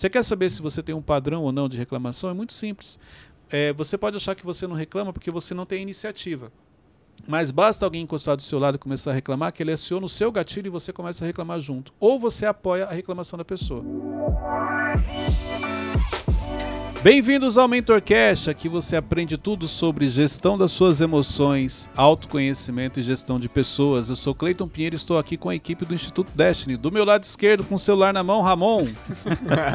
Você 0.00 0.08
quer 0.08 0.22
saber 0.22 0.48
se 0.48 0.62
você 0.62 0.82
tem 0.82 0.94
um 0.94 1.02
padrão 1.02 1.42
ou 1.42 1.52
não 1.52 1.68
de 1.68 1.76
reclamação? 1.76 2.30
É 2.30 2.32
muito 2.32 2.54
simples. 2.54 2.98
É, 3.50 3.70
você 3.74 3.98
pode 3.98 4.16
achar 4.16 4.34
que 4.34 4.46
você 4.46 4.66
não 4.66 4.74
reclama 4.74 5.12
porque 5.12 5.30
você 5.30 5.52
não 5.52 5.66
tem 5.66 5.82
iniciativa. 5.82 6.50
Mas 7.28 7.50
basta 7.50 7.84
alguém 7.84 8.00
encostar 8.00 8.34
do 8.34 8.42
seu 8.42 8.58
lado 8.58 8.76
e 8.76 8.78
começar 8.78 9.10
a 9.10 9.12
reclamar 9.12 9.52
que 9.52 9.62
ele 9.62 9.72
aciona 9.72 10.06
o 10.06 10.08
seu 10.08 10.32
gatilho 10.32 10.68
e 10.68 10.70
você 10.70 10.90
começa 10.90 11.22
a 11.22 11.26
reclamar 11.26 11.60
junto. 11.60 11.92
Ou 12.00 12.18
você 12.18 12.46
apoia 12.46 12.86
a 12.86 12.92
reclamação 12.94 13.36
da 13.36 13.44
pessoa. 13.44 13.84
Bem-vindos 17.02 17.56
ao 17.56 17.66
MentorCast, 17.66 18.50
aqui 18.50 18.68
você 18.68 18.94
aprende 18.94 19.38
tudo 19.38 19.66
sobre 19.66 20.06
gestão 20.06 20.58
das 20.58 20.70
suas 20.70 21.00
emoções, 21.00 21.88
autoconhecimento 21.96 23.00
e 23.00 23.02
gestão 23.02 23.40
de 23.40 23.48
pessoas. 23.48 24.10
Eu 24.10 24.16
sou 24.16 24.34
Cleiton 24.34 24.68
Pinheiro 24.68 24.94
e 24.94 24.98
estou 24.98 25.18
aqui 25.18 25.38
com 25.38 25.48
a 25.48 25.54
equipe 25.54 25.86
do 25.86 25.94
Instituto 25.94 26.30
Destiny. 26.34 26.76
Do 26.76 26.92
meu 26.92 27.06
lado 27.06 27.24
esquerdo, 27.24 27.64
com 27.64 27.76
o 27.76 27.78
celular 27.78 28.12
na 28.12 28.22
mão, 28.22 28.42
Ramon. 28.42 28.86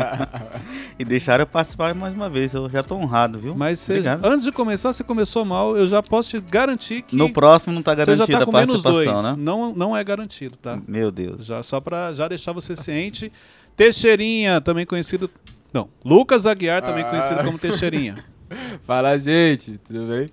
e 1.00 1.04
deixaram 1.04 1.41
eu 1.41 1.48
participar 1.48 1.96
mais 1.96 2.14
uma 2.14 2.30
vez, 2.30 2.53
eu 2.53 2.70
já 2.70 2.81
estou 2.81 3.02
honrado, 3.02 3.39
viu? 3.39 3.55
Mas 3.55 3.80
você, 3.80 4.02
antes 4.22 4.45
de 4.45 4.52
começar, 4.52 4.94
você 4.94 5.03
começou 5.03 5.44
mal, 5.44 5.76
eu 5.76 5.88
já 5.88 6.03
posso 6.03 6.30
te 6.30 6.39
garantir 6.39 7.02
que... 7.02 7.16
No 7.16 7.34
próximo 7.34 7.73
não 7.73 7.80
está 7.80 7.95
garantida 7.95 8.38
tá 8.38 8.44
a 8.44 8.48
participação, 8.48 9.23
né? 9.23 9.36
Não, 9.36 9.73
não 9.73 9.98
é 9.98 10.03
garantido, 10.03 10.55
tá? 10.58 10.80
Meu 10.88 11.09
Deus. 11.09 11.44
Já, 11.44 11.64
só 11.64 11.81
para 11.81 12.14
já 12.14 12.28
deixar 12.28 12.52
você 12.52 12.76
ciente. 12.76 13.31
Teixeirinha, 13.76 14.62
também 14.62 14.86
conhecido 14.86 15.30
não, 15.76 15.90
Lucas 16.06 16.46
Aguiar, 16.46 16.82
também 16.82 17.04
ah. 17.04 17.10
conhecido 17.10 17.44
como 17.44 17.60
Teixeirinha. 17.60 18.16
Fala, 18.88 19.18
gente, 19.20 19.78
tudo 19.80 20.08
bem? 20.08 20.30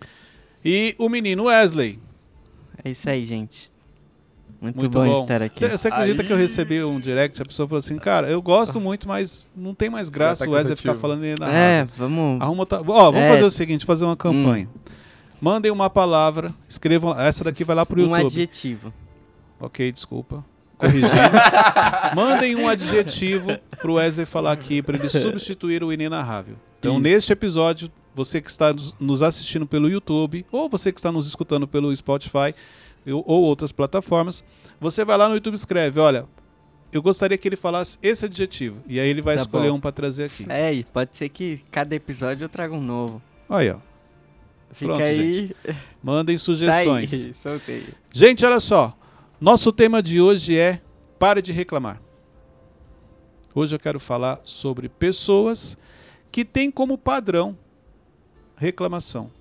E 0.65 0.95
o 0.99 1.09
menino 1.09 1.47
Wesley. 1.47 1.99
É 2.85 2.91
isso 2.91 3.11
aí, 3.11 3.25
gente. 3.25 3.73
Muito, 4.61 4.79
muito 4.79 4.97
bom, 4.97 5.05
bom, 5.05 5.23
estar 5.23 5.43
aqui. 5.43 5.67
Você 5.67 5.89
acredita 5.89 6.23
aí. 6.23 6.29
que 6.29 6.33
eu 6.33 6.37
recebi 6.37 6.85
um 6.85 7.01
direct? 7.01 7.43
A 7.43 7.45
pessoa 7.45 7.67
falou 7.67 7.81
assim, 7.81 7.99
cara, 7.99 8.31
eu 8.31 8.41
gosto 8.41 8.81
muito, 8.81 9.09
mas 9.09 9.49
não 9.57 9.75
tem 9.75 9.91
mais 9.91 10.09
graça 10.09 10.45
tá 10.45 10.51
o 10.51 10.55
Wesley 10.55 10.77
ficar 10.77 10.95
falando 10.95 11.23
na 11.41 11.53
É, 11.53 11.81
rádio. 11.81 11.95
vamos. 11.97 12.41
Arruma 12.41 12.65
Ó, 12.71 13.11
vamos 13.11 13.21
é. 13.23 13.29
fazer 13.29 13.45
o 13.45 13.51
seguinte, 13.51 13.85
fazer 13.85 14.05
uma 14.05 14.17
campanha. 14.17 14.69
Hum. 14.73 14.93
Mandem 15.41 15.73
uma 15.73 15.91
palavra, 15.91 16.51
escrevam. 16.69 17.19
Essa 17.19 17.43
daqui 17.43 17.65
vai 17.65 17.75
lá 17.75 17.85
pro 17.85 17.99
YouTube. 17.99 18.23
Um 18.23 18.27
adjetivo. 18.27 18.95
Ok, 19.59 19.91
desculpa 19.91 20.45
corrigindo. 20.83 22.17
Mandem 22.17 22.57
um 22.57 22.69
adjetivo 22.69 23.57
pro 23.81 23.95
Wesley 23.95 24.27
falar 24.27 24.53
aqui, 24.53 24.83
para 24.83 24.97
ele 24.99 25.09
substituir 25.09 25.83
o 25.85 25.93
inenarrável. 25.93 26.57
Então, 26.79 26.95
Isso. 26.95 27.03
neste 27.03 27.33
episódio, 27.33 27.91
você 28.15 28.41
que 28.41 28.51
está 28.51 28.75
nos 28.99 29.23
assistindo 29.23 29.67
pelo 29.67 29.89
YouTube, 29.89 30.45
ou 30.51 30.69
você 30.69 30.93
que 30.93 30.99
está 30.99 31.13
nos 31.13 31.27
escutando 31.27 31.67
pelo 31.67 31.95
Spotify, 31.95 32.55
ou 33.07 33.43
outras 33.43 33.73
plataformas, 33.73 34.45
você 34.81 35.05
vai 35.05 35.17
lá 35.17 35.29
no 35.29 35.35
YouTube 35.35 35.55
e 35.55 35.57
escreve, 35.57 36.01
olha, 36.01 36.27
eu 36.93 37.01
gostaria 37.01 37.39
que 37.39 37.49
ele 37.49 37.57
falasse 37.57 37.99
esse 38.03 38.27
adjetivo. 38.27 38.79
E 38.87 39.01
aí 39.01 39.09
ele 39.09 39.23
vai 39.23 39.37
tá 39.37 39.43
escolher 39.43 39.71
bom. 39.71 39.77
um 39.77 39.81
para 39.81 39.93
trazer 39.93 40.25
aqui. 40.25 40.45
É, 40.49 40.73
e 40.75 40.85
pode 40.85 41.17
ser 41.17 41.29
que 41.29 41.61
cada 41.71 41.95
episódio 41.95 42.45
eu 42.45 42.49
traga 42.49 42.75
um 42.75 42.83
novo. 42.83 43.23
Aí, 43.49 43.71
ó. 43.71 43.79
Fica 44.73 44.87
Pronto, 44.87 45.03
aí. 45.03 45.35
Gente. 45.35 45.57
Mandem 46.03 46.37
sugestões. 46.37 47.11
Tá 47.23 47.29
aí, 47.29 47.35
soltei. 47.35 47.85
Gente, 48.13 48.45
olha 48.45 48.61
só. 48.61 48.97
Nosso 49.43 49.73
tema 49.73 50.01
de 50.01 50.21
hoje 50.21 50.57
é 50.57 50.81
Pare 51.19 51.43
de 51.43 51.51
reclamar. 51.51 52.01
Hoje 53.53 53.75
eu 53.75 53.79
quero 53.81 53.99
falar 53.99 54.41
sobre 54.45 54.89
pessoas 54.89 55.77
que 56.31 56.45
têm 56.45 56.71
como 56.71 56.97
padrão 56.97 57.59
reclamação. 58.55 59.33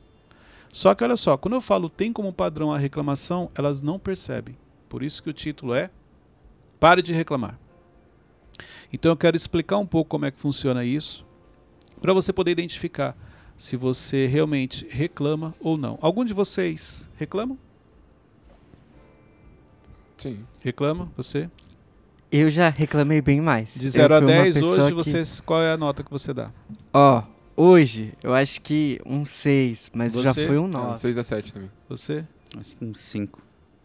Só 0.73 0.95
que 0.95 1.03
olha 1.03 1.15
só, 1.15 1.37
quando 1.37 1.53
eu 1.53 1.61
falo 1.61 1.87
tem 1.87 2.11
como 2.11 2.33
padrão 2.33 2.73
a 2.73 2.79
reclamação, 2.79 3.51
elas 3.53 3.83
não 3.83 3.99
percebem. 3.99 4.57
Por 4.89 5.03
isso 5.03 5.21
que 5.21 5.29
o 5.29 5.33
título 5.33 5.75
é 5.75 5.91
Pare 6.79 7.03
de 7.03 7.13
reclamar. 7.13 7.59
Então 8.91 9.11
eu 9.11 9.17
quero 9.17 9.37
explicar 9.37 9.77
um 9.77 9.85
pouco 9.85 10.09
como 10.09 10.25
é 10.25 10.31
que 10.31 10.39
funciona 10.39 10.83
isso, 10.83 11.23
para 12.01 12.11
você 12.11 12.33
poder 12.33 12.49
identificar 12.49 13.15
se 13.55 13.77
você 13.77 14.25
realmente 14.25 14.83
reclama 14.89 15.53
ou 15.59 15.77
não. 15.77 15.99
Algum 16.01 16.25
de 16.25 16.33
vocês 16.33 17.07
reclamam? 17.17 17.55
Sim. 20.21 20.45
Reclama, 20.59 21.11
você? 21.17 21.49
Eu 22.31 22.47
já 22.51 22.69
reclamei 22.69 23.23
bem 23.23 23.41
mais. 23.41 23.73
De 23.73 23.89
0 23.89 24.13
a 24.13 24.19
10, 24.19 24.55
hoje, 24.57 24.87
que... 24.89 24.93
você, 24.93 25.23
qual 25.43 25.59
é 25.63 25.71
a 25.71 25.77
nota 25.77 26.03
que 26.03 26.11
você 26.11 26.31
dá? 26.31 26.51
Ó, 26.93 27.23
hoje, 27.57 28.13
eu 28.21 28.31
acho 28.31 28.61
que 28.61 29.01
um 29.03 29.25
6, 29.25 29.89
mas 29.91 30.13
você? 30.13 30.25
já 30.25 30.33
foi 30.47 30.59
um 30.59 30.67
9. 30.67 30.99
6 30.99 31.17
a 31.17 31.23
7 31.23 31.53
também. 31.53 31.71
Você? 31.89 32.23
Acho 32.55 32.75
que 32.75 32.85
um 32.85 32.93
5. 32.93 33.41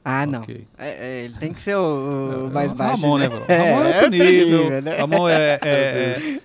Ah, 0.09 0.25
não. 0.25 0.43
Okay. 0.43 0.61
É, 0.79 0.89
é, 0.89 1.25
ele 1.25 1.35
tem 1.35 1.53
que 1.53 1.61
ser 1.61 1.75
o, 1.75 2.47
o 2.47 2.51
mais 2.55 2.73
baixo. 2.73 3.03
Ramon, 3.03 3.19
né, 3.19 3.29
né? 3.29 3.45
É, 3.49 3.57
Ramon 3.57 3.83
é 3.83 3.95
outro 3.97 4.11
nível. 4.11 4.63
nível 4.63 4.83
né? 4.83 4.97
Ramon 4.99 5.29
é. 5.29 5.59
é, 5.65 6.39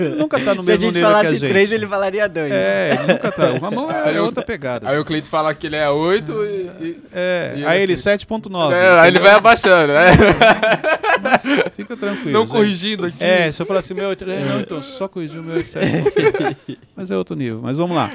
é 0.00 0.16
nunca 0.16 0.40
tá 0.40 0.54
no 0.54 0.64
mesmo 0.64 0.86
nível. 0.86 0.94
Se 0.94 1.16
a 1.18 1.22
gente 1.22 1.36
falasse 1.36 1.46
3, 1.46 1.72
ele 1.72 1.86
falaria 1.86 2.26
2. 2.26 2.50
É, 2.50 2.94
ele 2.94 3.12
nunca 3.12 3.30
tá. 3.30 3.52
O 3.52 3.58
Ramon 3.58 3.90
é, 3.90 4.16
outra 4.18 4.42
pegada. 4.42 4.88
Aí 4.88 4.98
o 4.98 5.04
Cleito 5.04 5.28
fala 5.28 5.54
que 5.54 5.66
ele 5.66 5.76
é 5.76 5.90
8 5.90 6.32
e. 6.32 6.46
e 6.46 7.02
é, 7.12 7.54
e 7.58 7.66
aí 7.66 7.82
ele 7.82 7.92
assim. 7.92 8.08
7,9. 8.08 8.72
É, 8.72 9.00
aí 9.00 9.08
ele 9.08 9.18
vai 9.18 9.32
abaixando, 9.32 9.92
né? 9.92 10.06
Mas 11.20 11.42
fica 11.76 11.94
tranquilo. 11.94 12.32
Não 12.32 12.42
gente. 12.44 12.50
corrigindo 12.50 13.04
aqui. 13.04 13.22
É, 13.22 13.52
se 13.52 13.60
eu 13.60 13.66
falar 13.66 13.80
assim, 13.80 13.92
meu. 13.92 14.08
Não, 14.08 14.60
então, 14.60 14.82
só 14.82 15.06
corrigir 15.06 15.38
o 15.38 15.42
meu 15.42 15.58
é 15.58 15.64
7. 15.64 16.78
Mas 16.96 17.10
é 17.10 17.16
outro 17.18 17.36
nível. 17.36 17.60
Mas 17.62 17.76
vamos 17.76 17.94
lá. 17.94 18.10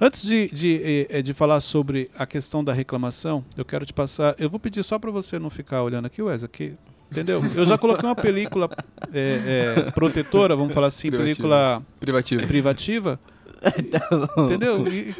Antes 0.00 0.22
de, 0.22 0.48
de, 0.48 1.22
de, 1.22 1.34
falar 1.34 1.60
sobre 1.60 2.10
a 2.16 2.26
questão 2.26 2.64
da 2.64 2.72
reclamação, 2.72 3.44
eu 3.54 3.66
quero 3.66 3.84
te 3.84 3.92
passar. 3.92 4.34
Eu 4.38 4.48
vou 4.48 4.58
pedir 4.58 4.82
só 4.82 4.98
para 4.98 5.10
você 5.10 5.38
não 5.38 5.50
ficar 5.50 5.82
olhando 5.82 6.06
aqui, 6.06 6.22
Wes, 6.22 6.42
aqui. 6.42 6.74
Entendeu? 7.12 7.42
Eu 7.54 7.66
já 7.66 7.76
coloquei 7.76 8.08
uma 8.08 8.14
película 8.14 8.70
é, 9.12 9.84
é, 9.86 9.90
protetora, 9.90 10.56
vamos 10.56 10.72
falar 10.72 10.86
assim, 10.86 11.10
película 11.10 11.82
privativa. 11.98 12.46
privativa 12.46 13.20
tá 13.60 14.44
entendeu? 14.44 14.86
E, 14.86 15.14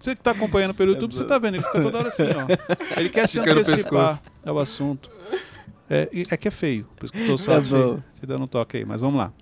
você 0.00 0.14
que 0.14 0.20
está 0.20 0.32
acompanhando 0.32 0.74
pelo 0.74 0.92
YouTube, 0.92 1.14
você 1.14 1.22
está 1.22 1.38
vendo, 1.38 1.56
ele 1.56 1.62
fica 1.62 1.80
toda 1.80 1.98
hora 1.98 2.08
assim, 2.08 2.24
ó. 2.24 2.98
Ele 2.98 3.08
quer 3.08 3.28
se 3.28 3.38
antecipar 3.38 4.20
ao 4.44 4.58
assunto. 4.58 5.08
É, 5.88 6.08
é 6.28 6.36
que 6.36 6.48
é 6.48 6.50
feio, 6.50 6.88
por 6.96 7.04
isso 7.04 7.12
que 7.12 7.20
estou 7.20 7.38
só 7.38 7.56
tá 7.56 7.62
te, 7.62 8.20
te, 8.20 8.26
dando 8.26 8.44
um 8.44 8.46
toque 8.48 8.78
aí, 8.78 8.84
mas 8.84 9.02
vamos 9.02 9.18
lá. 9.18 9.32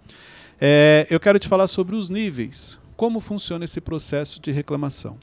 É, 0.60 1.06
eu 1.08 1.18
quero 1.18 1.38
te 1.38 1.48
falar 1.48 1.66
sobre 1.66 1.96
os 1.96 2.10
níveis 2.10 2.78
como 3.00 3.18
funciona 3.18 3.64
esse 3.64 3.80
processo 3.80 4.38
de 4.42 4.52
reclamação. 4.52 5.16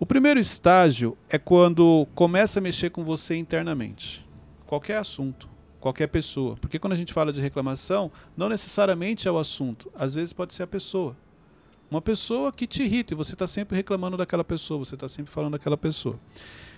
O 0.00 0.06
primeiro 0.06 0.40
estágio 0.40 1.14
é 1.28 1.36
quando 1.36 2.08
começa 2.14 2.58
a 2.58 2.62
mexer 2.62 2.88
com 2.88 3.04
você 3.04 3.36
internamente. 3.36 4.26
Qualquer 4.66 4.96
assunto, 4.96 5.46
qualquer 5.78 6.06
pessoa. 6.06 6.56
Porque 6.56 6.78
quando 6.78 6.94
a 6.94 6.96
gente 6.96 7.12
fala 7.12 7.34
de 7.34 7.38
reclamação, 7.38 8.10
não 8.34 8.48
necessariamente 8.48 9.28
é 9.28 9.30
o 9.30 9.36
assunto, 9.36 9.92
às 9.94 10.14
vezes 10.14 10.32
pode 10.32 10.54
ser 10.54 10.62
a 10.62 10.66
pessoa. 10.66 11.14
Uma 11.90 12.00
pessoa 12.00 12.50
que 12.50 12.66
te 12.66 12.82
irrita 12.84 13.12
e 13.12 13.14
você 13.14 13.34
está 13.34 13.46
sempre 13.46 13.76
reclamando 13.76 14.16
daquela 14.16 14.42
pessoa, 14.42 14.78
você 14.82 14.94
está 14.94 15.06
sempre 15.06 15.30
falando 15.30 15.52
daquela 15.52 15.76
pessoa. 15.76 16.18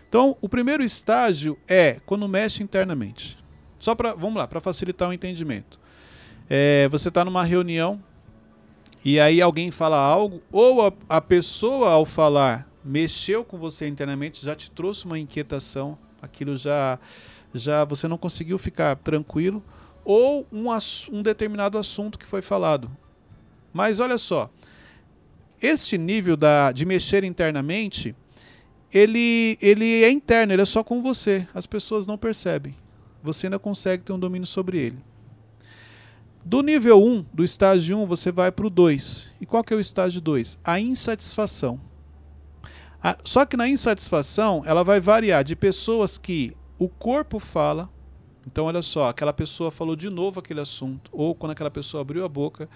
Então, 0.08 0.36
o 0.40 0.48
primeiro 0.48 0.82
estágio 0.82 1.56
é 1.68 2.00
quando 2.04 2.26
mexe 2.26 2.60
internamente. 2.60 3.38
Só 3.78 3.94
para, 3.94 4.14
vamos 4.14 4.36
lá, 4.36 4.48
para 4.48 4.60
facilitar 4.60 5.08
o 5.08 5.12
entendimento. 5.12 5.78
É, 6.50 6.88
você 6.88 7.08
está 7.08 7.24
numa 7.24 7.44
reunião 7.44 8.02
e 9.08 9.18
aí 9.18 9.40
alguém 9.40 9.70
fala 9.70 9.96
algo, 9.96 10.42
ou 10.52 10.86
a, 10.86 10.92
a 11.08 11.18
pessoa 11.18 11.92
ao 11.92 12.04
falar 12.04 12.70
mexeu 12.84 13.42
com 13.42 13.56
você 13.56 13.88
internamente, 13.88 14.44
já 14.44 14.54
te 14.54 14.70
trouxe 14.70 15.06
uma 15.06 15.18
inquietação, 15.18 15.96
aquilo 16.20 16.58
já, 16.58 16.98
já 17.54 17.86
você 17.86 18.06
não 18.06 18.18
conseguiu 18.18 18.58
ficar 18.58 18.96
tranquilo, 18.96 19.64
ou 20.04 20.46
um, 20.52 20.66
um 21.10 21.22
determinado 21.22 21.78
assunto 21.78 22.18
que 22.18 22.26
foi 22.26 22.42
falado. 22.42 22.90
Mas 23.72 23.98
olha 23.98 24.18
só, 24.18 24.50
este 25.58 25.96
nível 25.96 26.36
da, 26.36 26.70
de 26.70 26.84
mexer 26.84 27.24
internamente, 27.24 28.14
ele, 28.92 29.56
ele 29.58 30.04
é 30.04 30.10
interno, 30.10 30.52
ele 30.52 30.60
é 30.60 30.66
só 30.66 30.84
com 30.84 31.00
você. 31.00 31.48
As 31.54 31.66
pessoas 31.66 32.06
não 32.06 32.18
percebem. 32.18 32.76
Você 33.22 33.46
ainda 33.46 33.58
consegue 33.58 34.04
ter 34.04 34.12
um 34.12 34.18
domínio 34.18 34.46
sobre 34.46 34.76
ele. 34.76 34.98
Do 36.48 36.62
nível 36.62 37.04
1, 37.04 37.26
do 37.30 37.44
estágio 37.44 37.98
1, 37.98 38.06
você 38.06 38.32
vai 38.32 38.50
para 38.50 38.66
o 38.66 38.70
2. 38.70 39.34
E 39.38 39.44
qual 39.44 39.62
que 39.62 39.74
é 39.74 39.76
o 39.76 39.80
estágio 39.80 40.18
2? 40.18 40.58
A 40.64 40.80
insatisfação. 40.80 41.78
A, 43.02 43.18
só 43.22 43.44
que 43.44 43.54
na 43.54 43.68
insatisfação, 43.68 44.62
ela 44.64 44.82
vai 44.82 44.98
variar 44.98 45.44
de 45.44 45.54
pessoas 45.54 46.16
que 46.16 46.56
o 46.78 46.88
corpo 46.88 47.38
fala. 47.38 47.90
Então, 48.46 48.64
olha 48.64 48.80
só, 48.80 49.10
aquela 49.10 49.34
pessoa 49.34 49.70
falou 49.70 49.94
de 49.94 50.08
novo 50.08 50.40
aquele 50.40 50.60
assunto, 50.60 51.10
ou 51.12 51.34
quando 51.34 51.52
aquela 51.52 51.70
pessoa 51.70 52.00
abriu 52.00 52.24
a 52.24 52.28
boca, 52.30 52.66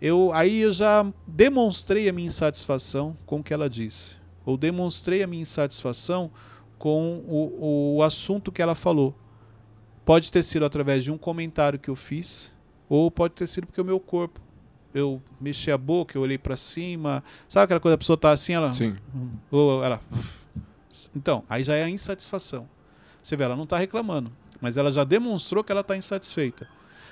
eu 0.00 0.30
aí 0.32 0.60
eu 0.60 0.72
já 0.72 1.04
demonstrei 1.26 2.08
a 2.08 2.12
minha 2.12 2.28
insatisfação 2.28 3.18
com 3.26 3.40
o 3.40 3.42
que 3.42 3.52
ela 3.52 3.68
disse, 3.68 4.14
ou 4.46 4.56
demonstrei 4.56 5.20
a 5.20 5.26
minha 5.26 5.42
insatisfação 5.42 6.30
com 6.78 7.24
o, 7.26 7.96
o 7.96 8.02
assunto 8.04 8.52
que 8.52 8.62
ela 8.62 8.76
falou. 8.76 9.16
Pode 10.04 10.30
ter 10.30 10.44
sido 10.44 10.64
através 10.64 11.02
de 11.02 11.10
um 11.10 11.18
comentário 11.18 11.76
que 11.76 11.90
eu 11.90 11.96
fiz, 11.96 12.54
ou 12.90 13.08
pode 13.08 13.34
ter 13.34 13.46
sido 13.46 13.68
porque 13.68 13.80
o 13.80 13.84
meu 13.84 14.00
corpo. 14.00 14.40
Eu 14.92 15.22
mexi 15.40 15.70
a 15.70 15.78
boca, 15.78 16.18
eu 16.18 16.22
olhei 16.22 16.36
para 16.36 16.56
cima. 16.56 17.22
Sabe 17.48 17.64
aquela 17.64 17.78
coisa, 17.78 17.94
a 17.94 17.98
pessoa 17.98 18.16
tá 18.16 18.32
assim, 18.32 18.54
ela. 18.54 18.72
Sim. 18.72 18.96
Ou 19.48 19.84
ela. 19.84 20.00
Então, 21.14 21.44
aí 21.48 21.62
já 21.62 21.76
é 21.76 21.84
a 21.84 21.88
insatisfação. 21.88 22.68
Você 23.22 23.36
vê, 23.36 23.44
ela 23.44 23.54
não 23.54 23.62
está 23.62 23.78
reclamando, 23.78 24.32
mas 24.60 24.76
ela 24.76 24.90
já 24.90 25.04
demonstrou 25.04 25.62
que 25.62 25.70
ela 25.70 25.82
está 25.82 25.96
insatisfeita. 25.96 26.66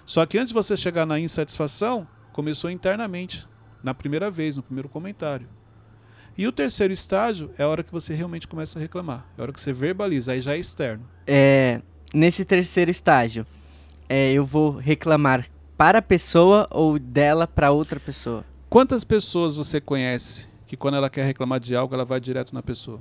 Só 0.04 0.26
que 0.26 0.36
antes 0.36 0.48
de 0.48 0.54
você 0.54 0.76
chegar 0.76 1.06
na 1.06 1.20
insatisfação, 1.20 2.08
começou 2.32 2.68
internamente, 2.68 3.46
na 3.80 3.94
primeira 3.94 4.30
vez, 4.30 4.56
no 4.56 4.62
primeiro 4.62 4.88
comentário. 4.88 5.46
E 6.36 6.46
o 6.46 6.52
terceiro 6.52 6.92
estágio 6.92 7.52
é 7.56 7.62
a 7.62 7.68
hora 7.68 7.84
que 7.84 7.92
você 7.92 8.14
realmente 8.14 8.48
começa 8.48 8.78
a 8.78 8.82
reclamar. 8.82 9.24
É 9.36 9.40
a 9.40 9.44
hora 9.44 9.52
que 9.52 9.60
você 9.60 9.72
verbaliza, 9.72 10.32
aí 10.32 10.40
já 10.40 10.54
é 10.54 10.58
externo. 10.58 11.08
É, 11.26 11.80
nesse 12.12 12.44
terceiro 12.44 12.90
estágio, 12.90 13.46
é, 14.08 14.32
eu 14.32 14.44
vou 14.44 14.72
reclamar 14.76 15.48
para 15.78 16.00
a 16.00 16.02
pessoa 16.02 16.66
ou 16.72 16.98
dela 16.98 17.46
para 17.46 17.70
outra 17.70 18.00
pessoa? 18.00 18.44
Quantas 18.68 19.04
pessoas 19.04 19.54
você 19.54 19.80
conhece 19.80 20.48
que 20.66 20.76
quando 20.76 20.96
ela 20.96 21.08
quer 21.08 21.24
reclamar 21.24 21.60
de 21.60 21.76
algo, 21.76 21.94
ela 21.94 22.04
vai 22.04 22.20
direto 22.20 22.52
na 22.52 22.62
pessoa? 22.62 23.00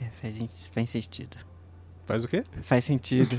É, 0.00 0.06
faz, 0.22 0.70
faz 0.72 0.88
sentido. 0.88 1.36
Faz 2.06 2.24
o 2.24 2.28
quê? 2.28 2.44
Faz 2.62 2.84
sentido. 2.84 3.36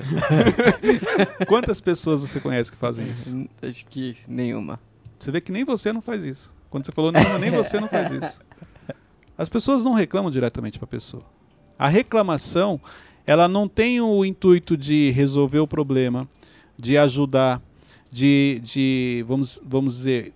Quantas 1.47 1.79
pessoas 1.79 2.21
você 2.21 2.41
conhece 2.41 2.71
que 2.71 2.77
fazem 2.77 3.09
isso? 3.09 3.47
Acho 3.61 3.85
que 3.85 4.17
nenhuma. 4.27 4.77
Você 5.17 5.31
vê 5.31 5.39
que 5.39 5.51
nem 5.51 5.63
você 5.63 5.93
não 5.93 6.01
faz 6.01 6.23
isso. 6.23 6.53
Quando 6.69 6.85
você 6.85 6.91
falou 6.91 7.11
nenhuma, 7.11 7.39
nem 7.39 7.51
você 7.51 7.79
não 7.79 7.87
faz 7.87 8.11
isso. 8.11 8.39
As 9.37 9.47
pessoas 9.47 9.83
não 9.83 9.93
reclamam 9.93 10.29
diretamente 10.29 10.77
para 10.77 10.85
a 10.85 10.89
pessoa. 10.89 11.23
A 11.79 11.87
reclamação, 11.87 12.79
ela 13.25 13.47
não 13.47 13.67
tem 13.67 14.01
o 14.01 14.23
intuito 14.25 14.77
de 14.77 15.09
resolver 15.11 15.59
o 15.59 15.67
problema, 15.67 16.27
de 16.77 16.97
ajudar, 16.97 17.61
de, 18.11 18.61
de 18.63 19.23
vamos, 19.27 19.61
vamos 19.63 19.95
dizer, 19.95 20.33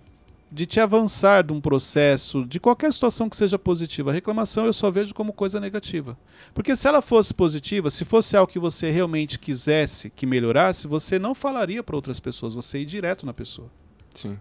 de 0.50 0.64
te 0.64 0.80
avançar 0.80 1.44
de 1.44 1.52
um 1.52 1.60
processo, 1.60 2.44
de 2.46 2.58
qualquer 2.58 2.92
situação 2.92 3.28
que 3.28 3.36
seja 3.36 3.58
positiva. 3.58 4.10
A 4.10 4.14
reclamação 4.14 4.64
eu 4.64 4.72
só 4.72 4.90
vejo 4.90 5.12
como 5.12 5.32
coisa 5.32 5.60
negativa. 5.60 6.16
Porque 6.54 6.74
se 6.74 6.88
ela 6.88 7.02
fosse 7.02 7.34
positiva, 7.34 7.90
se 7.90 8.04
fosse 8.04 8.36
algo 8.36 8.50
que 8.50 8.58
você 8.58 8.90
realmente 8.90 9.38
quisesse 9.38 10.08
que 10.08 10.24
melhorasse, 10.24 10.86
você 10.86 11.18
não 11.18 11.34
falaria 11.34 11.82
para 11.82 11.96
outras 11.96 12.20
pessoas, 12.20 12.54
você 12.54 12.78
ir 12.78 12.86
direto 12.86 13.26
na 13.26 13.34
pessoa. 13.34 13.70
Sim. 14.14 14.38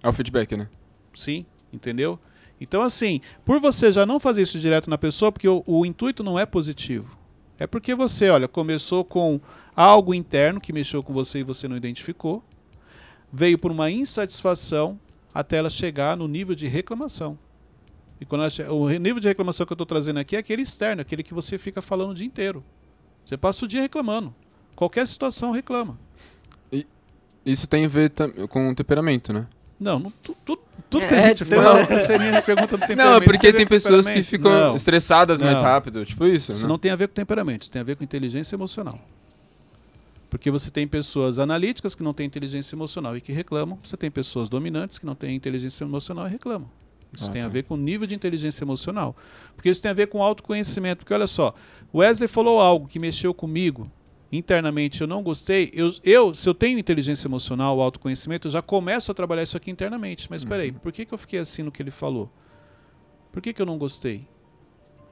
É 0.00 0.08
o 0.08 0.12
feedback, 0.12 0.56
né? 0.56 0.68
Sim, 1.12 1.44
entendeu? 1.72 2.20
Então, 2.60 2.82
assim, 2.82 3.20
por 3.44 3.58
você 3.58 3.90
já 3.90 4.06
não 4.06 4.20
fazer 4.20 4.42
isso 4.42 4.58
direto 4.58 4.88
na 4.88 4.98
pessoa, 4.98 5.32
porque 5.32 5.48
o, 5.48 5.64
o 5.66 5.84
intuito 5.84 6.22
não 6.22 6.38
é 6.38 6.46
positivo. 6.46 7.17
É 7.58 7.66
porque 7.66 7.94
você, 7.94 8.28
olha, 8.30 8.46
começou 8.46 9.04
com 9.04 9.40
algo 9.74 10.14
interno 10.14 10.60
que 10.60 10.72
mexeu 10.72 11.02
com 11.02 11.12
você 11.12 11.40
e 11.40 11.42
você 11.42 11.66
não 11.66 11.76
identificou, 11.76 12.42
veio 13.32 13.58
por 13.58 13.70
uma 13.70 13.90
insatisfação 13.90 14.98
até 15.34 15.56
ela 15.56 15.70
chegar 15.70 16.16
no 16.16 16.28
nível 16.28 16.54
de 16.54 16.66
reclamação. 16.66 17.38
E 18.20 18.24
quando 18.24 18.44
ela, 18.44 18.72
o 18.72 18.88
nível 18.88 19.20
de 19.20 19.28
reclamação 19.28 19.66
que 19.66 19.72
eu 19.72 19.74
estou 19.74 19.86
trazendo 19.86 20.18
aqui 20.18 20.36
é 20.36 20.38
aquele 20.38 20.62
externo, 20.62 21.02
aquele 21.02 21.22
que 21.22 21.34
você 21.34 21.58
fica 21.58 21.80
falando 21.82 22.10
o 22.10 22.14
dia 22.14 22.26
inteiro. 22.26 22.64
Você 23.24 23.36
passa 23.36 23.64
o 23.64 23.68
dia 23.68 23.82
reclamando. 23.82 24.34
Qualquer 24.74 25.06
situação 25.06 25.52
reclama. 25.52 25.98
E 26.72 26.86
isso 27.44 27.66
tem 27.66 27.84
a 27.84 27.88
ver 27.88 28.12
com 28.48 28.74
temperamento, 28.74 29.32
né? 29.32 29.46
Não, 29.78 29.98
não 29.98 30.10
tu, 30.22 30.36
tu, 30.44 30.58
tudo 30.90 31.06
que 31.06 31.14
a 31.14 31.18
é, 31.18 31.28
gente 31.28 31.44
fala, 31.44 31.82
a 31.82 32.42
pergunta 32.42 32.76
do 32.76 32.80
temperamento. 32.80 32.96
Não, 32.96 33.14
é 33.16 33.20
porque 33.20 33.52
tem 33.52 33.66
pessoas 33.66 34.10
que 34.10 34.22
ficam 34.22 34.50
não, 34.50 34.74
estressadas 34.74 35.40
mais 35.40 35.60
rápido, 35.60 36.04
tipo 36.04 36.26
isso. 36.26 36.52
Isso 36.52 36.62
não. 36.62 36.70
não 36.70 36.78
tem 36.78 36.90
a 36.90 36.96
ver 36.96 37.08
com 37.08 37.14
temperamento, 37.14 37.62
isso 37.62 37.70
tem 37.70 37.80
a 37.80 37.84
ver 37.84 37.96
com 37.96 38.02
inteligência 38.02 38.56
emocional. 38.56 38.98
Porque 40.28 40.50
você 40.50 40.70
tem 40.70 40.86
pessoas 40.86 41.38
analíticas 41.38 41.94
que 41.94 42.02
não 42.02 42.12
têm 42.12 42.26
inteligência 42.26 42.74
emocional 42.74 43.16
e 43.16 43.20
que 43.20 43.32
reclamam, 43.32 43.78
você 43.82 43.96
tem 43.96 44.10
pessoas 44.10 44.48
dominantes 44.48 44.98
que 44.98 45.06
não 45.06 45.14
têm 45.14 45.34
inteligência 45.34 45.84
emocional 45.84 46.26
e 46.26 46.30
reclamam. 46.30 46.68
Isso 47.12 47.26
ah, 47.26 47.32
tem 47.32 47.40
tá. 47.40 47.48
a 47.48 47.50
ver 47.50 47.62
com 47.62 47.74
o 47.74 47.76
nível 47.76 48.06
de 48.06 48.14
inteligência 48.14 48.64
emocional. 48.64 49.16
Porque 49.56 49.70
isso 49.70 49.80
tem 49.80 49.90
a 49.90 49.94
ver 49.94 50.08
com 50.08 50.22
autoconhecimento. 50.22 50.98
Porque 50.98 51.14
olha 51.14 51.26
só, 51.26 51.54
o 51.92 51.98
Wesley 51.98 52.28
falou 52.28 52.60
algo 52.60 52.86
que 52.86 52.98
mexeu 52.98 53.32
comigo, 53.32 53.90
internamente 54.30 55.00
eu 55.00 55.06
não 55.06 55.22
gostei, 55.22 55.70
eu, 55.72 55.92
eu, 56.04 56.34
se 56.34 56.48
eu 56.48 56.54
tenho 56.54 56.78
inteligência 56.78 57.26
emocional, 57.26 57.80
autoconhecimento, 57.80 58.48
eu 58.48 58.52
já 58.52 58.62
começo 58.62 59.10
a 59.10 59.14
trabalhar 59.14 59.42
isso 59.42 59.56
aqui 59.56 59.70
internamente. 59.70 60.28
Mas 60.30 60.42
uhum. 60.42 60.74
por 60.82 60.92
que, 60.92 61.04
que 61.04 61.14
eu 61.14 61.18
fiquei 61.18 61.38
assim 61.38 61.62
no 61.62 61.72
que 61.72 61.82
ele 61.82 61.90
falou? 61.90 62.30
Por 63.32 63.40
que, 63.40 63.52
que 63.52 63.62
eu 63.62 63.66
não 63.66 63.78
gostei? 63.78 64.26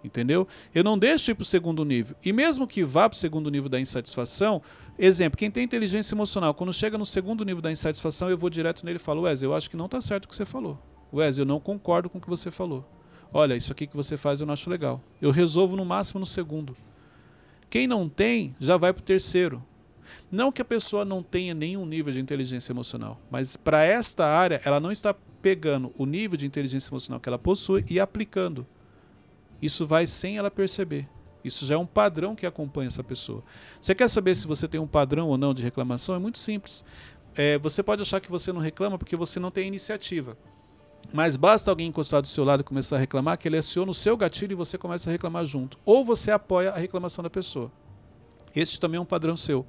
Entendeu? 0.05 0.47
Eu 0.75 0.85
não 0.85 0.97
deixo 0.97 1.31
ir 1.31 1.35
para 1.35 1.43
o 1.43 1.47
segundo 1.47 1.85
nível. 1.85 2.17
E 2.25 2.33
mesmo 2.33 2.67
que 2.67 2.85
vá 2.85 3.09
para 3.09 3.17
o 3.17 3.19
segundo 3.19 3.51
nível 3.51 3.69
da 3.69 3.81
insatisfação, 3.81 4.63
exemplo, 4.99 5.37
quem 5.37 5.51
tem 5.51 5.65
inteligência 5.65 6.15
emocional, 6.15 6.55
quando 6.55 6.73
chega 6.73 6.97
no 6.97 7.07
segundo 7.07 7.45
nível 7.45 7.61
da 7.61 7.73
insatisfação, 7.73 8.31
eu 8.31 8.39
vou 8.39 8.49
direto 8.49 8.85
nele 8.85 8.97
e 8.97 9.01
falo, 9.01 9.23
Wesley, 9.23 9.49
eu 9.49 9.55
acho 9.55 9.69
que 9.69 9.77
não 9.77 9.87
está 9.87 10.01
certo 10.01 10.27
o 10.27 10.29
que 10.29 10.37
você 10.37 10.45
falou. 10.45 10.79
Wesley, 11.13 11.43
eu 11.43 11.47
não 11.47 11.59
concordo 11.59 12.09
com 12.09 12.19
o 12.19 12.21
que 12.21 12.29
você 12.29 12.51
falou. 12.51 12.89
Olha, 13.33 13.57
isso 13.57 13.73
aqui 13.73 13.87
que 13.87 13.97
você 13.97 14.17
faz 14.17 14.41
eu 14.41 14.47
não 14.47 14.53
acho 14.53 14.71
legal. 14.71 15.03
Eu 15.21 15.31
resolvo 15.31 15.77
no 15.77 15.85
máximo 15.85 16.21
no 16.21 16.27
segundo. 16.27 16.77
Quem 17.77 17.87
não 17.87 18.09
tem, 18.09 18.57
já 18.59 18.79
vai 18.79 18.91
para 18.91 19.03
o 19.03 19.05
terceiro. 19.05 19.63
Não 20.33 20.51
que 20.51 20.63
a 20.63 20.65
pessoa 20.65 21.05
não 21.05 21.23
tenha 21.23 21.53
nenhum 21.53 21.85
nível 21.85 22.11
de 22.11 22.19
inteligência 22.19 22.73
emocional, 22.73 23.21
mas 23.31 23.55
para 23.55 23.85
esta 23.85 24.25
área, 24.25 24.63
ela 24.65 24.81
não 24.81 24.91
está 24.91 25.15
pegando 25.43 25.93
o 25.99 26.07
nível 26.07 26.39
de 26.39 26.47
inteligência 26.47 26.89
emocional 26.89 27.21
que 27.21 27.29
ela 27.29 27.39
possui 27.39 27.85
e 27.87 28.01
aplicando. 28.01 28.67
Isso 29.61 29.87
vai 29.87 30.07
sem 30.07 30.39
ela 30.39 30.51
perceber. 30.51 31.07
Isso 31.45 31.67
já 31.67 31.75
é 31.75 31.79
um 31.79 31.85
padrão 31.85 32.35
que 32.35 32.47
acompanha 32.47 32.87
essa 32.87 33.05
pessoa. 33.05 33.45
Você 33.79 33.95
quer 33.95 34.09
saber 34.09 34.35
se 34.37 34.47
você 34.47 34.67
tem 34.67 34.81
um 34.81 34.87
padrão 34.87 35.29
ou 35.29 35.37
não 35.37 35.53
de 35.53 35.63
reclamação? 35.63 36.15
É 36.15 36.19
muito 36.19 36.39
simples. 36.39 36.83
É, 37.35 37.59
você 37.59 37.83
pode 37.83 38.01
achar 38.01 38.21
que 38.21 38.31
você 38.31 38.55
não 38.55 38.61
reclama 38.63 38.97
porque 38.97 39.17
você 39.17 39.39
não 39.39 39.51
tem 39.51 39.69
iniciativa. 39.69 40.39
Mas 41.13 41.37
basta 41.37 41.71
alguém 41.71 41.89
encostar 41.89 42.21
do 42.21 42.29
seu 42.29 42.45
lado 42.45 42.61
e 42.61 42.65
começar 42.65 42.97
a 42.97 42.99
reclamar 42.99 43.39
que 43.39 43.49
ele 43.49 43.57
aciona 43.57 43.91
o 43.91 43.95
seu 43.95 44.17
gatilho 44.17 44.53
e 44.53 44.55
você 44.55 44.77
começa 44.77 45.09
a 45.09 45.13
reclamar 45.13 45.45
junto. 45.45 45.79
Ou 45.85 46.05
você 46.05 46.31
apoia 46.31 46.71
a 46.71 46.79
reclamação 46.79 47.23
da 47.23 47.31
pessoa. 47.31 47.71
Este 48.55 48.81
também 48.81 48.99
é 48.99 49.01
um 49.01 49.07
padrão 49.07 49.37
seu. 49.37 49.67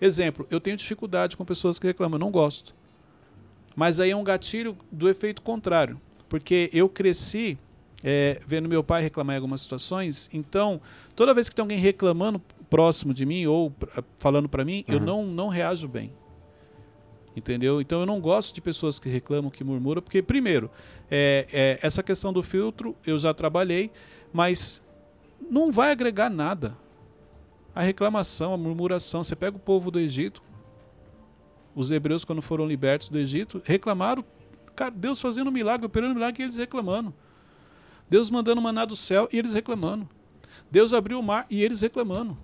Exemplo, 0.00 0.46
eu 0.50 0.60
tenho 0.60 0.76
dificuldade 0.76 1.36
com 1.36 1.44
pessoas 1.44 1.78
que 1.78 1.86
reclamam, 1.86 2.18
não 2.18 2.30
gosto. 2.30 2.74
Mas 3.76 4.00
aí 4.00 4.10
é 4.10 4.16
um 4.16 4.24
gatilho 4.24 4.76
do 4.90 5.08
efeito 5.08 5.42
contrário. 5.42 6.00
Porque 6.28 6.70
eu 6.72 6.88
cresci 6.88 7.58
é, 8.02 8.40
vendo 8.46 8.68
meu 8.68 8.82
pai 8.82 9.02
reclamar 9.02 9.34
em 9.34 9.38
algumas 9.38 9.60
situações, 9.60 10.30
então 10.32 10.80
toda 11.14 11.34
vez 11.34 11.48
que 11.48 11.54
tem 11.54 11.62
alguém 11.62 11.78
reclamando 11.78 12.40
próximo 12.68 13.12
de 13.12 13.26
mim 13.26 13.46
ou 13.46 13.74
falando 14.18 14.48
para 14.48 14.64
mim, 14.64 14.84
uhum. 14.88 14.94
eu 14.94 15.00
não, 15.00 15.26
não 15.26 15.48
reajo 15.48 15.86
bem. 15.88 16.12
Entendeu? 17.36 17.80
Então 17.80 18.00
eu 18.00 18.06
não 18.06 18.20
gosto 18.20 18.54
de 18.54 18.60
pessoas 18.60 18.98
que 18.98 19.08
reclamam, 19.08 19.50
que 19.50 19.62
murmuram, 19.62 20.02
porque, 20.02 20.20
primeiro, 20.20 20.70
é, 21.10 21.46
é, 21.52 21.78
essa 21.80 22.02
questão 22.02 22.32
do 22.32 22.42
filtro 22.42 22.96
eu 23.06 23.18
já 23.18 23.32
trabalhei, 23.32 23.90
mas 24.32 24.82
não 25.48 25.70
vai 25.70 25.92
agregar 25.92 26.28
nada. 26.28 26.76
A 27.72 27.82
reclamação, 27.82 28.52
a 28.52 28.56
murmuração. 28.56 29.22
Você 29.22 29.36
pega 29.36 29.56
o 29.56 29.60
povo 29.60 29.90
do 29.92 30.00
Egito, 30.00 30.42
os 31.74 31.92
hebreus, 31.92 32.24
quando 32.24 32.42
foram 32.42 32.66
libertos 32.66 33.08
do 33.08 33.18
Egito, 33.18 33.62
reclamaram, 33.64 34.24
cara, 34.74 34.90
Deus 34.90 35.20
fazendo 35.20 35.52
milagre, 35.52 35.86
operando 35.86 36.14
milagre 36.14 36.42
e 36.42 36.44
eles 36.44 36.56
reclamando. 36.56 37.14
Deus 38.08 38.28
mandando 38.28 38.60
maná 38.60 38.84
do 38.84 38.96
céu 38.96 39.28
e 39.32 39.38
eles 39.38 39.54
reclamando. 39.54 40.08
Deus 40.68 40.92
abriu 40.92 41.20
o 41.20 41.22
mar 41.22 41.46
e 41.48 41.62
eles 41.62 41.80
reclamando. 41.80 42.36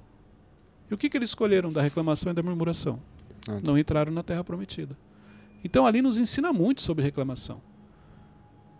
E 0.88 0.94
o 0.94 0.96
que, 0.96 1.10
que 1.10 1.16
eles 1.16 1.30
escolheram 1.30 1.72
da 1.72 1.82
reclamação 1.82 2.30
e 2.30 2.34
da 2.34 2.42
murmuração? 2.42 3.02
Ah, 3.48 3.54
tá. 3.54 3.60
Não 3.62 3.78
entraram 3.78 4.12
na 4.12 4.22
terra 4.22 4.44
prometida. 4.44 4.96
Então 5.64 5.86
ali 5.86 6.00
nos 6.02 6.18
ensina 6.18 6.52
muito 6.52 6.82
sobre 6.82 7.04
reclamação. 7.04 7.60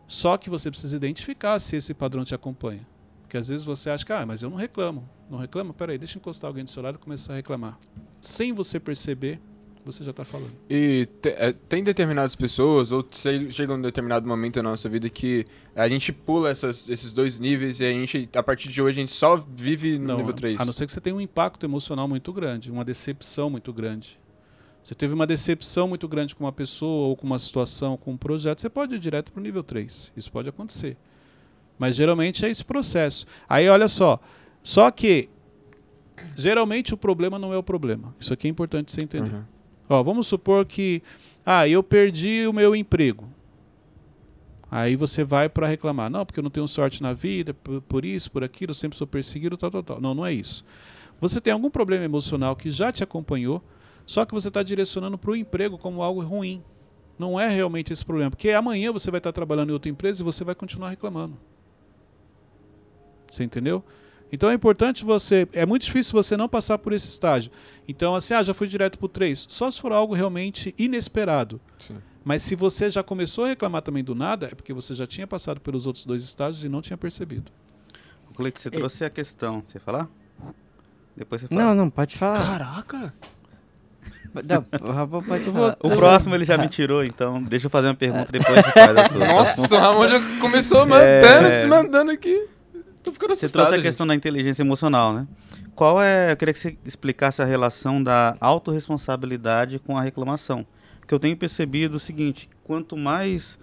Só 0.07 0.37
que 0.37 0.49
você 0.49 0.71
precisa 0.71 0.97
identificar 0.97 1.59
se 1.59 1.77
esse 1.77 1.93
padrão 1.93 2.25
te 2.25 2.35
acompanha. 2.35 2.87
Porque 3.23 3.37
às 3.37 3.49
vezes 3.49 3.65
você 3.65 3.91
acha 3.91 4.07
que, 4.07 4.13
ah, 4.13 4.25
mas 4.25 4.43
eu 4.43 4.49
não 4.49 4.57
reclamo. 4.57 5.09
Não 5.29 5.39
reclama? 5.39 5.75
Peraí, 5.75 5.99
deixa 5.99 6.17
eu 6.17 6.21
encostar 6.21 6.49
alguém 6.49 6.63
do 6.63 6.71
seu 6.71 6.83
lado 6.83 6.95
e 6.95 6.99
começar 6.99 7.33
a 7.33 7.37
reclamar. 7.37 7.77
Sem 8.21 8.53
você 8.53 8.79
perceber, 8.79 9.41
você 9.85 10.05
já 10.05 10.13
está 10.13 10.25
falando. 10.25 10.53
E 10.71 11.09
te, 11.21 11.31
é, 11.31 11.53
tem 11.53 11.83
determinadas 11.83 12.37
pessoas, 12.37 12.93
ou 12.93 13.05
chega 13.51 13.75
um 13.75 13.81
determinado 13.81 14.27
momento 14.29 14.63
na 14.63 14.71
nossa 14.71 14.89
vida 14.89 15.09
que 15.11 15.45
a 15.75 15.89
gente 15.89 16.13
pula 16.13 16.51
essas, 16.51 16.89
esses 16.89 17.13
dois 17.13 17.41
níveis 17.41 17.81
e 17.81 17.85
a 17.85 17.91
gente, 17.91 18.29
a 18.35 18.43
partir 18.43 18.69
de 18.69 18.81
hoje, 18.81 18.99
a 18.99 19.01
gente 19.01 19.13
só 19.13 19.37
vive 19.37 19.99
no 19.99 20.07
não, 20.07 20.17
nível 20.19 20.33
3. 20.33 20.61
A 20.61 20.65
não 20.65 20.73
ser 20.73 20.87
que 20.87 20.93
você 20.93 21.01
tenha 21.01 21.17
um 21.17 21.21
impacto 21.21 21.65
emocional 21.67 22.07
muito 22.07 22.33
grande, 22.33 22.71
uma 22.71 22.85
decepção 22.85 23.51
muito 23.51 23.73
grande. 23.73 24.19
Você 24.87 24.95
teve 24.95 25.15
uma 25.15 25.27
decepção 25.27 25.89
muito 25.89 26.07
grande 26.07 26.37
com 26.37 26.45
uma 26.45 26.53
pessoa 26.53 27.09
ou 27.09 27.17
com 27.17 27.27
uma 27.27 27.41
situação, 27.41 27.97
com 27.97 28.13
um 28.13 28.17
projeto, 28.17 28.61
você 28.61 28.71
pode 28.71 28.95
ir 28.95 29.01
direto 29.01 29.33
para 29.33 29.41
o 29.41 29.43
nível 29.43 29.65
3. 29.65 30.13
Isso 30.17 30.31
pode 30.31 30.49
acontecer. 30.49 30.97
Mas 31.77 31.97
geralmente 31.97 32.47
é 32.47 32.51
esse 32.51 32.65
processo. 32.65 33.27
Aí 33.49 33.69
olha 33.69 33.89
só. 33.89 34.21
Só 34.63 34.89
que 34.93 35.29
geralmente 36.37 36.95
o 36.95 36.97
problema 36.97 37.37
não 37.37 37.53
é 37.53 37.57
o 37.59 37.65
problema. 37.65 38.15
Isso 38.21 38.33
aqui 38.33 38.47
é 38.47 38.51
importante 38.51 38.93
você 38.93 39.03
entender. 39.03 39.35
Uhum. 39.35 39.43
Ó, 39.89 40.05
vamos 40.05 40.29
supor 40.29 40.65
que 40.65 41.03
ah, 41.45 41.67
eu 41.67 41.83
perdi 41.83 42.47
o 42.47 42.53
meu 42.53 42.77
emprego. 42.77 43.29
Aí 44.71 44.95
você 44.95 45.25
vai 45.25 45.49
para 45.49 45.67
reclamar, 45.67 46.09
não, 46.09 46.25
porque 46.25 46.39
eu 46.39 46.45
não 46.45 46.51
tenho 46.51 46.69
sorte 46.69 47.03
na 47.03 47.13
vida, 47.13 47.53
por, 47.53 47.83
por 47.83 48.05
isso, 48.05 48.31
por 48.31 48.45
aquilo, 48.45 48.71
eu 48.71 48.75
sempre 48.75 48.97
sou 48.97 49.07
perseguido, 49.07 49.57
tal, 49.57 49.69
tal, 49.69 49.83
tal. 49.83 50.01
Não, 50.01 50.15
não 50.15 50.25
é 50.25 50.33
isso. 50.33 50.65
Você 51.21 51.41
tem 51.41 51.53
algum 51.53 51.71
problema 51.71 52.05
emocional 52.05 52.55
que 52.55 52.71
já 52.71 52.93
te 52.93 53.03
acompanhou, 53.03 53.61
só 54.07 54.25
que 54.25 54.33
você 54.33 54.49
está 54.49 54.63
direcionando 54.63 55.19
para 55.19 55.33
o 55.33 55.37
emprego 55.37 55.77
como 55.77 56.01
algo 56.01 56.23
ruim. 56.23 56.63
Não 57.19 57.39
é 57.39 57.49
realmente 57.49 57.93
esse 57.93 58.05
problema. 58.05 58.31
Porque 58.31 58.51
amanhã 58.51 58.93
você 58.93 59.11
vai 59.11 59.19
estar 59.19 59.33
tá 59.33 59.35
trabalhando 59.35 59.71
em 59.71 59.73
outra 59.73 59.91
empresa 59.91 60.23
e 60.23 60.25
você 60.25 60.45
vai 60.45 60.55
continuar 60.55 60.91
reclamando. 60.91 61.37
Você 63.29 63.43
entendeu? 63.43 63.83
Então 64.31 64.51
é 64.51 64.55
importante 64.55 65.05
você. 65.05 65.49
É 65.53 65.67
muito 65.67 65.85
difícil 65.85 66.13
você 66.13 66.37
não 66.37 66.49
passar 66.49 66.79
por 66.79 66.93
esse 66.93 67.09
estágio. 67.09 67.51
Então, 67.89 68.15
assim, 68.15 68.35
ah, 68.35 68.43
já 68.43 68.55
fui 68.55 68.69
direto 68.69 68.99
pro 68.99 69.09
3. 69.09 69.47
Só 69.49 69.71
se 69.71 69.81
for 69.81 69.93
algo 69.93 70.15
realmente 70.15 70.75
inesperado. 70.79 71.61
Sim. 71.79 71.97
Mas 72.25 72.43
se 72.43 72.57
você 72.57 72.91
já 72.91 73.03
começou 73.03 73.45
a 73.45 73.49
reclamar 73.49 73.83
também 73.83 74.03
do 74.03 74.15
nada, 74.15 74.47
é 74.47 74.55
porque 74.55 74.73
você 74.73 74.95
já 74.95 75.07
tinha 75.07 75.27
passado 75.27 75.61
pelos 75.61 75.87
outros 75.87 76.05
dois 76.05 76.25
estágios 76.25 76.65
e 76.65 76.69
não 76.69 76.83
tinha 76.83 76.97
percebido. 76.97 77.53
O 78.29 78.35
Cleiton, 78.35 78.61
você 78.61 78.71
trouxe 78.71 79.05
a 79.05 79.11
questão. 79.11 79.63
Você 79.65 79.79
falar? 79.79 80.09
Depois 81.17 81.41
você 81.41 81.49
fala. 81.49 81.65
Não, 81.65 81.75
não, 81.75 81.89
pode 81.89 82.17
falar. 82.17 82.45
Caraca! 82.45 83.15
Não, 84.43 84.89
o 84.89 84.93
Ramon 84.93 85.23
pode 85.23 85.45
falar. 85.45 85.77
O 85.83 85.91
próximo 85.91 86.35
ele 86.35 86.45
já 86.45 86.59
me 86.59 86.69
tirou, 86.69 87.05
então 87.05 87.43
deixa 87.43 87.67
eu 87.67 87.71
fazer 87.71 87.89
uma 87.89 87.95
pergunta 87.95 88.31
depois 88.31 88.65
você 88.65 88.73
faz 88.73 88.97
a 88.97 89.09
sua. 89.09 89.27
Nossa, 89.27 89.75
o 89.75 89.79
Ramon 89.79 90.09
já 90.09 90.21
começou 90.41 90.87
mandando, 90.87 91.49
desmandando 91.49 92.11
aqui. 92.11 92.49
Tô 93.03 93.13
ficando 93.13 93.35
Você 93.35 93.47
assustado. 93.47 93.67
trouxe 93.67 93.81
a 93.81 93.83
questão 93.83 94.07
da 94.07 94.15
inteligência 94.15 94.63
emocional, 94.63 95.13
né? 95.13 95.27
Qual 95.77 96.03
é. 96.03 96.33
Eu 96.33 96.37
queria 96.37 96.53
que 96.53 96.59
você 96.59 96.77
explicasse 96.85 97.41
a 97.41 97.45
relação 97.45 98.03
da 98.03 98.37
autorresponsabilidade 98.41 99.79
com 99.79 99.97
a 99.97 100.03
reclamação. 100.03 100.67
Porque 100.99 101.15
eu 101.15 101.19
tenho 101.21 101.37
percebido 101.37 101.99
o 101.99 102.01
seguinte: 102.01 102.49
quanto 102.65 102.97
mais 102.97 103.59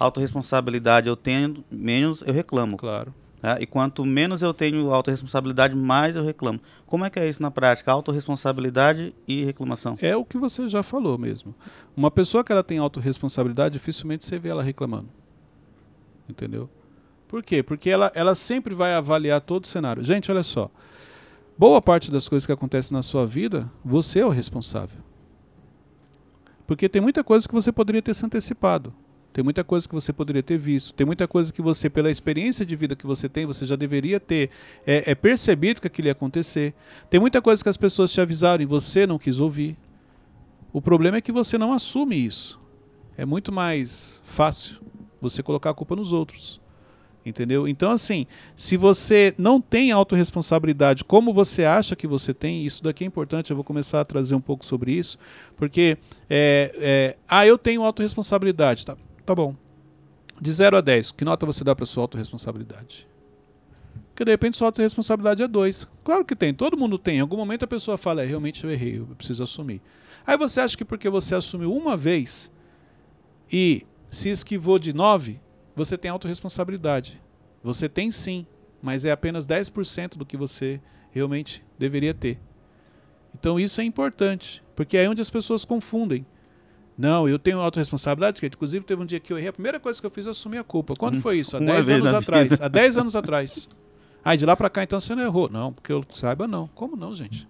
autorresponsabilidade 0.00 1.08
eu 1.08 1.14
tenho, 1.14 1.64
menos 1.70 2.22
eu 2.26 2.32
reclamo. 2.32 2.76
Claro. 2.76 3.14
Tá? 3.40 3.60
E 3.60 3.66
quanto 3.66 4.04
menos 4.04 4.42
eu 4.42 4.52
tenho 4.52 4.92
autorresponsabilidade, 4.92 5.74
mais 5.74 6.16
eu 6.16 6.24
reclamo. 6.24 6.60
Como 6.86 7.04
é 7.04 7.10
que 7.10 7.18
é 7.18 7.28
isso 7.28 7.42
na 7.42 7.50
prática? 7.50 7.92
Autorresponsabilidade 7.92 9.14
e 9.26 9.44
reclamação. 9.44 9.96
É 10.00 10.16
o 10.16 10.24
que 10.24 10.38
você 10.38 10.68
já 10.68 10.82
falou 10.82 11.18
mesmo. 11.18 11.54
Uma 11.96 12.10
pessoa 12.10 12.44
que 12.44 12.52
ela 12.52 12.62
tem 12.62 12.78
autorresponsabilidade, 12.78 13.74
dificilmente 13.74 14.24
você 14.24 14.38
vê 14.38 14.48
ela 14.48 14.62
reclamando. 14.62 15.08
Entendeu? 16.28 16.68
Por 17.26 17.42
quê? 17.42 17.62
Porque 17.62 17.90
ela, 17.90 18.10
ela 18.14 18.34
sempre 18.34 18.74
vai 18.74 18.94
avaliar 18.94 19.40
todo 19.40 19.64
o 19.64 19.68
cenário. 19.68 20.02
Gente, 20.02 20.30
olha 20.30 20.42
só. 20.42 20.70
Boa 21.56 21.82
parte 21.82 22.10
das 22.10 22.28
coisas 22.28 22.46
que 22.46 22.52
acontecem 22.52 22.94
na 22.94 23.02
sua 23.02 23.26
vida, 23.26 23.70
você 23.84 24.20
é 24.20 24.26
o 24.26 24.30
responsável. 24.30 24.98
Porque 26.66 26.88
tem 26.88 27.02
muita 27.02 27.24
coisa 27.24 27.48
que 27.48 27.54
você 27.54 27.72
poderia 27.72 28.00
ter 28.00 28.14
se 28.14 28.24
antecipado. 28.24 28.94
Tem 29.32 29.44
muita 29.44 29.62
coisa 29.62 29.88
que 29.88 29.94
você 29.94 30.12
poderia 30.12 30.42
ter 30.42 30.58
visto. 30.58 30.92
Tem 30.94 31.06
muita 31.06 31.28
coisa 31.28 31.52
que 31.52 31.62
você, 31.62 31.88
pela 31.88 32.10
experiência 32.10 32.64
de 32.64 32.74
vida 32.74 32.96
que 32.96 33.06
você 33.06 33.28
tem, 33.28 33.46
você 33.46 33.64
já 33.64 33.76
deveria 33.76 34.18
ter 34.18 34.50
é, 34.86 35.12
é 35.12 35.14
percebido 35.14 35.80
que 35.80 35.86
aquilo 35.86 36.08
ia 36.08 36.12
acontecer. 36.12 36.74
Tem 37.08 37.20
muita 37.20 37.40
coisa 37.40 37.62
que 37.62 37.68
as 37.68 37.76
pessoas 37.76 38.10
te 38.10 38.20
avisaram 38.20 38.62
e 38.62 38.66
você 38.66 39.06
não 39.06 39.18
quis 39.18 39.38
ouvir. 39.38 39.76
O 40.72 40.82
problema 40.82 41.18
é 41.18 41.20
que 41.20 41.32
você 41.32 41.56
não 41.56 41.72
assume 41.72 42.16
isso. 42.16 42.58
É 43.16 43.24
muito 43.24 43.52
mais 43.52 44.22
fácil 44.24 44.76
você 45.20 45.42
colocar 45.42 45.70
a 45.70 45.74
culpa 45.74 45.94
nos 45.94 46.12
outros. 46.12 46.60
Entendeu? 47.24 47.68
Então, 47.68 47.90
assim, 47.90 48.26
se 48.56 48.76
você 48.76 49.34
não 49.36 49.60
tem 49.60 49.90
autorresponsabilidade 49.92 51.04
como 51.04 51.32
você 51.32 51.64
acha 51.64 51.94
que 51.94 52.06
você 52.06 52.32
tem, 52.32 52.64
isso 52.64 52.82
daqui 52.82 53.04
é 53.04 53.06
importante, 53.06 53.50
eu 53.50 53.56
vou 53.56 53.64
começar 53.64 54.00
a 54.00 54.04
trazer 54.04 54.34
um 54.34 54.40
pouco 54.40 54.64
sobre 54.64 54.92
isso, 54.92 55.18
porque, 55.56 55.98
é, 56.30 56.72
é, 56.76 57.16
ah, 57.28 57.46
eu 57.46 57.58
tenho 57.58 57.82
autorresponsabilidade, 57.82 58.86
tá, 58.86 58.96
tá 59.28 59.34
bom. 59.34 59.54
De 60.40 60.50
0 60.50 60.78
a 60.78 60.80
10, 60.80 61.12
que 61.12 61.22
nota 61.22 61.44
você 61.44 61.62
dá 61.62 61.76
para 61.76 61.84
sua 61.84 62.04
autorresponsabilidade? 62.04 63.06
Porque 64.08 64.24
de 64.24 64.30
repente 64.30 64.56
sua 64.56 64.68
autorresponsabilidade 64.68 65.42
é 65.42 65.48
2. 65.48 65.86
Claro 66.02 66.24
que 66.24 66.34
tem, 66.34 66.54
todo 66.54 66.78
mundo 66.78 66.96
tem. 66.96 67.18
Em 67.18 67.20
algum 67.20 67.36
momento 67.36 67.64
a 67.64 67.66
pessoa 67.66 67.98
fala, 67.98 68.22
é, 68.22 68.26
realmente 68.26 68.64
eu 68.64 68.70
errei, 68.70 68.98
eu 68.98 69.06
preciso 69.06 69.42
assumir. 69.42 69.82
Aí 70.26 70.38
você 70.38 70.62
acha 70.62 70.76
que 70.78 70.84
porque 70.84 71.10
você 71.10 71.34
assumiu 71.34 71.74
uma 71.74 71.94
vez 71.94 72.50
e 73.52 73.84
se 74.10 74.30
esquivou 74.30 74.78
de 74.78 74.94
9, 74.94 75.38
você 75.76 75.98
tem 75.98 76.10
autorresponsabilidade. 76.10 77.20
Você 77.62 77.86
tem 77.86 78.10
sim, 78.10 78.46
mas 78.80 79.04
é 79.04 79.10
apenas 79.10 79.46
10% 79.46 80.16
do 80.16 80.24
que 80.24 80.38
você 80.38 80.80
realmente 81.10 81.62
deveria 81.78 82.14
ter. 82.14 82.40
Então 83.38 83.60
isso 83.60 83.78
é 83.82 83.84
importante, 83.84 84.64
porque 84.74 84.96
é 84.96 85.08
onde 85.08 85.20
as 85.20 85.28
pessoas 85.28 85.66
confundem. 85.66 86.24
Não, 86.98 87.28
eu 87.28 87.38
tenho 87.38 87.60
autorresponsabilidade, 87.60 88.40
que 88.40 88.46
inclusive 88.46 88.84
teve 88.84 89.00
um 89.00 89.06
dia 89.06 89.20
que 89.20 89.32
eu 89.32 89.38
errei, 89.38 89.50
a 89.50 89.52
primeira 89.52 89.78
coisa 89.78 90.00
que 90.00 90.06
eu 90.06 90.10
fiz 90.10 90.26
é 90.26 90.30
assumir 90.30 90.58
a 90.58 90.64
culpa. 90.64 90.94
Quando 90.96 91.20
foi 91.20 91.38
isso? 91.38 91.56
Há 91.56 91.60
uma 91.60 91.72
10 91.72 91.86
vez 91.86 92.00
anos 92.00 92.14
atrás. 92.14 92.48
vida. 92.48 92.64
Há 92.64 92.68
10 92.68 92.98
anos 92.98 93.16
atrás. 93.16 93.68
Aí 94.24 94.36
de 94.36 94.44
lá 94.44 94.56
pra 94.56 94.68
cá 94.68 94.82
então 94.82 94.98
você 94.98 95.14
não 95.14 95.22
errou. 95.22 95.48
Não, 95.48 95.72
porque 95.72 95.92
eu 95.92 96.04
saiba 96.12 96.48
não. 96.48 96.66
Como 96.74 96.96
não, 96.96 97.14
gente? 97.14 97.48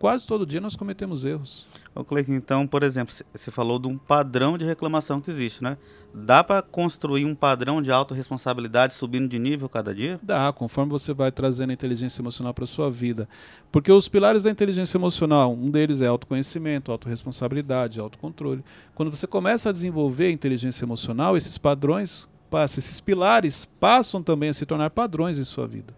Quase 0.00 0.26
todo 0.26 0.46
dia 0.46 0.62
nós 0.62 0.76
cometemos 0.76 1.26
erros. 1.26 1.68
Ô, 1.94 2.02
Cleiton, 2.02 2.32
então, 2.32 2.66
por 2.66 2.82
exemplo, 2.82 3.14
você 3.34 3.50
falou 3.50 3.78
de 3.78 3.86
um 3.86 3.98
padrão 3.98 4.56
de 4.56 4.64
reclamação 4.64 5.20
que 5.20 5.30
existe, 5.30 5.62
né? 5.62 5.76
Dá 6.14 6.42
para 6.42 6.62
construir 6.62 7.26
um 7.26 7.34
padrão 7.34 7.82
de 7.82 7.92
autorresponsabilidade 7.92 8.94
subindo 8.94 9.28
de 9.28 9.38
nível 9.38 9.68
cada 9.68 9.94
dia? 9.94 10.18
Dá, 10.22 10.50
conforme 10.54 10.90
você 10.90 11.12
vai 11.12 11.30
trazendo 11.30 11.68
a 11.68 11.74
inteligência 11.74 12.22
emocional 12.22 12.54
para 12.54 12.64
sua 12.64 12.90
vida. 12.90 13.28
Porque 13.70 13.92
os 13.92 14.08
pilares 14.08 14.44
da 14.44 14.50
inteligência 14.50 14.96
emocional, 14.96 15.52
um 15.52 15.70
deles 15.70 16.00
é 16.00 16.06
autoconhecimento, 16.06 16.90
autorresponsabilidade, 16.90 18.00
autocontrole. 18.00 18.64
Quando 18.94 19.14
você 19.14 19.26
começa 19.26 19.68
a 19.68 19.72
desenvolver 19.72 20.28
a 20.28 20.32
inteligência 20.32 20.82
emocional, 20.82 21.36
esses 21.36 21.58
padrões 21.58 22.26
passam, 22.48 22.78
esses 22.78 23.02
pilares 23.02 23.68
passam 23.78 24.22
também 24.22 24.48
a 24.48 24.54
se 24.54 24.64
tornar 24.64 24.88
padrões 24.88 25.38
em 25.38 25.44
sua 25.44 25.68
vida. 25.68 25.94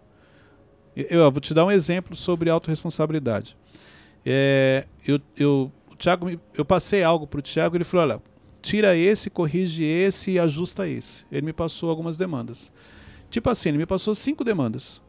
Eu, 0.93 1.31
vou 1.31 1.39
te 1.39 1.53
dar 1.53 1.63
um 1.63 1.71
exemplo 1.71 2.17
sobre 2.17 2.49
autorresponsabilidade. 2.49 3.55
É, 4.25 4.85
eu, 5.05 5.19
eu, 5.35 5.71
Thiago 5.97 6.29
eu 6.53 6.65
passei 6.65 7.03
algo 7.03 7.27
para 7.27 7.39
o 7.39 7.41
Thiago 7.41 7.75
ele 7.75 7.83
falou: 7.83 8.05
olha, 8.05 8.21
tira 8.61 8.95
esse, 8.95 9.29
corrige 9.29 9.83
esse 9.83 10.31
e 10.31 10.39
ajusta 10.39 10.87
esse. 10.87 11.25
Ele 11.31 11.45
me 11.45 11.53
passou 11.53 11.89
algumas 11.89 12.17
demandas. 12.17 12.71
Tipo 13.29 13.49
assim, 13.49 13.69
ele 13.69 13.77
me 13.77 13.85
passou 13.85 14.13
cinco 14.13 14.43
demandas. 14.43 15.01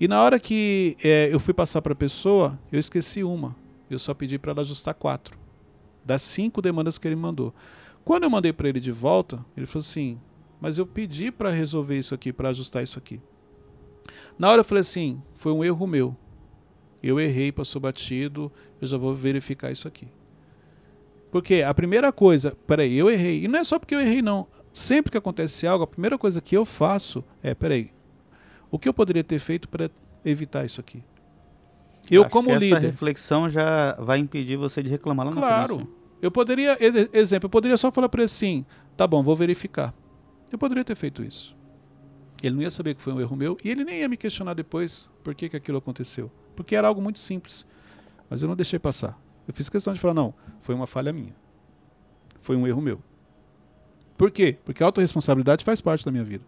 E 0.00 0.08
na 0.08 0.22
hora 0.22 0.40
que 0.40 0.96
é, 1.02 1.28
eu 1.30 1.38
fui 1.38 1.54
passar 1.54 1.82
para 1.82 1.92
a 1.92 1.96
pessoa, 1.96 2.58
eu 2.70 2.78
esqueci 2.78 3.22
uma. 3.22 3.54
Eu 3.88 3.98
só 3.98 4.14
pedi 4.14 4.38
para 4.38 4.52
ela 4.52 4.62
ajustar 4.62 4.94
quatro. 4.94 5.38
Das 6.04 6.22
cinco 6.22 6.60
demandas 6.60 6.98
que 6.98 7.06
ele 7.06 7.14
me 7.14 7.22
mandou. 7.22 7.54
Quando 8.04 8.24
eu 8.24 8.30
mandei 8.30 8.52
para 8.52 8.68
ele 8.68 8.80
de 8.80 8.90
volta, 8.90 9.44
ele 9.56 9.66
falou 9.66 9.80
assim: 9.80 10.18
Mas 10.60 10.78
eu 10.78 10.86
pedi 10.86 11.30
para 11.30 11.50
resolver 11.50 11.98
isso 11.98 12.14
aqui, 12.14 12.32
para 12.32 12.48
ajustar 12.48 12.82
isso 12.82 12.98
aqui. 12.98 13.20
Na 14.38 14.50
hora 14.50 14.60
eu 14.60 14.64
falei 14.64 14.80
assim: 14.80 15.22
Foi 15.34 15.52
um 15.52 15.62
erro 15.62 15.86
meu. 15.86 16.16
Eu 17.02 17.18
errei, 17.18 17.50
passou 17.50 17.80
batido, 17.80 18.50
eu 18.80 18.86
já 18.86 18.96
vou 18.96 19.14
verificar 19.14 19.72
isso 19.72 19.88
aqui. 19.88 20.06
Porque 21.30 21.62
a 21.62 21.72
primeira 21.72 22.12
coisa, 22.12 22.56
peraí, 22.66 22.96
eu 22.96 23.10
errei. 23.10 23.44
E 23.44 23.48
não 23.48 23.58
é 23.58 23.64
só 23.64 23.78
porque 23.78 23.94
eu 23.94 24.00
errei, 24.00 24.20
não. 24.22 24.46
Sempre 24.72 25.10
que 25.10 25.18
acontece 25.18 25.66
algo, 25.66 25.84
a 25.84 25.86
primeira 25.86 26.16
coisa 26.16 26.40
que 26.40 26.56
eu 26.56 26.64
faço 26.64 27.24
é, 27.42 27.54
peraí, 27.54 27.90
o 28.70 28.78
que 28.78 28.88
eu 28.88 28.94
poderia 28.94 29.24
ter 29.24 29.38
feito 29.38 29.68
para 29.68 29.90
evitar 30.24 30.64
isso 30.64 30.80
aqui? 30.80 31.02
Eu, 32.10 32.22
Acho 32.22 32.30
como 32.30 32.48
que 32.48 32.54
Essa 32.54 32.64
líder. 32.64 32.80
reflexão 32.80 33.48
já 33.48 33.94
vai 33.94 34.18
impedir 34.18 34.56
você 34.56 34.82
de 34.82 34.88
reclamar 34.90 35.26
lá 35.26 35.32
na 35.32 35.40
Claro. 35.40 35.88
Eu 36.20 36.30
poderia, 36.30 36.76
exemplo, 37.12 37.46
eu 37.46 37.50
poderia 37.50 37.76
só 37.76 37.90
falar 37.90 38.08
para 38.08 38.20
ele 38.20 38.26
assim, 38.26 38.64
tá 38.96 39.06
bom, 39.06 39.22
vou 39.22 39.34
verificar. 39.34 39.94
Eu 40.52 40.58
poderia 40.58 40.84
ter 40.84 40.94
feito 40.94 41.22
isso. 41.24 41.56
Ele 42.42 42.54
não 42.56 42.62
ia 42.62 42.70
saber 42.70 42.94
que 42.94 43.00
foi 43.00 43.12
um 43.12 43.20
erro 43.20 43.36
meu 43.36 43.56
e 43.64 43.70
ele 43.70 43.84
nem 43.84 44.00
ia 44.00 44.08
me 44.08 44.16
questionar 44.16 44.54
depois 44.54 45.08
por 45.22 45.34
que, 45.34 45.48
que 45.48 45.56
aquilo 45.56 45.78
aconteceu. 45.78 46.30
Porque 46.56 46.74
era 46.76 46.88
algo 46.88 47.00
muito 47.02 47.18
simples. 47.18 47.66
Mas 48.28 48.42
eu 48.42 48.48
não 48.48 48.56
deixei 48.56 48.78
passar. 48.78 49.18
Eu 49.46 49.54
fiz 49.54 49.68
questão 49.68 49.92
de 49.92 50.00
falar, 50.00 50.14
não, 50.14 50.32
foi 50.60 50.74
uma 50.74 50.86
falha 50.86 51.12
minha. 51.12 51.34
Foi 52.40 52.56
um 52.56 52.66
erro 52.66 52.80
meu. 52.80 53.00
Por 54.16 54.30
quê? 54.30 54.56
Porque 54.64 54.82
a 54.82 54.86
autorresponsabilidade 54.86 55.64
faz 55.64 55.80
parte 55.80 56.04
da 56.04 56.10
minha 56.10 56.24
vida. 56.24 56.44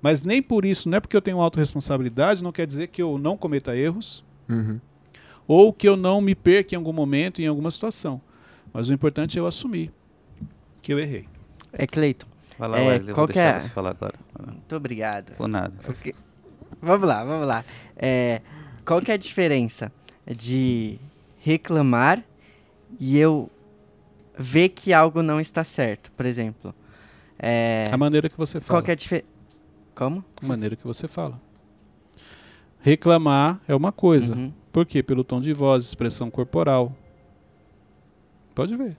Mas 0.00 0.22
nem 0.22 0.40
por 0.42 0.64
isso, 0.64 0.88
não 0.88 0.96
é 0.98 1.00
porque 1.00 1.16
eu 1.16 1.22
tenho 1.22 1.40
autorresponsabilidade, 1.40 2.42
não 2.44 2.52
quer 2.52 2.66
dizer 2.66 2.88
que 2.88 3.02
eu 3.02 3.18
não 3.18 3.36
cometa 3.36 3.76
erros, 3.76 4.24
Uhum. 4.48 4.80
ou 5.46 5.72
que 5.72 5.88
eu 5.88 5.96
não 5.96 6.20
me 6.20 6.34
perca 6.34 6.74
em 6.74 6.78
algum 6.78 6.92
momento, 6.92 7.40
em 7.42 7.46
alguma 7.46 7.70
situação. 7.70 8.20
Mas 8.72 8.88
o 8.88 8.92
importante 8.92 9.38
é 9.38 9.40
eu 9.40 9.46
assumir 9.46 9.92
que 10.80 10.92
eu 10.92 10.98
errei. 10.98 11.26
É, 11.72 11.86
Cleiton. 11.86 12.26
Vai 12.58 12.68
lá, 12.68 12.78
É, 12.78 12.88
Wesley, 12.88 13.10
eu 13.10 13.14
qual 13.14 13.26
vou 13.26 13.32
que 13.34 13.40
deixar 13.40 13.56
é? 13.56 13.60
você 13.60 13.68
falar 13.70 13.90
agora. 13.90 14.14
Muito 14.46 14.76
obrigado. 14.76 15.32
Por 15.36 15.48
nada. 15.48 15.74
Porque- 15.82 16.14
Vamos 16.80 17.08
lá, 17.08 17.24
vamos 17.24 17.46
lá. 17.46 17.64
É, 17.96 18.40
qual 18.88 19.02
que 19.02 19.10
é 19.10 19.14
a 19.14 19.18
diferença 19.18 19.92
de 20.26 20.98
reclamar 21.40 22.24
e 22.98 23.18
eu 23.18 23.50
ver 24.38 24.70
que 24.70 24.94
algo 24.94 25.22
não 25.22 25.38
está 25.38 25.62
certo, 25.62 26.10
por 26.12 26.24
exemplo? 26.24 26.74
É, 27.38 27.88
A 27.92 27.96
maneira 27.98 28.30
que 28.30 28.36
você 28.38 28.60
fala. 28.60 28.78
qual 28.78 28.82
que 28.82 28.90
é 28.90 28.94
a 28.94 28.96
diferença? 28.96 29.26
Como? 29.94 30.24
A 30.42 30.46
maneira 30.46 30.74
que 30.74 30.84
você 30.84 31.06
fala. 31.06 31.38
Reclamar 32.80 33.60
é 33.68 33.74
uma 33.74 33.92
coisa. 33.92 34.34
Uhum. 34.34 34.52
Por 34.72 34.86
quê? 34.86 35.02
Pelo 35.02 35.22
tom 35.22 35.40
de 35.40 35.52
voz, 35.52 35.84
expressão 35.84 36.30
corporal. 36.30 36.96
Pode 38.54 38.74
ver. 38.74 38.96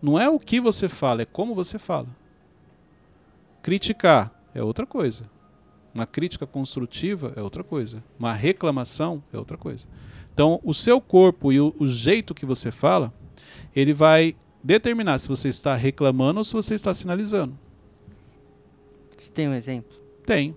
Não 0.00 0.18
é 0.18 0.30
o 0.30 0.38
que 0.38 0.58
você 0.58 0.88
fala, 0.88 1.22
é 1.22 1.24
como 1.26 1.54
você 1.54 1.78
fala. 1.78 2.08
Criticar 3.60 4.32
é 4.54 4.62
outra 4.62 4.86
coisa. 4.86 5.28
Uma 5.94 6.06
crítica 6.06 6.46
construtiva 6.46 7.32
é 7.36 7.42
outra 7.42 7.64
coisa. 7.64 8.02
Uma 8.18 8.32
reclamação 8.32 9.22
é 9.32 9.38
outra 9.38 9.56
coisa. 9.56 9.86
Então, 10.32 10.60
o 10.62 10.72
seu 10.72 11.00
corpo 11.00 11.52
e 11.52 11.60
o, 11.60 11.74
o 11.78 11.86
jeito 11.86 12.34
que 12.34 12.46
você 12.46 12.70
fala, 12.70 13.12
ele 13.74 13.92
vai 13.92 14.36
determinar 14.62 15.18
se 15.18 15.28
você 15.28 15.48
está 15.48 15.74
reclamando 15.74 16.38
ou 16.38 16.44
se 16.44 16.52
você 16.52 16.74
está 16.74 16.94
sinalizando. 16.94 17.58
Você 19.16 19.32
tem 19.32 19.48
um 19.48 19.54
exemplo? 19.54 19.96
Tem. 20.24 20.54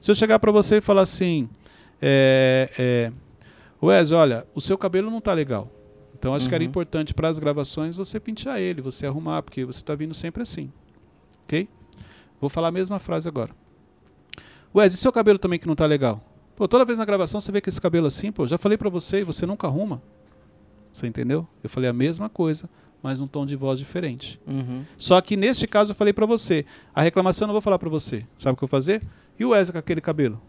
Se 0.00 0.10
eu 0.10 0.14
chegar 0.14 0.38
para 0.38 0.50
você 0.50 0.78
e 0.78 0.80
falar 0.80 1.02
assim, 1.02 1.48
É, 2.06 2.70
é, 2.78 3.12
Wes, 3.82 4.12
olha, 4.12 4.46
o 4.54 4.60
seu 4.60 4.76
cabelo 4.76 5.10
não 5.10 5.20
tá 5.20 5.32
legal. 5.32 5.70
Então 6.14 6.34
acho 6.34 6.44
uhum. 6.44 6.48
que 6.50 6.54
era 6.54 6.64
uhum. 6.64 6.68
importante 6.68 7.14
para 7.14 7.28
as 7.28 7.38
gravações 7.38 7.96
você 7.96 8.18
pintar 8.20 8.60
ele, 8.60 8.82
você 8.82 9.06
arrumar, 9.06 9.42
porque 9.42 9.64
você 9.64 9.78
está 9.78 9.94
vindo 9.94 10.12
sempre 10.12 10.42
assim. 10.42 10.70
Ok? 11.44 11.68
Vou 12.40 12.50
falar 12.50 12.68
a 12.68 12.72
mesma 12.72 12.98
frase 12.98 13.28
agora. 13.28 13.54
Wes, 14.74 14.94
e 14.94 14.96
seu 14.96 15.12
cabelo 15.12 15.38
também 15.38 15.58
que 15.58 15.66
não 15.66 15.74
tá 15.74 15.86
legal? 15.86 16.20
Pô, 16.56 16.66
toda 16.68 16.84
vez 16.84 16.98
na 16.98 17.04
gravação 17.04 17.40
você 17.40 17.52
vê 17.52 17.60
que 17.60 17.68
esse 17.68 17.80
cabelo 17.80 18.06
assim, 18.06 18.32
pô, 18.32 18.46
já 18.46 18.58
falei 18.58 18.78
para 18.78 18.88
você 18.88 19.20
e 19.20 19.24
você 19.24 19.46
nunca 19.46 19.66
arruma. 19.66 20.02
Você 20.92 21.06
entendeu? 21.06 21.46
Eu 21.62 21.68
falei 21.68 21.90
a 21.90 21.92
mesma 21.92 22.28
coisa, 22.28 22.68
mas 23.02 23.18
num 23.18 23.26
tom 23.26 23.44
de 23.44 23.56
voz 23.56 23.78
diferente. 23.78 24.40
Uhum. 24.46 24.84
Só 24.96 25.20
que 25.20 25.36
neste 25.36 25.66
caso 25.66 25.92
eu 25.92 25.94
falei 25.94 26.12
para 26.12 26.26
você. 26.26 26.64
A 26.94 27.02
reclamação 27.02 27.44
eu 27.44 27.48
não 27.48 27.54
vou 27.54 27.60
falar 27.60 27.78
para 27.78 27.90
você. 27.90 28.26
Sabe 28.38 28.54
o 28.54 28.56
que 28.56 28.64
eu 28.64 28.68
vou 28.68 28.68
fazer? 28.68 29.02
E 29.38 29.44
o 29.44 29.50
Wesley 29.50 29.72
com 29.72 29.78
aquele 29.78 30.00
cabelo? 30.00 30.40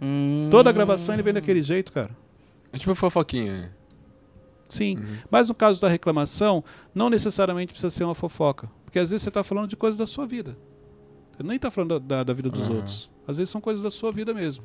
Hum. 0.00 0.48
Toda 0.50 0.70
a 0.70 0.72
gravação 0.72 1.14
ele 1.14 1.22
vem 1.22 1.32
daquele 1.32 1.62
jeito, 1.62 1.92
cara. 1.92 2.10
É 2.72 2.78
tipo 2.78 2.94
fofoquinha. 2.94 3.72
Sim. 4.68 4.96
Uhum. 4.96 5.16
Mas 5.30 5.48
no 5.48 5.54
caso 5.54 5.80
da 5.80 5.88
reclamação, 5.88 6.64
não 6.94 7.08
necessariamente 7.08 7.72
precisa 7.72 7.90
ser 7.90 8.04
uma 8.04 8.14
fofoca. 8.14 8.68
Porque 8.84 8.98
às 8.98 9.10
vezes 9.10 9.22
você 9.22 9.28
está 9.28 9.44
falando 9.44 9.68
de 9.68 9.76
coisas 9.76 9.98
da 9.98 10.06
sua 10.06 10.26
vida. 10.26 10.56
Você 11.36 11.42
nem 11.42 11.56
está 11.56 11.70
falando 11.70 12.00
da, 12.00 12.24
da, 12.24 12.32
vida 12.32 12.50
dos 12.50 12.68
uhum. 12.68 12.76
outros. 12.76 13.10
Às 13.26 13.36
vezes 13.38 13.50
são 13.50 13.60
coisas 13.60 13.82
da 13.82 13.90
sua 13.90 14.12
vida 14.12 14.32
mesmo. 14.34 14.64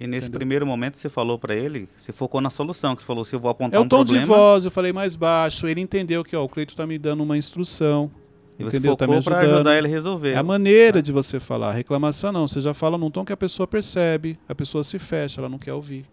E 0.00 0.06
nesse 0.06 0.26
Entendeu? 0.26 0.38
primeiro 0.38 0.66
momento 0.66 0.96
você 0.96 1.08
falou 1.08 1.38
para 1.38 1.56
ele, 1.56 1.88
você 1.98 2.12
focou 2.12 2.40
na 2.40 2.50
solução, 2.50 2.94
que 2.94 3.02
você 3.02 3.06
falou, 3.06 3.24
se 3.24 3.34
eu 3.34 3.40
vou 3.40 3.50
apontar 3.50 3.80
é 3.80 3.82
um 3.82 3.88
problema... 3.88 4.20
É 4.20 4.24
o 4.24 4.26
tom 4.26 4.26
de 4.26 4.26
voz, 4.26 4.64
eu 4.64 4.70
falei 4.70 4.92
mais 4.92 5.16
baixo, 5.16 5.66
ele 5.66 5.80
entendeu 5.80 6.22
que 6.22 6.36
ó, 6.36 6.44
o 6.44 6.48
Cleito 6.48 6.72
está 6.72 6.86
me 6.86 6.96
dando 6.98 7.22
uma 7.22 7.36
instrução. 7.36 8.10
E 8.58 8.64
você 8.64 8.76
entendeu? 8.76 8.96
Tá 8.96 9.06
focou 9.06 9.22
tá 9.22 9.30
para 9.30 9.40
ajudar 9.40 9.76
ele 9.76 9.88
a 9.88 9.90
resolver. 9.90 10.32
É 10.32 10.36
a 10.36 10.42
maneira 10.42 11.02
de 11.02 11.10
você 11.10 11.40
falar. 11.40 11.72
Reclamação 11.72 12.32
não, 12.32 12.46
você 12.46 12.60
já 12.60 12.74
fala 12.74 12.96
num 12.96 13.10
tom 13.10 13.24
que 13.24 13.32
a 13.32 13.36
pessoa 13.36 13.66
percebe, 13.66 14.38
a 14.48 14.54
pessoa 14.54 14.84
se 14.84 14.98
fecha, 14.98 15.40
ela 15.40 15.48
não 15.48 15.58
quer 15.58 15.72
ouvir. 15.72 16.04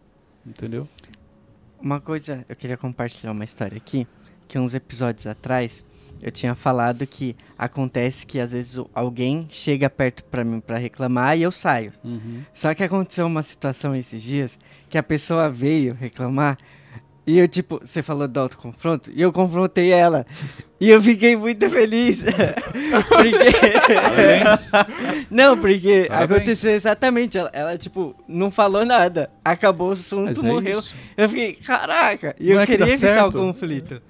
Entendeu? 0.45 0.87
Uma 1.79 1.99
coisa, 1.99 2.43
eu 2.49 2.55
queria 2.55 2.77
compartilhar 2.77 3.31
uma 3.31 3.43
história 3.43 3.77
aqui, 3.77 4.07
que 4.47 4.57
uns 4.57 4.73
episódios 4.73 5.27
atrás 5.27 5.85
eu 6.25 6.31
tinha 6.31 6.55
falado 6.55 7.05
que 7.05 7.35
acontece 7.55 8.25
que 8.25 8.39
às 8.39 8.51
vezes 8.51 8.83
alguém 8.95 9.45
chega 9.47 9.87
perto 9.87 10.23
para 10.23 10.43
mim 10.43 10.59
para 10.59 10.75
reclamar 10.75 11.37
e 11.37 11.43
eu 11.43 11.51
saio. 11.51 11.93
Uhum. 12.03 12.41
Só 12.51 12.73
que 12.73 12.83
aconteceu 12.83 13.27
uma 13.27 13.43
situação 13.43 13.95
esses 13.95 14.23
dias 14.23 14.57
que 14.89 14.97
a 14.97 15.03
pessoa 15.03 15.51
veio 15.51 15.93
reclamar 15.93 16.57
e 17.27 17.39
eu, 17.39 17.47
tipo, 17.47 17.79
você 17.83 18.03
falou 18.03 18.27
do 18.27 18.39
autoconfronto, 18.39 19.09
e 19.11 19.19
eu 19.19 19.33
confrontei 19.33 19.91
ela. 19.91 20.27
E 20.79 20.91
eu 20.91 21.01
fiquei 21.01 21.35
muito 21.35 21.67
feliz. 21.71 22.21
porque. 23.09 23.51
não, 25.31 25.57
porque 25.57 26.05
Parabéns. 26.07 26.31
aconteceu 26.31 26.75
exatamente. 26.75 27.35
Ela, 27.35 27.49
ela, 27.51 27.77
tipo, 27.79 28.15
não 28.27 28.51
falou 28.51 28.85
nada. 28.85 29.31
Acabou 29.43 29.89
o 29.89 29.93
assunto, 29.93 30.39
é 30.39 30.47
morreu. 30.47 30.79
eu 31.17 31.27
fiquei, 31.27 31.53
caraca. 31.53 32.35
E 32.39 32.49
não 32.49 32.55
eu 32.55 32.59
é 32.59 32.65
queria 32.67 32.85
que 32.85 32.91
evitar 32.91 33.07
certo. 33.07 33.39
o 33.39 33.47
conflito. 33.47 34.01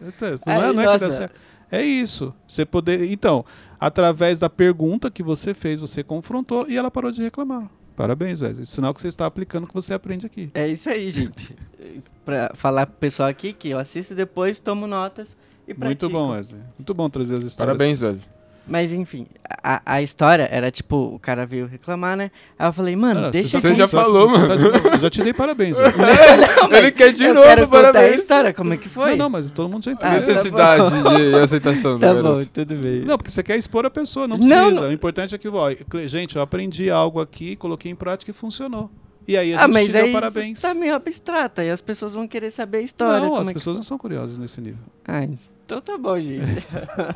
Não, 0.45 0.53
é, 0.53 0.73
não 0.73 0.81
é 0.81 0.93
que 0.93 0.99
dá 0.99 1.11
certo. 1.11 1.39
É 1.75 1.83
isso. 1.83 2.33
Você 2.47 2.65
poder. 2.65 3.11
Então, 3.11 3.43
através 3.79 4.39
da 4.39 4.49
pergunta 4.49 5.11
que 5.11 5.21
você 5.21 5.53
fez, 5.53 5.79
você 5.79 6.03
confrontou 6.03 6.69
e 6.69 6.77
ela 6.77 6.89
parou 6.89 7.11
de 7.11 7.21
reclamar. 7.21 7.69
Parabéns, 7.95 8.41
Wesley. 8.41 8.65
Sinal 8.65 8.93
que 8.93 9.01
você 9.01 9.07
está 9.07 9.25
aplicando 9.25 9.63
o 9.63 9.67
que 9.67 9.73
você 9.73 9.93
aprende 9.93 10.25
aqui. 10.25 10.51
É 10.53 10.67
isso 10.67 10.89
aí, 10.89 11.09
gente. 11.09 11.55
para 12.25 12.51
falar 12.55 12.85
pro 12.87 12.95
pessoal 12.97 13.29
aqui 13.29 13.53
que 13.53 13.69
eu 13.69 13.79
assisto 13.79 14.13
depois, 14.13 14.59
tomo 14.59 14.87
notas 14.87 15.35
e 15.67 15.73
pratico. 15.73 16.05
Muito 16.05 16.09
bom, 16.09 16.31
Wesley. 16.31 16.61
Muito 16.77 16.93
bom 16.93 17.09
trazer 17.09 17.35
as 17.37 17.43
histórias. 17.43 17.77
Parabéns, 17.77 18.01
Wesley. 18.01 18.34
Mas 18.67 18.91
enfim, 18.91 19.27
a, 19.63 19.81
a 19.85 20.01
história 20.01 20.47
era 20.51 20.71
tipo, 20.71 20.95
o 20.95 21.19
cara 21.19 21.45
veio 21.45 21.67
reclamar, 21.67 22.17
né? 22.17 22.31
Aí 22.57 22.67
eu 22.67 22.73
falei, 22.73 22.95
mano, 22.95 23.27
ah, 23.27 23.29
deixa 23.29 23.59
você, 23.59 23.67
de... 23.67 23.73
Você 23.73 23.75
já 23.75 23.87
falou, 23.87 24.27
mano. 24.27 24.53
Eu 24.55 24.99
já 24.99 25.09
te 25.09 25.23
dei 25.23 25.33
parabéns. 25.33 25.77
não, 25.77 26.69
não, 26.69 26.77
Ele 26.77 26.91
quer 26.91 27.13
de 27.13 27.27
novo, 27.27 27.43
quero 27.43 27.67
parabéns. 27.67 28.13
a 28.13 28.15
história, 28.15 28.53
como 28.53 28.73
é 28.73 28.77
que 28.77 28.89
foi? 28.89 29.11
Não, 29.11 29.17
não 29.17 29.29
mas 29.29 29.51
todo 29.51 29.69
mundo 29.69 29.83
já 29.83 29.91
entendeu. 29.91 30.11
Ah, 30.11 30.19
Necessidade 30.19 31.03
tá 31.03 31.17
de 31.17 31.35
aceitação. 31.35 31.99
Tá 32.05 32.13
bom, 32.13 32.41
tudo 32.43 32.75
bem. 32.75 33.01
Não, 33.01 33.17
porque 33.17 33.31
você 33.31 33.41
quer 33.41 33.57
expor 33.57 33.85
a 33.85 33.89
pessoa, 33.89 34.27
não 34.27 34.37
precisa. 34.37 34.71
Não, 34.71 34.89
O 34.89 34.91
importante 34.91 35.33
é 35.33 35.37
que, 35.37 35.47
ó, 35.47 35.71
gente, 36.05 36.35
eu 36.35 36.41
aprendi 36.41 36.89
algo 36.89 37.19
aqui, 37.19 37.55
coloquei 37.55 37.91
em 37.91 37.95
prática 37.95 38.31
e 38.31 38.33
funcionou. 38.33 38.89
E 39.27 39.35
aí 39.37 39.53
a 39.53 39.57
ah, 39.57 39.61
gente 39.61 39.73
mas 39.73 39.89
te 39.89 39.97
aí 39.97 40.13
parabéns. 40.13 40.61
tá 40.61 40.73
meio 40.73 40.93
abstrata 40.93 41.63
e 41.63 41.69
as 41.69 41.81
pessoas 41.81 42.13
vão 42.13 42.27
querer 42.27 42.51
saber 42.51 42.79
a 42.79 42.81
história. 42.81 43.27
Não, 43.27 43.35
as 43.35 43.49
é 43.49 43.53
pessoas 43.53 43.75
não 43.77 43.83
são 43.83 43.97
curiosas 43.97 44.37
nesse 44.37 44.61
nível. 44.61 44.83
Ah, 45.07 45.25
então 45.65 45.81
tá 45.81 45.97
bom, 45.97 46.19
gente. 46.19 46.63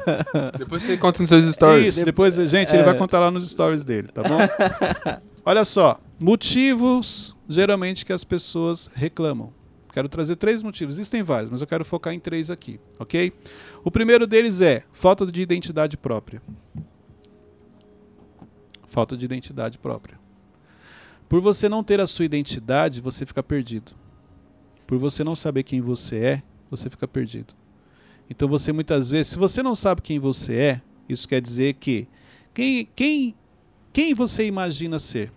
depois 0.57 0.81
você 0.81 0.97
conta 0.97 1.21
nos 1.21 1.29
seus 1.29 1.45
stories. 1.45 1.95
Isso, 1.95 2.05
depois, 2.05 2.33
gente, 2.33 2.73
ele 2.73 2.83
vai 2.83 2.95
é. 2.95 2.97
contar 2.97 3.19
lá 3.19 3.29
nos 3.29 3.47
stories 3.47 3.85
dele, 3.85 4.07
tá 4.07 4.23
bom? 4.23 4.39
Olha 5.45 5.63
só, 5.63 5.99
motivos 6.19 7.35
geralmente 7.47 8.03
que 8.03 8.12
as 8.12 8.23
pessoas 8.23 8.89
reclamam. 8.93 9.53
Quero 9.93 10.09
trazer 10.09 10.35
três 10.35 10.63
motivos. 10.63 10.95
Existem 10.95 11.21
vários, 11.21 11.51
mas 11.51 11.62
eu 11.62 11.67
quero 11.67 11.85
focar 11.85 12.13
em 12.13 12.19
três 12.19 12.49
aqui, 12.49 12.79
ok? 12.97 13.31
O 13.83 13.91
primeiro 13.91 14.25
deles 14.25 14.62
é 14.62 14.83
falta 14.91 15.25
de 15.27 15.41
identidade 15.41 15.95
própria. 15.95 16.41
Falta 18.88 19.15
de 19.15 19.25
identidade 19.25 19.77
própria. 19.77 20.19
Por 21.27 21.39
você 21.39 21.69
não 21.69 21.83
ter 21.83 21.99
a 21.99 22.07
sua 22.07 22.25
identidade, 22.25 22.99
você 22.99 23.25
fica 23.27 23.43
perdido. 23.43 23.91
Por 24.88 24.97
você 24.97 25.23
não 25.23 25.35
saber 25.35 25.62
quem 25.62 25.79
você 25.81 26.17
é, 26.17 26.43
você 26.69 26.89
fica 26.89 27.07
perdido. 27.07 27.59
Então 28.29 28.47
você 28.47 28.71
muitas 28.71 29.09
vezes, 29.09 29.33
se 29.33 29.39
você 29.39 29.63
não 29.63 29.73
sabe 29.73 30.01
quem 30.01 30.19
você 30.19 30.55
é, 30.55 30.81
isso 31.07 31.27
quer 31.27 31.41
dizer 31.41 31.73
que 31.73 32.07
quem, 32.53 32.87
quem, 32.95 33.35
quem 33.91 34.13
você 34.13 34.45
imagina 34.45 34.99
ser? 34.99 35.31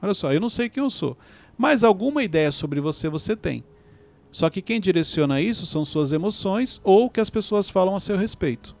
Olha 0.00 0.14
só, 0.14 0.32
eu 0.32 0.40
não 0.40 0.48
sei 0.48 0.68
quem 0.68 0.82
eu 0.82 0.90
sou, 0.90 1.16
mas 1.56 1.82
alguma 1.82 2.22
ideia 2.22 2.52
sobre 2.52 2.80
você 2.80 3.08
você 3.08 3.34
tem. 3.34 3.64
Só 4.30 4.48
que 4.48 4.62
quem 4.62 4.80
direciona 4.80 5.40
isso 5.40 5.66
são 5.66 5.84
suas 5.84 6.12
emoções 6.12 6.80
ou 6.84 7.06
o 7.06 7.10
que 7.10 7.20
as 7.20 7.30
pessoas 7.30 7.68
falam 7.68 7.96
a 7.96 8.00
seu 8.00 8.16
respeito. 8.16 8.76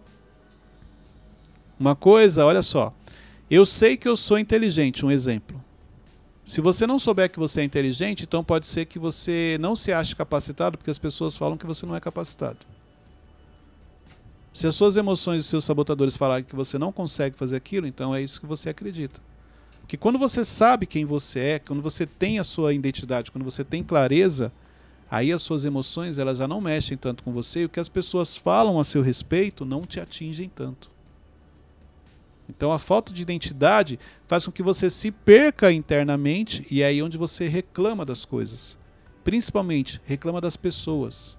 Uma 1.80 1.96
coisa, 1.96 2.44
olha 2.44 2.62
só, 2.62 2.94
eu 3.50 3.64
sei 3.64 3.96
que 3.96 4.06
eu 4.06 4.16
sou 4.16 4.38
inteligente, 4.38 5.04
um 5.04 5.10
exemplo. 5.10 5.62
Se 6.48 6.62
você 6.62 6.86
não 6.86 6.98
souber 6.98 7.30
que 7.30 7.38
você 7.38 7.60
é 7.60 7.64
inteligente, 7.64 8.24
então 8.24 8.42
pode 8.42 8.66
ser 8.66 8.86
que 8.86 8.98
você 8.98 9.58
não 9.60 9.76
se 9.76 9.92
ache 9.92 10.16
capacitado, 10.16 10.78
porque 10.78 10.90
as 10.90 10.96
pessoas 10.96 11.36
falam 11.36 11.58
que 11.58 11.66
você 11.66 11.84
não 11.84 11.94
é 11.94 12.00
capacitado. 12.00 12.56
Se 14.50 14.66
as 14.66 14.74
suas 14.74 14.96
emoções 14.96 15.44
e 15.44 15.46
seus 15.46 15.66
sabotadores 15.66 16.16
falarem 16.16 16.46
que 16.46 16.56
você 16.56 16.78
não 16.78 16.90
consegue 16.90 17.36
fazer 17.36 17.54
aquilo, 17.54 17.86
então 17.86 18.14
é 18.14 18.22
isso 18.22 18.40
que 18.40 18.46
você 18.46 18.70
acredita. 18.70 19.20
Que 19.86 19.98
quando 19.98 20.18
você 20.18 20.42
sabe 20.42 20.86
quem 20.86 21.04
você 21.04 21.38
é, 21.38 21.58
quando 21.58 21.82
você 21.82 22.06
tem 22.06 22.38
a 22.38 22.44
sua 22.44 22.72
identidade, 22.72 23.30
quando 23.30 23.44
você 23.44 23.62
tem 23.62 23.84
clareza, 23.84 24.50
aí 25.10 25.30
as 25.30 25.42
suas 25.42 25.66
emoções 25.66 26.16
elas 26.16 26.38
já 26.38 26.48
não 26.48 26.62
mexem 26.62 26.96
tanto 26.96 27.22
com 27.22 27.30
você 27.30 27.60
e 27.60 27.64
o 27.66 27.68
que 27.68 27.78
as 27.78 27.90
pessoas 27.90 28.38
falam 28.38 28.80
a 28.80 28.84
seu 28.84 29.02
respeito 29.02 29.66
não 29.66 29.82
te 29.82 30.00
atingem 30.00 30.48
tanto. 30.48 30.88
Então 32.48 32.72
a 32.72 32.78
falta 32.78 33.12
de 33.12 33.22
identidade 33.22 33.98
faz 34.26 34.46
com 34.46 34.52
que 34.52 34.62
você 34.62 34.88
se 34.88 35.10
perca 35.10 35.70
internamente 35.70 36.66
e 36.70 36.82
é 36.82 36.86
aí 36.86 37.02
onde 37.02 37.18
você 37.18 37.46
reclama 37.46 38.04
das 38.04 38.24
coisas. 38.24 38.78
Principalmente 39.22 40.00
reclama 40.06 40.40
das 40.40 40.56
pessoas. 40.56 41.36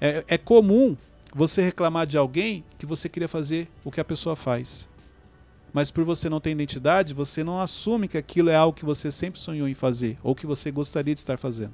É, 0.00 0.24
é 0.28 0.38
comum 0.38 0.96
você 1.34 1.62
reclamar 1.62 2.06
de 2.06 2.18
alguém 2.18 2.64
que 2.78 2.86
você 2.86 3.08
queria 3.08 3.28
fazer 3.28 3.68
o 3.84 3.90
que 3.90 4.00
a 4.00 4.04
pessoa 4.04 4.36
faz. 4.36 4.88
Mas 5.72 5.90
por 5.90 6.04
você 6.04 6.28
não 6.28 6.40
ter 6.40 6.50
identidade, 6.50 7.14
você 7.14 7.44
não 7.44 7.60
assume 7.60 8.08
que 8.08 8.18
aquilo 8.18 8.50
é 8.50 8.56
algo 8.56 8.76
que 8.76 8.84
você 8.84 9.10
sempre 9.10 9.38
sonhou 9.38 9.68
em 9.68 9.74
fazer 9.74 10.18
ou 10.22 10.34
que 10.34 10.46
você 10.46 10.70
gostaria 10.70 11.14
de 11.14 11.20
estar 11.20 11.38
fazendo. 11.38 11.72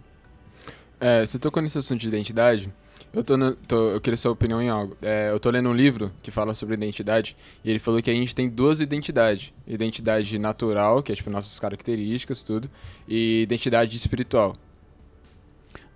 É, 1.00 1.26
você 1.26 1.38
tocou 1.38 1.62
nesse 1.62 1.78
assunto 1.78 2.00
de 2.00 2.08
identidade. 2.08 2.72
Eu, 3.12 3.24
tô, 3.24 3.36
no, 3.36 3.54
tô 3.54 3.90
eu 3.90 4.00
queria 4.00 4.16
sua 4.16 4.32
opinião 4.32 4.60
em 4.60 4.68
algo. 4.68 4.96
É, 5.00 5.30
eu 5.30 5.40
tô 5.40 5.50
lendo 5.50 5.68
um 5.68 5.74
livro 5.74 6.12
que 6.22 6.30
fala 6.30 6.52
sobre 6.54 6.74
identidade 6.74 7.36
e 7.64 7.70
ele 7.70 7.78
falou 7.78 8.00
que 8.02 8.10
a 8.10 8.14
gente 8.14 8.34
tem 8.34 8.48
duas 8.48 8.80
identidades. 8.80 9.52
Identidade 9.66 10.38
natural, 10.38 11.02
que 11.02 11.12
é 11.12 11.14
tipo 11.14 11.30
nossas 11.30 11.58
características, 11.58 12.42
tudo, 12.42 12.70
e 13.08 13.42
identidade 13.42 13.96
espiritual. 13.96 14.54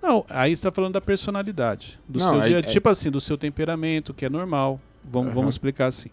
Não, 0.02 0.24
aí 0.28 0.56
você 0.56 0.62
tá 0.62 0.72
falando 0.72 0.94
da 0.94 1.00
personalidade. 1.00 1.98
Do 2.08 2.18
Não, 2.18 2.28
seu 2.28 2.40
dia, 2.40 2.58
é, 2.58 2.62
tipo 2.62 2.88
assim, 2.88 3.10
do 3.10 3.20
seu 3.20 3.36
temperamento, 3.36 4.14
que 4.14 4.24
é 4.24 4.30
normal. 4.30 4.80
Vamos, 5.04 5.28
uhum. 5.28 5.34
vamos 5.34 5.54
explicar 5.54 5.86
assim. 5.86 6.10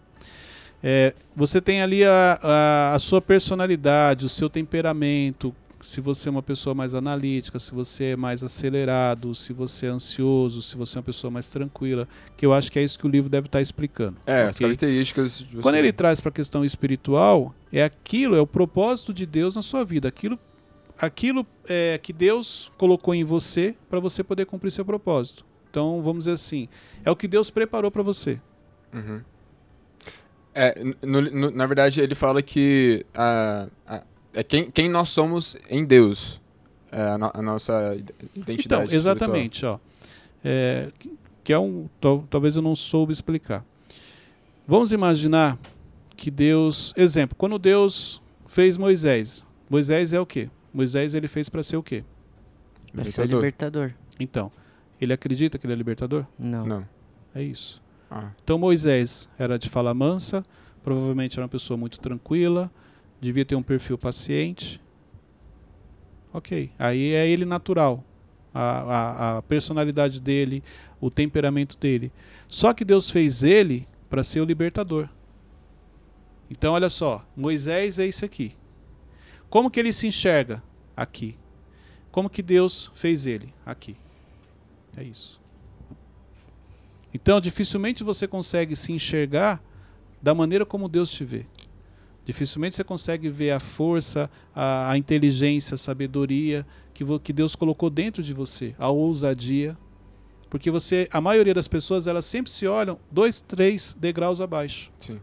É, 0.82 1.14
você 1.34 1.60
tem 1.60 1.82
ali 1.82 2.04
a, 2.04 2.38
a, 2.40 2.94
a, 2.94 2.98
sua 2.98 3.20
personalidade, 3.20 4.26
o 4.26 4.28
seu 4.28 4.48
temperamento, 4.48 5.54
se 5.82 6.00
você 6.00 6.28
é 6.28 6.30
uma 6.30 6.42
pessoa 6.42 6.74
mais 6.74 6.94
analítica, 6.94 7.58
se 7.58 7.72
você 7.72 8.04
é 8.06 8.16
mais 8.16 8.42
acelerado, 8.42 9.34
se 9.34 9.52
você 9.52 9.86
é 9.86 9.88
ansioso, 9.90 10.60
se 10.60 10.76
você 10.76 10.96
é 10.96 11.00
uma 11.00 11.04
pessoa 11.04 11.30
mais 11.30 11.48
tranquila, 11.48 12.08
que 12.36 12.44
eu 12.44 12.52
acho 12.52 12.70
que 12.70 12.78
é 12.78 12.82
isso 12.82 12.98
que 12.98 13.06
o 13.06 13.10
livro 13.10 13.30
deve 13.30 13.46
estar 13.46 13.60
explicando. 13.60 14.16
É, 14.26 14.40
okay? 14.40 14.50
as 14.50 14.58
características. 14.58 15.46
Quando 15.62 15.76
ele 15.76 15.92
traz 15.92 16.20
para 16.20 16.30
a 16.30 16.32
questão 16.32 16.64
espiritual, 16.64 17.54
é 17.72 17.84
aquilo, 17.84 18.34
é 18.34 18.40
o 18.40 18.46
propósito 18.46 19.12
de 19.14 19.24
Deus 19.24 19.54
na 19.56 19.62
sua 19.62 19.84
vida, 19.84 20.08
aquilo, 20.08 20.38
aquilo 20.98 21.46
é, 21.68 21.98
que 21.98 22.12
Deus 22.12 22.72
colocou 22.76 23.14
em 23.14 23.24
você 23.24 23.74
para 23.88 24.00
você 24.00 24.24
poder 24.24 24.46
cumprir 24.46 24.70
seu 24.70 24.84
propósito. 24.84 25.44
Então, 25.70 26.02
vamos 26.02 26.24
dizer 26.24 26.32
assim, 26.32 26.68
é 27.04 27.10
o 27.10 27.16
que 27.16 27.28
Deus 27.28 27.50
preparou 27.50 27.90
para 27.90 28.02
você. 28.02 28.40
Uhum. 28.92 29.20
É, 30.54 30.82
no, 31.02 31.20
no, 31.22 31.50
na 31.50 31.66
verdade, 31.66 32.00
ele 32.00 32.16
fala 32.16 32.42
que 32.42 33.06
a, 33.14 33.68
a 33.86 34.02
é 34.38 34.42
quem, 34.44 34.70
quem 34.70 34.88
nós 34.88 35.08
somos 35.08 35.56
em 35.68 35.84
Deus. 35.84 36.40
É 36.92 37.02
a, 37.02 37.18
no, 37.18 37.30
a 37.34 37.42
nossa 37.42 37.96
identidade. 38.34 38.84
Então, 38.84 38.96
exatamente, 38.96 39.66
ó. 39.66 39.78
É, 40.44 40.90
que 41.42 41.52
é 41.52 41.58
um. 41.58 41.88
Talvez 42.30 42.54
eu 42.54 42.62
não 42.62 42.76
soube 42.76 43.12
explicar. 43.12 43.64
Vamos 44.66 44.92
imaginar 44.92 45.58
que 46.16 46.30
Deus. 46.30 46.94
Exemplo, 46.96 47.36
quando 47.36 47.58
Deus 47.58 48.22
fez 48.46 48.76
Moisés. 48.76 49.44
Moisés 49.68 50.12
é 50.12 50.20
o 50.20 50.24
quê? 50.24 50.48
Moisés 50.72 51.14
ele 51.14 51.26
fez 51.26 51.48
para 51.48 51.62
ser 51.62 51.76
o 51.76 51.82
quê? 51.82 52.04
Para 52.92 53.04
ser 53.04 53.26
libertador. 53.26 53.92
Então, 54.20 54.50
ele 55.00 55.12
acredita 55.12 55.58
que 55.58 55.66
ele 55.66 55.72
é 55.72 55.76
libertador? 55.76 56.24
Não. 56.38 56.64
Não. 56.64 56.88
É 57.34 57.42
isso. 57.42 57.82
Ah. 58.10 58.30
Então 58.42 58.56
Moisés 58.58 59.28
era 59.38 59.58
de 59.58 59.68
fala 59.68 59.92
mansa, 59.92 60.44
provavelmente 60.82 61.36
era 61.36 61.42
uma 61.42 61.48
pessoa 61.48 61.76
muito 61.76 62.00
tranquila, 62.00 62.70
devia 63.20 63.44
ter 63.44 63.54
um 63.54 63.62
perfil 63.62 63.98
paciente. 63.98 64.80
Ok. 66.32 66.70
Aí 66.78 67.12
é 67.12 67.26
ele 67.28 67.44
natural. 67.44 68.04
A, 68.52 68.62
a, 68.62 69.38
a 69.38 69.42
personalidade 69.42 70.20
dele, 70.20 70.62
o 71.00 71.10
temperamento 71.10 71.76
dele. 71.76 72.10
Só 72.48 72.72
que 72.72 72.84
Deus 72.84 73.10
fez 73.10 73.42
ele 73.42 73.86
para 74.08 74.24
ser 74.24 74.40
o 74.40 74.44
libertador. 74.44 75.08
Então, 76.50 76.72
olha 76.72 76.88
só, 76.88 77.26
Moisés 77.36 77.98
é 77.98 78.06
isso 78.06 78.24
aqui. 78.24 78.54
Como 79.50 79.70
que 79.70 79.78
ele 79.78 79.92
se 79.92 80.06
enxerga? 80.06 80.62
Aqui. 80.96 81.36
Como 82.10 82.30
que 82.30 82.42
Deus 82.42 82.90
fez 82.94 83.26
ele? 83.26 83.52
Aqui. 83.64 83.96
É 84.96 85.02
isso. 85.02 85.40
Então, 87.12 87.40
dificilmente 87.40 88.02
você 88.02 88.26
consegue 88.26 88.74
se 88.74 88.92
enxergar 88.92 89.62
da 90.20 90.34
maneira 90.34 90.64
como 90.66 90.88
Deus 90.88 91.10
te 91.10 91.24
vê. 91.24 91.46
Dificilmente 92.28 92.76
você 92.76 92.84
consegue 92.84 93.30
ver 93.30 93.52
a 93.52 93.58
força, 93.58 94.30
a, 94.54 94.90
a 94.90 94.98
inteligência, 94.98 95.76
a 95.76 95.78
sabedoria 95.78 96.66
que, 96.92 97.02
que 97.20 97.32
Deus 97.32 97.56
colocou 97.56 97.88
dentro 97.88 98.22
de 98.22 98.34
você, 98.34 98.74
a 98.78 98.90
ousadia. 98.90 99.74
Porque 100.50 100.70
você, 100.70 101.08
a 101.10 101.22
maioria 101.22 101.54
das 101.54 101.66
pessoas, 101.66 102.06
elas 102.06 102.26
sempre 102.26 102.50
se 102.50 102.66
olham 102.66 102.98
dois, 103.10 103.40
três 103.40 103.96
degraus 103.98 104.42
abaixo. 104.42 104.92
Sim. 104.98 105.18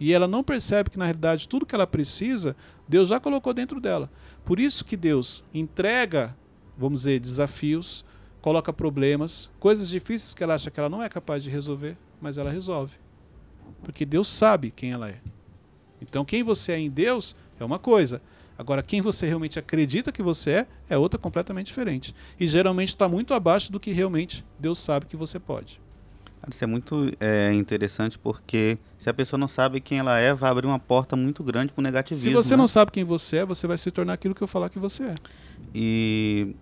E 0.00 0.12
ela 0.12 0.26
não 0.26 0.42
percebe 0.42 0.90
que, 0.90 0.98
na 0.98 1.04
realidade, 1.04 1.46
tudo 1.46 1.64
que 1.64 1.72
ela 1.72 1.86
precisa, 1.86 2.56
Deus 2.88 3.10
já 3.10 3.20
colocou 3.20 3.54
dentro 3.54 3.80
dela. 3.80 4.10
Por 4.44 4.58
isso 4.58 4.84
que 4.84 4.96
Deus 4.96 5.44
entrega, 5.54 6.36
vamos 6.76 7.02
dizer, 7.02 7.20
desafios, 7.20 8.04
coloca 8.42 8.72
problemas, 8.72 9.48
coisas 9.60 9.88
difíceis 9.88 10.34
que 10.34 10.42
ela 10.42 10.56
acha 10.56 10.68
que 10.68 10.80
ela 10.80 10.88
não 10.88 11.00
é 11.00 11.08
capaz 11.08 11.44
de 11.44 11.48
resolver, 11.48 11.96
mas 12.20 12.38
ela 12.38 12.50
resolve. 12.50 12.96
Porque 13.84 14.04
Deus 14.04 14.26
sabe 14.26 14.72
quem 14.72 14.90
ela 14.90 15.08
é. 15.08 15.20
Então, 16.00 16.24
quem 16.24 16.42
você 16.42 16.72
é 16.72 16.78
em 16.78 16.90
Deus 16.90 17.36
é 17.58 17.64
uma 17.64 17.78
coisa. 17.78 18.20
Agora, 18.58 18.82
quem 18.82 19.00
você 19.00 19.26
realmente 19.26 19.58
acredita 19.58 20.12
que 20.12 20.22
você 20.22 20.50
é, 20.50 20.66
é 20.90 20.98
outra 20.98 21.18
completamente 21.18 21.68
diferente. 21.68 22.14
E 22.38 22.46
geralmente 22.46 22.90
está 22.90 23.08
muito 23.08 23.32
abaixo 23.32 23.72
do 23.72 23.80
que 23.80 23.90
realmente 23.90 24.44
Deus 24.58 24.78
sabe 24.78 25.06
que 25.06 25.16
você 25.16 25.38
pode. 25.38 25.80
Isso 26.48 26.64
é 26.64 26.66
muito 26.66 27.10
é, 27.20 27.52
interessante 27.52 28.18
porque 28.18 28.78
se 28.98 29.08
a 29.10 29.14
pessoa 29.14 29.38
não 29.38 29.48
sabe 29.48 29.80
quem 29.80 29.98
ela 29.98 30.18
é, 30.18 30.32
vai 30.32 30.50
abrir 30.50 30.66
uma 30.66 30.78
porta 30.78 31.14
muito 31.14 31.42
grande 31.42 31.72
para 31.72 31.80
o 31.80 31.84
negativismo. 31.84 32.30
Se 32.30 32.34
você 32.34 32.54
né? 32.54 32.58
não 32.58 32.66
sabe 32.66 32.90
quem 32.90 33.04
você 33.04 33.38
é, 33.38 33.44
você 33.44 33.66
vai 33.66 33.76
se 33.76 33.90
tornar 33.90 34.14
aquilo 34.14 34.34
que 34.34 34.42
eu 34.42 34.46
falar 34.46 34.68
que 34.68 34.78
você 34.78 35.04
é. 35.04 35.14
E 35.74 36.54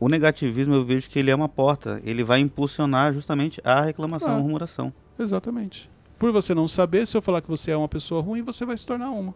o 0.00 0.08
negativismo 0.08 0.74
eu 0.74 0.84
vejo 0.84 1.08
que 1.08 1.18
ele 1.18 1.30
é 1.30 1.34
uma 1.34 1.48
porta, 1.48 2.00
ele 2.04 2.24
vai 2.24 2.40
impulsionar 2.40 3.12
justamente 3.12 3.60
a 3.64 3.82
reclamação, 3.82 4.30
ah, 4.30 4.36
a 4.36 4.38
murmuração. 4.38 4.92
Exatamente. 5.18 5.90
Por 6.18 6.32
você 6.32 6.54
não 6.54 6.68
saber, 6.68 7.06
se 7.06 7.16
eu 7.16 7.22
falar 7.22 7.40
que 7.40 7.48
você 7.48 7.70
é 7.70 7.76
uma 7.76 7.88
pessoa 7.88 8.22
ruim, 8.22 8.42
você 8.42 8.64
vai 8.64 8.76
se 8.76 8.86
tornar 8.86 9.10
uma. 9.10 9.34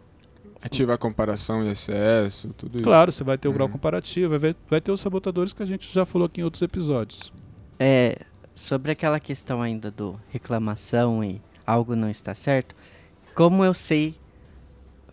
Ativa 0.61 0.93
a 0.93 0.97
comparação 0.97 1.63
e 1.63 1.69
excesso, 1.69 2.49
tudo 2.57 2.75
isso. 2.75 2.83
Claro, 2.83 3.11
você 3.11 3.23
vai 3.23 3.37
ter 3.37 3.47
o 3.47 3.53
grau 3.53 3.67
uhum. 3.67 3.73
comparativo, 3.73 4.29
vai, 4.31 4.39
ver, 4.39 4.55
vai 4.69 4.81
ter 4.81 4.91
os 4.91 4.99
sabotadores 4.99 5.53
que 5.53 5.63
a 5.63 5.65
gente 5.65 5.91
já 5.91 6.05
falou 6.05 6.25
aqui 6.25 6.41
em 6.41 6.43
outros 6.43 6.61
episódios. 6.61 7.31
É, 7.79 8.19
sobre 8.53 8.91
aquela 8.91 9.19
questão 9.19 9.61
ainda 9.61 9.89
do 9.89 10.19
reclamação 10.29 11.23
e 11.23 11.41
algo 11.65 11.95
não 11.95 12.09
está 12.09 12.35
certo, 12.35 12.75
como 13.33 13.63
eu 13.63 13.73
sei, 13.73 14.15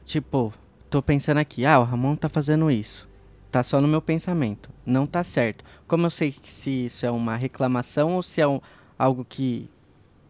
tipo, 0.05 0.53
tô 0.91 1.01
pensando 1.01 1.39
aqui, 1.39 1.65
ah, 1.65 1.79
o 1.79 1.85
Ramon 1.85 2.17
tá 2.17 2.29
fazendo 2.29 2.69
isso. 2.69 3.07
Tá 3.53 3.63
só 3.63 3.81
no 3.81 3.87
meu 3.87 4.03
pensamento. 4.03 4.69
Não 4.85 5.07
tá 5.07 5.23
certo. 5.23 5.65
Como 5.87 6.07
eu 6.07 6.11
sei 6.11 6.35
se 6.43 6.87
isso 6.87 7.07
é 7.07 7.11
uma 7.11 7.37
reclamação 7.37 8.17
ou 8.17 8.23
se 8.23 8.41
é 8.41 8.49
um, 8.49 8.61
algo 8.99 9.25
que 9.25 9.71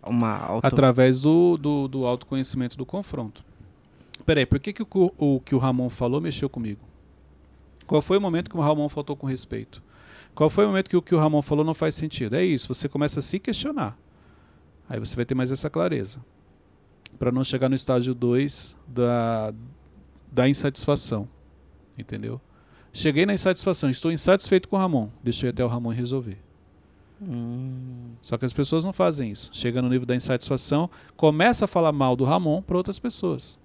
uma 0.07 0.39
auto... 0.39 0.65
Através 0.65 1.21
do, 1.21 1.57
do, 1.57 1.89
do 1.89 2.07
autoconhecimento 2.07 2.77
do 2.77 2.87
confronto. 2.87 3.45
Peraí, 4.25 4.47
por 4.47 4.59
que, 4.59 4.73
que 4.73 4.83
o, 4.83 5.13
o 5.19 5.41
que 5.41 5.55
o 5.55 5.59
Ramon 5.59 5.89
falou 5.89 6.21
mexeu 6.21 6.49
comigo? 6.49 6.81
Qual 7.87 8.03
foi 8.03 8.19
o 8.19 8.21
momento 8.21 8.51
que 8.51 8.57
o 8.57 8.61
Ramon 8.61 8.89
faltou 8.89 9.17
com 9.17 9.27
respeito? 9.27 9.83
Qual 10.35 10.51
foi 10.51 10.65
o 10.65 10.69
momento 10.69 10.91
que 10.91 10.97
o 10.97 11.03
que 11.03 11.15
o 11.15 11.19
Ramon 11.19 11.41
falou 11.41 11.65
não 11.65 11.75
faz 11.75 11.95
sentido? 11.95 12.35
É 12.35 12.45
isso, 12.45 12.69
você 12.73 12.89
começa 12.89 13.21
a 13.21 13.23
se 13.23 13.39
questionar. 13.39 13.97
Aí 14.89 14.99
você 14.99 15.17
vai 15.17 15.25
ter 15.25 15.35
mais 15.35 15.51
essa 15.51 15.71
clareza. 15.71 16.21
Para 17.19 17.33
não 17.33 17.43
chegar 17.43 17.69
no 17.69 17.75
estágio 17.75 18.15
2 18.15 18.77
da, 18.87 19.55
da 20.31 20.49
insatisfação. 20.49 21.29
Entendeu? 21.97 22.41
Cheguei 22.93 23.25
na 23.27 23.35
insatisfação, 23.35 23.89
estou 23.89 24.11
insatisfeito 24.13 24.69
com 24.69 24.77
o 24.77 24.79
Ramon. 24.79 25.09
Ir 25.25 25.49
até 25.49 25.65
o 25.65 25.69
Ramon 25.69 25.91
resolver. 25.91 26.39
Hum. 27.21 28.13
Só 28.21 28.37
que 28.37 28.45
as 28.45 28.53
pessoas 28.53 28.85
não 28.85 28.93
fazem 28.93 29.31
isso. 29.31 29.51
Chega 29.53 29.81
no 29.81 29.89
nível 29.89 30.07
da 30.07 30.15
insatisfação, 30.15 30.91
começa 31.17 31.65
a 31.65 31.69
falar 31.69 31.93
mal 31.93 32.15
do 32.17 32.25
Ramon 32.25 32.61
para 32.63 32.77
outras 32.77 32.99
pessoas. 32.99 33.59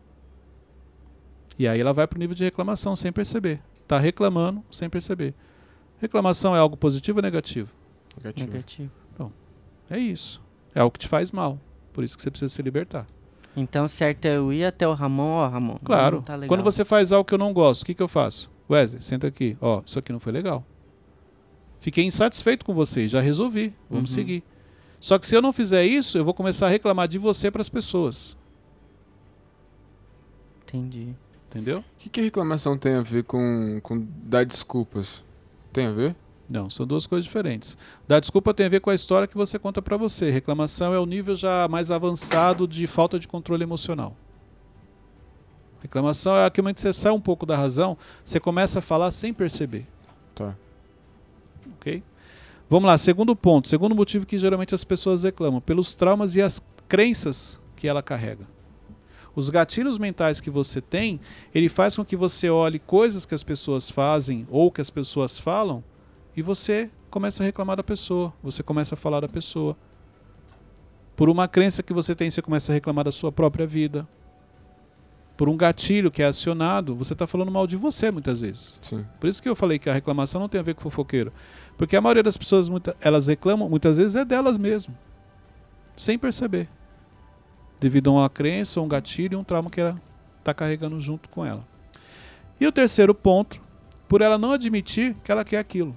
E 1.60 1.68
aí 1.68 1.80
ela 1.80 1.94
vai 1.94 2.08
para 2.08 2.18
o 2.18 2.20
nível 2.20 2.36
de 2.36 2.44
reclamação 2.44 2.96
sem 2.96 3.12
perceber. 3.12 3.62
Está 3.84 4.00
reclamando 4.00 4.64
sem 4.72 4.90
perceber. 4.90 5.34
Reclamação 6.00 6.56
é 6.56 6.60
algo 6.60 6.78
positivo 6.78 7.20
ou 7.20 7.22
negativo? 7.22 7.72
Negativo. 8.18 8.52
negativo. 8.52 8.92
Bom, 9.18 9.32
é 9.90 10.00
isso. 10.00 10.42
É 10.74 10.80
algo 10.80 10.92
que 10.92 11.00
te 11.00 11.08
faz 11.08 11.32
mal. 11.32 11.60
Por 11.94 12.04
isso 12.04 12.16
que 12.16 12.22
você 12.24 12.32
precisa 12.32 12.50
se 12.50 12.62
libertar. 12.62 13.06
Então, 13.56 13.88
certo 13.88 14.26
é 14.26 14.38
eu 14.38 14.54
ir 14.54 14.64
até 14.64 14.88
o 14.88 14.94
Ramon, 14.94 15.34
ó, 15.34 15.48
Ramon. 15.48 15.78
Claro. 15.84 16.22
Tá 16.22 16.40
Quando 16.48 16.64
você 16.64 16.86
faz 16.86 17.12
algo 17.12 17.26
que 17.26 17.34
eu 17.34 17.38
não 17.38 17.52
gosto, 17.54 17.82
o 17.82 17.86
que, 17.86 17.94
que 17.94 18.02
eu 18.02 18.08
faço? 18.08 18.50
Wesley, 18.70 19.02
senta 19.02 19.28
aqui. 19.28 19.58
Ó, 19.60 19.82
isso 19.86 20.00
aqui 20.00 20.14
não 20.14 20.20
foi 20.20 20.32
legal. 20.32 20.66
Fiquei 21.82 22.06
insatisfeito 22.06 22.64
com 22.64 22.76
você, 22.76 23.08
já 23.08 23.20
resolvi. 23.20 23.74
Vamos 23.90 24.12
uhum. 24.12 24.16
seguir. 24.16 24.44
Só 25.00 25.18
que 25.18 25.26
se 25.26 25.36
eu 25.36 25.42
não 25.42 25.52
fizer 25.52 25.84
isso, 25.84 26.16
eu 26.16 26.24
vou 26.24 26.32
começar 26.32 26.68
a 26.68 26.70
reclamar 26.70 27.08
de 27.08 27.18
você 27.18 27.50
para 27.50 27.60
as 27.60 27.70
pessoas. 27.70 28.38
Entendi. 30.62 31.16
Entendeu? 31.50 31.80
O 31.80 31.84
que, 31.98 32.08
que 32.08 32.22
reclamação 32.22 32.78
tem 32.78 32.94
a 32.94 33.02
ver 33.02 33.24
com, 33.24 33.80
com 33.82 34.08
dar 34.24 34.46
desculpas? 34.46 35.24
Tem 35.74 35.88
a 35.88 35.92
ver? 35.92 36.16
Não, 36.48 36.70
são 36.70 36.86
duas 36.86 37.08
coisas 37.08 37.26
diferentes. 37.26 37.76
Dar 38.08 38.20
desculpa 38.20 38.54
tem 38.54 38.68
a 38.68 38.70
ver 38.70 38.80
com 38.80 38.92
a 38.92 38.96
história 38.96 39.28
que 39.28 39.36
você 39.36 39.58
conta 39.58 39.82
para 39.82 39.98
você. 39.98 40.30
Reclamação 40.30 40.94
é 40.94 41.00
o 41.00 41.06
nível 41.08 41.36
já 41.36 41.68
mais 41.68 41.90
avançado 41.90 42.68
de 42.68 42.86
falta 42.86 43.18
de 43.18 43.28
controle 43.28 43.64
emocional. 43.64 44.16
Reclamação 45.82 46.38
é 46.38 46.52
momento 46.60 46.76
que 46.76 46.82
você 46.82 46.94
sai 46.94 47.12
um 47.12 47.20
pouco 47.20 47.44
da 47.44 47.58
razão, 47.58 47.98
você 48.24 48.40
começa 48.40 48.78
a 48.78 48.82
falar 48.84 49.10
sem 49.10 49.34
perceber. 49.34 49.88
Tá 50.36 50.56
ok? 51.82 52.04
Vamos 52.70 52.88
lá, 52.88 52.98
segundo 52.98 53.36
ponto, 53.36 53.68
segundo 53.68 53.94
motivo 53.94 54.26
que 54.26 54.40
geralmente 54.40 54.74
as 54.74 54.84
pessoas 54.84 55.24
reclamam, 55.24 55.60
pelos 55.60 55.94
traumas 55.96 56.36
e 56.36 56.42
as 56.42 56.62
crenças 56.88 57.60
que 57.76 57.88
ela 57.88 58.02
carrega. 58.02 58.48
Os 59.36 59.50
gatilhos 59.50 59.98
mentais 59.98 60.40
que 60.40 60.50
você 60.50 60.80
tem, 60.80 61.20
ele 61.54 61.68
faz 61.68 61.96
com 61.96 62.06
que 62.06 62.16
você 62.16 62.50
olhe 62.50 62.80
coisas 62.80 63.26
que 63.26 63.34
as 63.34 63.44
pessoas 63.44 63.90
fazem 63.90 64.48
ou 64.50 64.72
que 64.72 64.82
as 64.82 64.90
pessoas 64.90 65.40
falam 65.40 65.84
e 66.36 66.42
você 66.42 66.90
começa 67.10 67.44
a 67.44 67.46
reclamar 67.46 67.76
da 67.76 67.84
pessoa, 67.84 68.34
você 68.42 68.62
começa 68.62 68.96
a 68.96 68.98
falar 68.98 69.22
da 69.22 69.28
pessoa. 69.28 69.76
Por 71.16 71.30
uma 71.30 71.48
crença 71.48 71.84
que 71.84 71.94
você 71.94 72.16
tem, 72.16 72.30
você 72.30 72.42
começa 72.42 72.72
a 72.72 72.76
reclamar 72.76 73.06
da 73.06 73.12
sua 73.12 73.32
própria 73.32 73.68
vida. 73.68 74.08
Por 75.38 75.50
um 75.50 75.58
gatilho 75.58 76.12
que 76.12 76.22
é 76.22 76.26
acionado, 76.26 76.96
você 76.96 77.14
está 77.14 77.26
falando 77.26 77.52
mal 77.52 77.66
de 77.66 77.76
você 77.76 78.12
muitas 78.12 78.42
vezes. 78.42 78.80
Sim. 78.82 79.06
Por 79.20 79.28
isso 79.28 79.42
que 79.42 79.50
eu 79.50 79.56
falei 79.56 79.80
que 79.80 79.90
a 79.90 79.94
reclamação 79.94 80.40
não 80.40 80.50
tem 80.50 80.60
a 80.60 80.64
ver 80.64 80.76
com 80.76 80.82
fofoqueiro. 80.82 81.34
Porque 81.82 81.96
a 81.96 82.02
maioria 82.02 82.22
das 82.22 82.38
pessoas, 82.38 82.70
elas 83.00 83.26
reclamam, 83.26 83.68
muitas 83.68 83.98
vezes 83.98 84.16
é 84.16 84.24
delas 84.24 84.56
mesmo. 84.56 84.96
Sem 85.98 86.16
perceber. 86.16 86.70
Devido 87.80 88.12
a 88.12 88.14
uma 88.14 88.30
crença, 88.30 88.80
um 88.80 88.88
gatilho 88.88 89.40
um 89.40 89.44
trauma 89.44 89.68
que 89.68 89.82
ela 89.82 90.00
está 90.38 90.54
carregando 90.54 91.00
junto 91.00 91.28
com 91.28 91.44
ela. 91.44 91.68
E 92.60 92.68
o 92.68 92.72
terceiro 92.72 93.16
ponto, 93.16 93.60
por 94.08 94.22
ela 94.22 94.38
não 94.38 94.52
admitir 94.52 95.16
que 95.24 95.32
ela 95.32 95.44
quer 95.44 95.58
aquilo. 95.58 95.96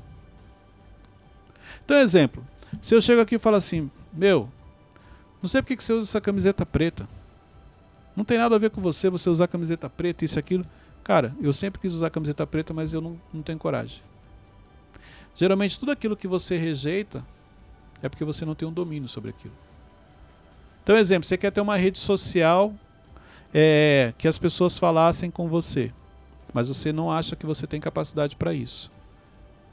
Então, 1.85 1.99
exemplo, 1.99 2.42
se 2.81 2.94
eu 2.94 3.01
chego 3.03 3.20
aqui 3.20 3.35
e 3.35 3.38
falo 3.38 3.57
assim, 3.57 3.90
meu, 4.11 4.49
não 5.42 5.49
sei 5.51 5.61
porque 5.61 5.77
que 5.77 5.85
você 5.85 5.92
usa 5.92 6.09
essa 6.09 6.18
camiseta 6.18 6.64
preta. 6.64 7.07
Não 8.16 8.25
tem 8.25 8.38
nada 8.38 8.57
a 8.57 8.59
ver 8.59 8.70
com 8.70 8.81
você, 8.81 9.11
você 9.11 9.29
usar 9.29 9.49
camiseta 9.49 9.90
preta, 9.90 10.25
isso 10.25 10.38
e 10.38 10.40
aquilo. 10.40 10.64
Cara, 11.03 11.37
eu 11.42 11.53
sempre 11.53 11.79
quis 11.79 11.92
usar 11.92 12.09
camiseta 12.09 12.47
preta, 12.47 12.73
mas 12.73 12.94
eu 12.94 13.03
não, 13.03 13.20
não 13.31 13.42
tenho 13.42 13.59
coragem. 13.59 14.01
Geralmente 15.35 15.79
tudo 15.79 15.92
aquilo 15.92 16.16
que 16.16 16.29
você 16.29 16.57
rejeita 16.57 17.25
é 18.03 18.09
porque 18.09 18.25
você 18.25 18.44
não 18.44 18.55
tem 18.55 18.68
um 18.68 18.73
domínio 18.73 19.09
sobre 19.09 19.31
aquilo. 19.31 19.55
Então, 20.83 20.97
exemplo, 20.97 21.27
você 21.27 21.38
quer 21.38 21.51
ter 21.51 21.61
uma 21.61 21.77
rede 21.77 21.99
social 21.99 22.75
é, 23.53 24.12
que 24.18 24.29
as 24.29 24.38
pessoas 24.38 24.77
falassem 24.77 25.31
com 25.31 25.49
você. 25.49 25.92
mas 26.53 26.68
você 26.68 26.92
não 26.92 27.11
acha 27.11 27.35
que 27.35 27.47
você 27.47 27.66
tem 27.66 27.81
capacidade 27.81 28.37
para 28.37 28.55
isso. 28.55 28.90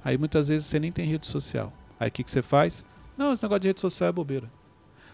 Aí 0.04 0.18
muitas 0.18 0.48
vezes 0.48 0.66
você 0.66 0.80
nem 0.80 0.92
tem 0.92 1.06
rede 1.06 1.28
social. 1.28 1.72
Aí 2.00 2.10
o 2.10 2.12
que, 2.12 2.24
que 2.24 2.32
você 2.32 2.42
faz? 2.42 2.84
Não, 3.16 3.34
esse 3.34 3.44
negócio 3.44 3.60
de 3.60 3.68
rede 3.68 3.82
social 3.82 4.10
é 4.10 4.12
bobeira. 4.12 4.50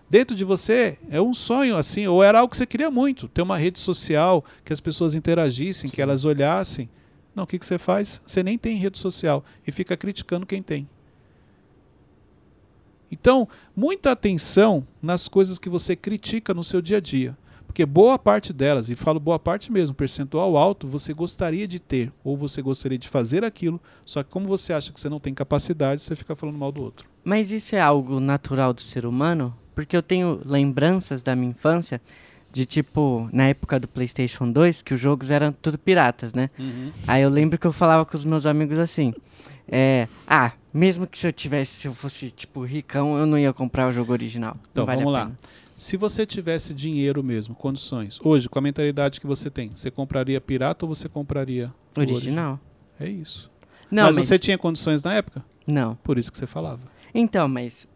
Dentro 0.10 0.34
de 0.34 0.46
você 0.46 0.98
é 1.10 1.20
um 1.20 1.34
sonho 1.34 1.76
assim, 1.76 2.08
ou 2.08 2.24
era 2.24 2.40
algo 2.40 2.50
que 2.50 2.56
você 2.56 2.66
queria 2.66 2.90
muito, 2.90 3.28
ter 3.28 3.42
uma 3.42 3.58
rede 3.58 3.80
social, 3.80 4.46
que 4.64 4.72
as 4.72 4.80
pessoas 4.80 5.14
interagissem, 5.14 5.90
que 5.90 6.02
elas 6.02 6.24
olhassem. 6.24 6.90
Não, 7.38 7.44
o 7.44 7.48
que, 7.48 7.60
que 7.60 7.66
você 7.68 7.78
faz? 7.78 8.20
Você 8.26 8.42
nem 8.42 8.58
tem 8.58 8.78
rede 8.78 8.98
social 8.98 9.46
e 9.66 9.72
fica 9.72 9.96
criticando 9.96 10.44
quem 10.44 10.64
tem. 10.64 10.90
Então, 13.12 13.48
muita 13.76 14.12
atenção 14.12 14.88
nas 15.00 15.28
coisas 15.28 15.60
que 15.60 15.70
você 15.70 15.96
critica 15.96 16.52
no 16.52 16.64
seu 16.64 16.82
dia 16.82 16.98
a 16.98 17.00
dia. 17.00 17.38
Porque 17.68 17.86
boa 17.86 18.18
parte 18.18 18.52
delas, 18.52 18.90
e 18.90 18.96
falo 18.96 19.20
boa 19.20 19.38
parte 19.38 19.72
mesmo, 19.72 19.94
percentual 19.94 20.58
alto, 20.58 20.88
você 20.88 21.14
gostaria 21.14 21.68
de 21.68 21.80
ter, 21.80 22.12
ou 22.24 22.36
você 22.36 22.60
gostaria 22.60 22.98
de 22.98 23.08
fazer 23.08 23.46
aquilo, 23.46 23.80
só 24.04 24.24
que 24.24 24.32
como 24.32 24.48
você 24.48 24.74
acha 24.74 24.92
que 24.92 25.00
você 25.00 25.08
não 25.08 25.20
tem 25.20 25.32
capacidade, 25.32 26.02
você 26.02 26.16
fica 26.16 26.36
falando 26.36 26.58
mal 26.58 26.72
do 26.72 26.82
outro. 26.82 27.08
Mas 27.24 27.52
isso 27.52 27.76
é 27.76 27.80
algo 27.80 28.20
natural 28.20 28.74
do 28.74 28.82
ser 28.82 29.06
humano? 29.06 29.56
Porque 29.76 29.96
eu 29.96 30.02
tenho 30.02 30.42
lembranças 30.44 31.22
da 31.22 31.36
minha 31.36 31.52
infância 31.52 32.02
de 32.52 32.66
tipo, 32.66 33.30
na 33.32 33.46
época 33.50 33.80
do 33.80 33.88
PlayStation 33.88 34.52
2, 34.52 34.82
que 34.82 34.94
os 34.94 35.00
jogos 35.00 35.30
eram 35.30 35.52
tudo 35.52 35.78
piratas, 35.78 36.34
né? 36.34 36.50
Uhum. 36.58 36.92
Aí 37.08 37.22
eu 37.22 37.30
lembro 37.30 37.58
que 37.58 37.68
eu 37.68 37.74
falava 37.74 38.06
com 38.06 38.16
os 38.16 38.26
meus 38.26 38.46
amigos 38.46 38.80
assim: 38.80 39.14
é, 39.68 40.08
ah, 40.28 40.54
mesmo 40.74 41.06
que 41.06 41.18
se 41.18 41.28
eu 41.28 41.34
tivesse, 41.34 41.72
se 41.74 41.88
eu 41.88 41.94
fosse 41.94 42.32
tipo 42.32 42.64
ricão, 42.64 43.18
eu 43.18 43.26
não 43.26 43.38
ia 43.38 43.54
comprar 43.54 43.90
o 43.90 43.92
jogo 43.92 44.12
original. 44.12 44.58
Então 44.72 44.86
vale 44.86 45.00
vamos 45.00 45.14
lá. 45.14 45.32
Se 45.76 45.96
você 45.96 46.26
tivesse 46.26 46.74
dinheiro 46.74 47.24
mesmo, 47.24 47.54
condições, 47.54 48.20
hoje, 48.24 48.50
com 48.50 48.58
a 48.58 48.62
mentalidade 48.62 49.22
que 49.22 49.28
você 49.28 49.50
tem, 49.50 49.72
você 49.76 49.92
compraria 49.92 50.42
pirata 50.42 50.86
ou 50.86 50.96
você 50.96 51.08
compraria 51.08 51.72
original? 51.96 52.60
É 53.00 53.08
isso. 53.08 53.52
Não, 53.92 54.04
mas, 54.06 54.16
mas 54.16 54.26
você 54.26 54.40
tinha 54.40 54.58
condições 54.58 55.04
na 55.04 55.14
época? 55.14 55.46
Não. 55.68 55.96
Por 55.98 56.18
isso 56.18 56.32
que 56.32 56.38
você 56.38 56.48
falava. 56.48 56.82
Então, 57.14 57.48
mas 57.48 57.88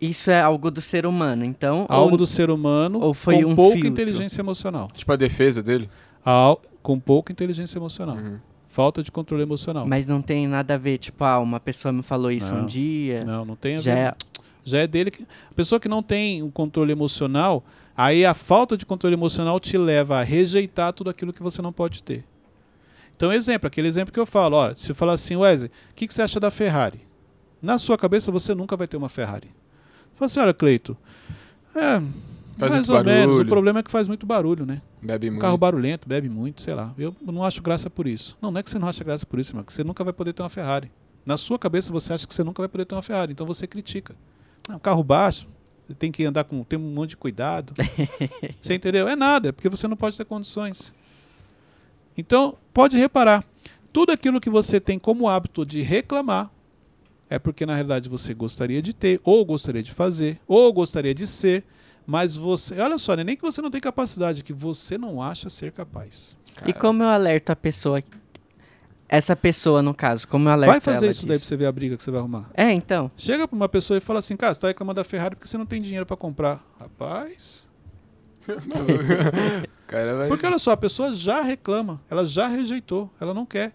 isso 0.00 0.30
é 0.30 0.40
algo 0.40 0.70
do 0.70 0.80
ser 0.80 1.06
humano, 1.06 1.44
então. 1.44 1.86
Algo 1.88 2.12
ou, 2.12 2.16
do 2.16 2.26
ser 2.26 2.50
humano 2.50 3.00
ou 3.00 3.12
foi 3.12 3.42
com 3.42 3.50
um 3.50 3.56
pouca 3.56 3.74
filtro. 3.74 3.90
inteligência 3.90 4.40
emocional. 4.40 4.90
Tipo 4.94 5.12
a 5.12 5.16
defesa 5.16 5.62
dele? 5.62 5.88
Al, 6.24 6.60
com 6.82 6.98
pouca 6.98 7.32
inteligência 7.32 7.78
emocional. 7.78 8.16
Uhum. 8.16 8.38
Falta 8.68 9.02
de 9.02 9.10
controle 9.10 9.42
emocional. 9.42 9.86
Mas 9.86 10.06
não 10.06 10.20
tem 10.22 10.46
nada 10.46 10.74
a 10.74 10.78
ver, 10.78 10.98
tipo, 10.98 11.24
ah, 11.24 11.38
uma 11.38 11.58
pessoa 11.58 11.92
me 11.92 12.02
falou 12.02 12.30
isso 12.30 12.54
não, 12.54 12.62
um 12.62 12.66
dia. 12.66 13.24
Não, 13.24 13.44
não 13.44 13.56
tem 13.56 13.76
a 13.76 13.80
já 13.80 13.94
ver. 13.94 14.00
É... 14.00 14.14
Já 14.64 14.78
é 14.78 14.86
dele 14.86 15.10
que. 15.10 15.22
A 15.50 15.54
pessoa 15.54 15.80
que 15.80 15.88
não 15.88 16.02
tem 16.02 16.42
um 16.42 16.50
controle 16.50 16.92
emocional, 16.92 17.64
aí 17.96 18.24
a 18.24 18.34
falta 18.34 18.76
de 18.76 18.84
controle 18.84 19.14
emocional 19.14 19.58
te 19.58 19.78
leva 19.78 20.18
a 20.18 20.22
rejeitar 20.22 20.92
tudo 20.92 21.08
aquilo 21.08 21.32
que 21.32 21.42
você 21.42 21.62
não 21.62 21.72
pode 21.72 22.02
ter. 22.02 22.24
Então, 23.16 23.32
exemplo, 23.32 23.66
aquele 23.66 23.88
exemplo 23.88 24.12
que 24.12 24.20
eu 24.20 24.26
falo, 24.26 24.56
olha, 24.56 24.76
se 24.76 24.92
eu 24.92 24.94
falar 24.94 25.14
assim, 25.14 25.34
Wesley, 25.34 25.70
o 25.90 25.94
que, 25.94 26.06
que 26.06 26.14
você 26.14 26.22
acha 26.22 26.38
da 26.38 26.52
Ferrari? 26.52 27.00
Na 27.60 27.76
sua 27.76 27.98
cabeça 27.98 28.30
você 28.30 28.54
nunca 28.54 28.76
vai 28.76 28.86
ter 28.86 28.96
uma 28.96 29.08
Ferrari. 29.08 29.50
Fala 30.18 30.26
assim, 30.26 30.40
olha, 30.40 30.52
Cleito, 30.52 30.96
é, 31.74 32.02
faz 32.58 32.72
mais 32.72 32.88
ou 32.88 32.96
barulho. 32.96 33.14
menos. 33.14 33.38
O 33.38 33.44
problema 33.44 33.78
é 33.78 33.82
que 33.84 33.90
faz 33.90 34.08
muito 34.08 34.26
barulho, 34.26 34.66
né? 34.66 34.82
Bebe 35.00 35.30
muito. 35.30 35.40
Carro 35.40 35.56
barulhento, 35.56 36.08
bebe 36.08 36.28
muito, 36.28 36.60
sei 36.60 36.74
lá. 36.74 36.92
Eu 36.98 37.14
não 37.22 37.44
acho 37.44 37.62
graça 37.62 37.88
por 37.88 38.08
isso. 38.08 38.36
Não, 38.42 38.50
não 38.50 38.58
é 38.58 38.62
que 38.62 38.68
você 38.68 38.80
não 38.80 38.88
acha 38.88 39.04
graça 39.04 39.24
por 39.24 39.38
isso, 39.38 39.54
mas 39.54 39.64
que 39.64 39.72
você 39.72 39.84
nunca 39.84 40.02
vai 40.02 40.12
poder 40.12 40.32
ter 40.32 40.42
uma 40.42 40.48
Ferrari. 40.48 40.90
Na 41.24 41.36
sua 41.36 41.56
cabeça 41.56 41.92
você 41.92 42.12
acha 42.12 42.26
que 42.26 42.34
você 42.34 42.42
nunca 42.42 42.60
vai 42.60 42.68
poder 42.68 42.84
ter 42.84 42.96
uma 42.96 43.02
Ferrari, 43.02 43.32
então 43.32 43.46
você 43.46 43.66
critica. 43.66 44.16
Não, 44.68 44.78
carro 44.80 45.04
baixo, 45.04 45.46
você 45.86 45.94
tem 45.94 46.10
que 46.10 46.24
andar 46.24 46.42
com 46.44 46.64
tem 46.64 46.76
um 46.78 46.92
monte 46.92 47.10
de 47.10 47.16
cuidado. 47.16 47.72
você 48.60 48.74
entendeu? 48.74 49.06
É 49.06 49.14
nada, 49.14 49.50
é 49.50 49.52
porque 49.52 49.68
você 49.68 49.86
não 49.86 49.96
pode 49.96 50.16
ter 50.16 50.24
condições. 50.24 50.92
Então, 52.16 52.58
pode 52.74 52.96
reparar, 52.98 53.44
tudo 53.92 54.10
aquilo 54.10 54.40
que 54.40 54.50
você 54.50 54.80
tem 54.80 54.98
como 54.98 55.28
hábito 55.28 55.64
de 55.64 55.80
reclamar, 55.80 56.50
é 57.30 57.38
porque 57.38 57.66
na 57.66 57.74
realidade 57.74 58.08
você 58.08 58.32
gostaria 58.34 58.80
de 58.80 58.92
ter, 58.92 59.20
ou 59.24 59.44
gostaria 59.44 59.82
de 59.82 59.92
fazer, 59.92 60.40
ou 60.46 60.72
gostaria 60.72 61.14
de 61.14 61.26
ser, 61.26 61.64
mas 62.06 62.36
você. 62.36 62.80
Olha 62.80 62.98
só, 62.98 63.14
é 63.14 63.24
nem 63.24 63.36
que 63.36 63.42
você 63.42 63.60
não 63.60 63.70
tem 63.70 63.80
capacidade, 63.80 64.42
que 64.42 64.52
você 64.52 64.96
não 64.96 65.22
acha 65.22 65.50
ser 65.50 65.72
capaz. 65.72 66.36
E 66.66 66.72
como 66.72 67.02
eu 67.02 67.08
alerto 67.08 67.52
a 67.52 67.56
pessoa. 67.56 68.02
Essa 69.10 69.34
pessoa, 69.34 69.82
no 69.82 69.94
caso, 69.94 70.28
como 70.28 70.48
eu 70.48 70.52
alerto 70.52 70.70
Vai 70.70 70.80
fazer 70.80 71.08
isso 71.08 71.20
disso? 71.20 71.26
daí 71.26 71.38
pra 71.38 71.46
você 71.46 71.56
ver 71.56 71.64
a 71.64 71.72
briga 71.72 71.96
que 71.96 72.02
você 72.02 72.10
vai 72.10 72.20
arrumar. 72.20 72.50
É, 72.52 72.70
então. 72.72 73.10
Chega 73.16 73.48
pra 73.48 73.56
uma 73.56 73.68
pessoa 73.68 73.96
e 73.96 74.02
fala 74.02 74.18
assim, 74.18 74.36
cara, 74.36 74.52
você 74.52 74.60
tá 74.60 74.68
reclamando 74.68 74.96
da 74.96 75.04
Ferrari 75.04 75.34
porque 75.34 75.48
você 75.48 75.56
não 75.56 75.64
tem 75.64 75.80
dinheiro 75.80 76.04
para 76.04 76.16
comprar. 76.16 76.62
Rapaz. 76.78 77.66
Porque 80.28 80.46
olha 80.46 80.58
só, 80.58 80.72
a 80.72 80.76
pessoa 80.76 81.12
já 81.12 81.42
reclama, 81.42 82.00
ela 82.10 82.24
já 82.24 82.46
rejeitou, 82.46 83.10
ela 83.20 83.32
não 83.32 83.46
quer. 83.46 83.72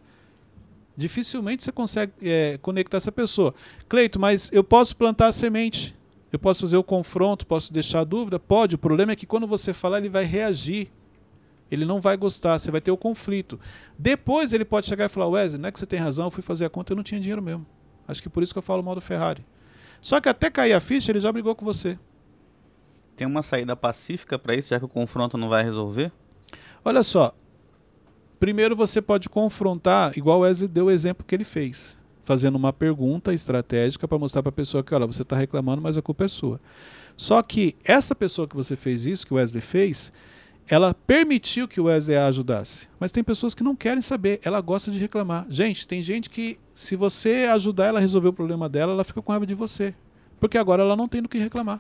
Dificilmente 0.96 1.64
você 1.64 1.72
consegue 1.72 2.14
é, 2.22 2.58
conectar 2.62 2.98
essa 2.98 3.12
pessoa. 3.12 3.54
Cleito, 3.90 4.20
mas 4.20 4.50
eu 4.54 4.64
posso 4.64 4.96
plantar 4.96 5.28
a 5.28 5.32
semente. 5.32 5.96
Eu 6.32 6.40
posso 6.40 6.62
fazer 6.62 6.78
o 6.78 6.84
confronto, 6.84 7.46
posso 7.46 7.72
deixar 7.72 8.02
a 8.02 8.04
dúvida? 8.04 8.40
Pode. 8.40 8.76
O 8.76 8.78
problema 8.78 9.12
é 9.12 9.16
que 9.16 9.26
quando 9.26 9.46
você 9.46 9.74
falar, 9.74 10.00
ele 10.00 10.10
vai 10.10 10.24
reagir. 10.24 10.92
Ele 11.70 11.86
não 11.86 12.00
vai 12.00 12.18
gostar, 12.18 12.60
você 12.60 12.70
vai 12.70 12.82
ter 12.82 12.92
o 12.92 12.98
conflito. 12.98 13.60
Depois 13.98 14.54
ele 14.54 14.66
pode 14.66 14.86
chegar 14.88 15.06
e 15.06 15.10
falar: 15.10 15.28
Wesley, 15.28 15.62
não 15.62 15.70
é 15.70 15.72
que 15.72 15.80
você 15.80 15.86
tem 15.86 16.00
razão, 16.00 16.26
eu 16.26 16.32
fui 16.32 16.44
fazer 16.44 16.66
a 16.66 16.70
conta, 16.70 16.94
eu 16.94 16.98
não 16.98 17.04
tinha 17.04 17.20
dinheiro 17.20 17.42
mesmo. 17.42 17.66
Acho 18.08 18.22
que 18.22 18.30
por 18.30 18.44
isso 18.44 18.54
que 18.54 18.60
eu 18.60 18.64
falo 18.64 18.84
mal 18.84 18.96
do 18.96 19.02
Ferrari. 19.02 19.44
Só 20.02 20.20
que 20.20 20.28
até 20.28 20.50
cair 20.50 20.74
a 20.74 20.80
ficha, 20.80 21.12
ele 21.12 21.20
já 21.20 21.32
brigou 21.32 21.56
com 21.56 21.66
você. 21.66 21.98
Tem 23.16 23.26
uma 23.26 23.42
saída 23.42 23.76
pacífica 23.76 24.38
para 24.38 24.56
isso, 24.56 24.70
já 24.70 24.80
que 24.80 24.86
o 24.86 24.90
confronto 24.90 25.38
não 25.38 25.50
vai 25.50 25.64
resolver? 25.64 26.12
Olha 26.84 27.04
só, 27.04 27.34
Primeiro 28.44 28.76
você 28.76 29.02
pode 29.02 29.30
confrontar, 29.30 30.18
igual 30.18 30.42
Wesley 30.42 30.68
deu 30.68 30.88
o 30.88 30.92
exemplo 30.92 31.26
que 31.26 31.34
ele 31.34 31.46
fez, 31.46 31.98
fazendo 32.26 32.56
uma 32.56 32.74
pergunta 32.74 33.34
estratégica 33.34 34.06
para 34.06 34.20
mostrar 34.20 34.44
para 34.44 34.50
a 34.50 34.52
pessoa 34.52 34.84
que, 34.84 34.94
olha, 34.94 35.08
você 35.08 35.22
está 35.22 35.38
reclamando, 35.38 35.82
mas 35.82 35.98
a 35.98 36.02
culpa 36.02 36.26
é 36.26 36.28
sua. 36.28 36.60
Só 37.16 37.42
que 37.42 37.74
essa 37.86 38.14
pessoa 38.14 38.46
que 38.46 38.54
você 38.54 38.76
fez 38.76 39.06
isso, 39.06 39.26
que 39.26 39.34
o 39.34 39.38
Wesley 39.38 39.62
fez, 39.62 40.12
ela 40.68 40.94
permitiu 40.94 41.70
que 41.70 41.80
o 41.80 41.86
Wesley 41.86 42.18
a 42.18 42.28
ajudasse. 42.28 42.90
Mas 43.00 43.14
tem 43.14 43.24
pessoas 43.24 43.56
que 43.56 43.64
não 43.64 43.78
querem 43.78 44.02
saber, 44.02 44.42
ela 44.44 44.60
gosta 44.60 44.92
de 44.92 45.00
reclamar. 45.00 45.46
Gente, 45.50 45.88
tem 45.88 46.04
gente 46.04 46.30
que, 46.30 46.60
se 46.76 46.98
você 46.98 47.48
ajudar 47.50 47.86
ela 47.86 48.00
a 48.00 48.02
resolver 48.02 48.28
o 48.28 48.34
problema 48.34 48.68
dela, 48.68 48.92
ela 48.92 49.06
fica 49.06 49.22
com 49.22 49.32
raiva 49.32 49.46
de 49.46 49.56
você. 49.56 49.96
Porque 50.38 50.58
agora 50.58 50.84
ela 50.84 50.98
não 50.98 51.08
tem 51.08 51.22
do 51.22 51.30
que 51.30 51.38
reclamar. 51.38 51.80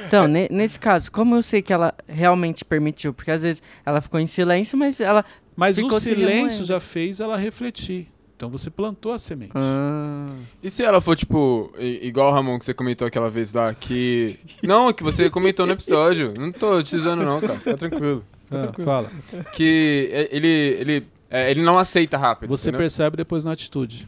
Então, 0.06 0.26
nesse 0.28 0.78
caso, 0.78 1.10
como 1.10 1.34
eu 1.34 1.42
sei 1.42 1.62
que 1.62 1.72
ela 1.72 1.94
realmente 2.08 2.64
permitiu? 2.64 3.12
Porque 3.12 3.30
às 3.30 3.42
vezes 3.42 3.62
ela 3.84 4.00
ficou 4.00 4.20
em 4.20 4.26
silêncio, 4.26 4.76
mas 4.76 5.00
ela. 5.00 5.24
Mas 5.56 5.78
o 5.78 6.00
silêncio 6.00 6.64
já 6.64 6.80
fez 6.80 7.20
ela 7.20 7.36
refletir. 7.36 8.08
Então 8.36 8.50
você 8.50 8.70
plantou 8.70 9.12
a 9.12 9.18
semente. 9.18 9.52
Ah. 9.54 10.34
E 10.60 10.68
se 10.68 10.82
ela 10.82 11.00
for, 11.00 11.14
tipo, 11.14 11.72
igual 11.78 12.30
o 12.30 12.34
Ramon 12.34 12.58
que 12.58 12.64
você 12.64 12.74
comentou 12.74 13.06
aquela 13.06 13.30
vez 13.30 13.52
lá, 13.52 13.72
que. 13.72 14.38
Não, 14.62 14.92
que 14.92 15.02
você 15.04 15.30
comentou 15.30 15.64
no 15.64 15.72
episódio. 15.72 16.34
Não 16.36 16.50
tô 16.50 16.82
te 16.82 16.96
usando, 16.96 17.24
não, 17.24 17.40
cara. 17.40 17.58
Fica 17.58 17.76
tranquilo. 17.76 18.24
Fica 18.44 18.56
ah, 18.56 18.60
tranquilo. 18.60 18.84
Fala. 18.84 19.10
Que 19.52 20.28
ele. 20.30 20.48
ele 20.48 21.06
é, 21.32 21.50
ele 21.50 21.62
não 21.62 21.78
aceita 21.78 22.18
rápido. 22.18 22.50
Você 22.50 22.68
entendeu? 22.68 22.80
percebe 22.80 23.16
depois 23.16 23.42
na 23.42 23.52
atitude. 23.52 24.06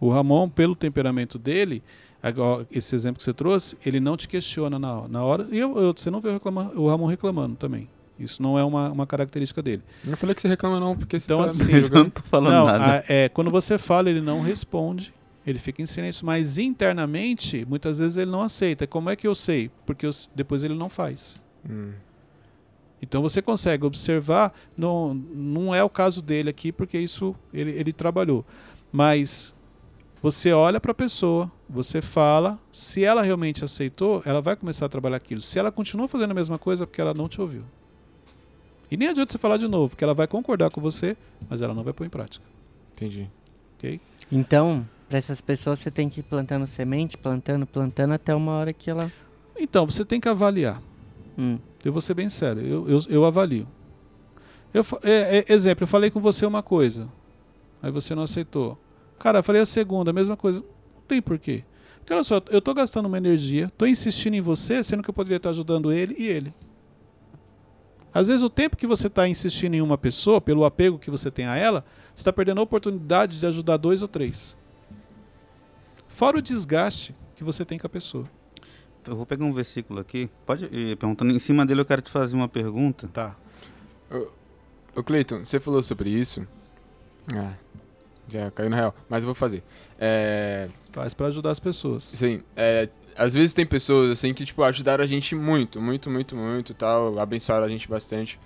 O 0.00 0.08
Ramon, 0.08 0.48
pelo 0.48 0.74
temperamento 0.74 1.38
dele, 1.38 1.82
esse 2.70 2.94
exemplo 2.94 3.18
que 3.18 3.24
você 3.24 3.32
trouxe, 3.32 3.76
ele 3.84 4.00
não 4.00 4.16
te 4.16 4.28
questiona 4.28 4.78
na, 4.78 5.08
na 5.08 5.24
hora. 5.24 5.46
E 5.50 5.58
eu, 5.58 5.76
eu, 5.78 5.94
você 5.96 6.10
não 6.10 6.20
vê 6.20 6.30
o, 6.30 6.80
o 6.80 6.88
Ramon 6.88 7.06
reclamando 7.06 7.56
também. 7.56 7.88
Isso 8.18 8.42
não 8.42 8.58
é 8.58 8.64
uma, 8.64 8.90
uma 8.90 9.06
característica 9.06 9.62
dele. 9.62 9.82
Eu 10.02 10.10
não 10.10 10.16
falei 10.16 10.34
que 10.34 10.40
você 10.40 10.48
reclama 10.48 10.80
não, 10.80 10.96
porque 10.96 11.16
então, 11.16 11.38
tá 11.38 11.50
assim, 11.50 11.70
eu 11.72 11.90
não 11.90 12.10
tô 12.10 12.22
falando 12.22 12.52
não, 12.52 12.66
nada. 12.66 13.04
A, 13.06 13.12
é, 13.12 13.28
quando 13.28 13.50
você 13.50 13.76
fala, 13.76 14.08
ele 14.08 14.22
não 14.22 14.40
responde, 14.40 15.12
ele 15.46 15.58
fica 15.58 15.82
em 15.82 15.86
silêncio, 15.86 16.24
mas 16.24 16.56
internamente, 16.56 17.64
muitas 17.68 17.98
vezes 17.98 18.16
ele 18.16 18.30
não 18.30 18.42
aceita. 18.42 18.86
Como 18.86 19.10
é 19.10 19.16
que 19.16 19.26
eu 19.26 19.34
sei? 19.34 19.70
Porque 19.84 20.06
eu, 20.06 20.10
depois 20.34 20.64
ele 20.64 20.74
não 20.74 20.88
faz. 20.88 21.38
Hum. 21.68 21.92
Então 23.00 23.20
você 23.20 23.42
consegue 23.42 23.84
observar, 23.84 24.54
não, 24.76 25.12
não 25.14 25.74
é 25.74 25.84
o 25.84 25.90
caso 25.90 26.22
dele 26.22 26.48
aqui, 26.48 26.72
porque 26.72 26.98
isso 26.98 27.36
ele, 27.52 27.70
ele 27.72 27.92
trabalhou. 27.92 28.44
Mas 28.90 29.54
você 30.22 30.52
olha 30.52 30.80
para 30.80 30.92
a 30.92 30.94
pessoa, 30.94 31.52
você 31.68 32.00
fala, 32.00 32.58
se 32.70 33.04
ela 33.04 33.22
realmente 33.22 33.64
aceitou, 33.64 34.22
ela 34.24 34.40
vai 34.40 34.54
começar 34.54 34.86
a 34.86 34.88
trabalhar 34.88 35.16
aquilo. 35.16 35.40
Se 35.40 35.58
ela 35.58 35.72
continua 35.72 36.06
fazendo 36.06 36.30
a 36.30 36.34
mesma 36.34 36.58
coisa, 36.58 36.84
é 36.84 36.86
porque 36.86 37.00
ela 37.00 37.12
não 37.12 37.28
te 37.28 37.40
ouviu. 37.40 37.62
E 38.90 38.96
nem 38.96 39.08
adianta 39.08 39.32
você 39.32 39.38
falar 39.38 39.56
de 39.56 39.66
novo, 39.66 39.90
porque 39.90 40.04
ela 40.04 40.14
vai 40.14 40.28
concordar 40.28 40.70
com 40.70 40.80
você, 40.80 41.16
mas 41.48 41.60
ela 41.60 41.74
não 41.74 41.82
vai 41.82 41.92
pôr 41.92 42.06
em 42.06 42.10
prática. 42.10 42.44
Entendi. 42.94 43.28
Ok? 43.76 44.00
Então, 44.30 44.88
para 45.08 45.18
essas 45.18 45.40
pessoas 45.40 45.80
você 45.80 45.90
tem 45.90 46.08
que 46.08 46.20
ir 46.20 46.22
plantando 46.22 46.66
semente, 46.66 47.18
plantando, 47.18 47.66
plantando 47.66 48.12
até 48.12 48.34
uma 48.34 48.52
hora 48.52 48.72
que 48.72 48.88
ela. 48.88 49.10
Então, 49.58 49.84
você 49.84 50.04
tem 50.04 50.20
que 50.20 50.28
avaliar. 50.28 50.80
Hum. 51.36 51.58
Eu 51.84 51.92
vou 51.92 52.00
ser 52.00 52.14
bem 52.14 52.28
sério, 52.28 52.62
eu, 52.62 52.88
eu, 52.88 53.00
eu 53.08 53.24
avalio. 53.24 53.66
Eu, 54.72 54.84
é, 55.02 55.44
é, 55.48 55.52
exemplo, 55.52 55.84
eu 55.84 55.88
falei 55.88 56.10
com 56.10 56.20
você 56.20 56.44
uma 56.46 56.62
coisa, 56.62 57.08
aí 57.82 57.90
você 57.90 58.14
não 58.14 58.22
aceitou. 58.22 58.78
Cara, 59.18 59.38
eu 59.38 59.42
falei 59.42 59.62
a 59.62 59.66
segunda, 59.66 60.10
a 60.10 60.12
mesma 60.12 60.36
coisa 60.36 60.62
tem 61.06 61.22
porquê. 61.22 61.64
Porque 61.98 62.12
olha 62.12 62.24
só, 62.24 62.40
eu 62.50 62.58
estou 62.58 62.74
gastando 62.74 63.06
uma 63.06 63.16
energia, 63.16 63.66
estou 63.66 63.88
insistindo 63.88 64.34
em 64.34 64.40
você, 64.40 64.82
sendo 64.84 65.02
que 65.02 65.10
eu 65.10 65.14
poderia 65.14 65.38
estar 65.38 65.50
ajudando 65.50 65.90
ele 65.92 66.14
e 66.18 66.26
ele. 66.26 66.54
Às 68.14 68.28
vezes 68.28 68.42
o 68.42 68.48
tempo 68.48 68.76
que 68.76 68.86
você 68.86 69.08
está 69.08 69.28
insistindo 69.28 69.74
em 69.74 69.82
uma 69.82 69.98
pessoa, 69.98 70.40
pelo 70.40 70.64
apego 70.64 70.98
que 70.98 71.10
você 71.10 71.30
tem 71.30 71.46
a 71.46 71.56
ela, 71.56 71.84
você 72.14 72.20
está 72.22 72.32
perdendo 72.32 72.60
a 72.60 72.62
oportunidade 72.62 73.38
de 73.38 73.44
ajudar 73.44 73.76
dois 73.76 74.02
ou 74.02 74.08
três. 74.08 74.56
Fora 76.08 76.38
o 76.38 76.42
desgaste 76.42 77.14
que 77.34 77.44
você 77.44 77.64
tem 77.64 77.78
com 77.78 77.86
a 77.86 77.90
pessoa. 77.90 78.24
Eu 79.06 79.14
vou 79.14 79.26
pegar 79.26 79.44
um 79.44 79.52
versículo 79.52 80.00
aqui. 80.00 80.30
Pode 80.46 80.64
ir 80.66 80.96
perguntando. 80.96 81.32
Em 81.32 81.38
cima 81.38 81.66
dele 81.66 81.82
eu 81.82 81.84
quero 81.84 82.00
te 82.00 82.10
fazer 82.10 82.34
uma 82.34 82.48
pergunta. 82.48 83.06
Tá. 83.08 83.36
Ô, 84.94 85.02
Cleiton, 85.02 85.44
você 85.44 85.60
falou 85.60 85.82
sobre 85.82 86.08
isso. 86.08 86.46
Ah, 87.36 87.52
já 88.28 88.50
caiu 88.50 88.70
na 88.70 88.76
real. 88.76 88.94
Mas 89.08 89.22
eu 89.22 89.26
vou 89.26 89.34
fazer. 89.34 89.62
É... 89.98 90.68
Faz 90.92 91.14
para 91.14 91.26
ajudar 91.26 91.50
as 91.50 91.60
pessoas. 91.60 92.04
Sim. 92.04 92.42
É, 92.56 92.88
às 93.16 93.34
vezes 93.34 93.52
tem 93.52 93.66
pessoas 93.66 94.10
assim 94.10 94.32
que 94.32 94.44
tipo 94.44 94.62
ajudaram 94.62 95.02
a 95.02 95.06
gente 95.06 95.34
muito, 95.34 95.80
muito, 95.80 96.10
muito, 96.10 96.36
muito, 96.36 96.74
tal, 96.74 97.18
abençoaram 97.18 97.64
a 97.64 97.68
gente 97.68 97.88
bastante. 97.88 98.38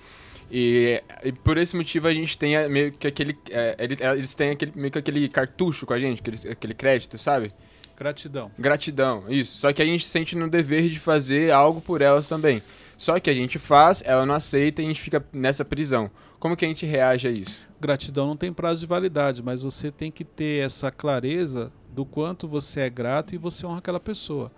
E, 0.50 1.00
e 1.22 1.32
por 1.32 1.56
esse 1.58 1.76
motivo 1.76 2.08
a 2.08 2.12
gente 2.14 2.36
tem 2.36 2.68
meio 2.68 2.92
que 2.92 3.06
aquele, 3.06 3.38
é, 3.50 3.76
eles, 3.78 4.00
eles 4.00 4.34
têm 4.34 4.50
aquele 4.50 4.72
meio 4.74 4.90
que 4.90 4.98
aquele 4.98 5.28
cartucho 5.28 5.86
com 5.86 5.92
a 5.92 6.00
gente, 6.00 6.20
aquele, 6.20 6.52
aquele 6.52 6.74
crédito, 6.74 7.16
sabe? 7.18 7.52
Gratidão. 7.96 8.50
Gratidão, 8.58 9.24
isso. 9.28 9.58
Só 9.58 9.72
que 9.72 9.82
a 9.82 9.84
gente 9.84 10.04
sente 10.06 10.34
no 10.34 10.48
dever 10.48 10.88
de 10.88 10.98
fazer 10.98 11.52
algo 11.52 11.80
por 11.80 12.00
elas 12.00 12.28
também. 12.28 12.62
Só 12.96 13.20
que 13.20 13.30
a 13.30 13.34
gente 13.34 13.58
faz, 13.58 14.02
ela 14.04 14.26
não 14.26 14.34
aceita 14.34 14.82
e 14.82 14.84
a 14.84 14.88
gente 14.88 15.00
fica 15.00 15.24
nessa 15.32 15.64
prisão. 15.64 16.10
Como 16.38 16.56
que 16.56 16.64
a 16.64 16.68
gente 16.68 16.86
reage 16.86 17.28
a 17.28 17.30
isso? 17.30 17.69
Gratidão 17.80 18.26
não 18.26 18.36
tem 18.36 18.52
prazo 18.52 18.80
de 18.80 18.86
validade, 18.86 19.42
mas 19.42 19.62
você 19.62 19.90
tem 19.90 20.10
que 20.10 20.22
ter 20.22 20.64
essa 20.64 20.90
clareza 20.90 21.72
do 21.88 22.04
quanto 22.04 22.46
você 22.46 22.80
é 22.80 22.90
grato 22.90 23.34
e 23.34 23.38
você 23.38 23.66
honra 23.66 23.78
aquela 23.78 23.98
pessoa. 23.98 24.52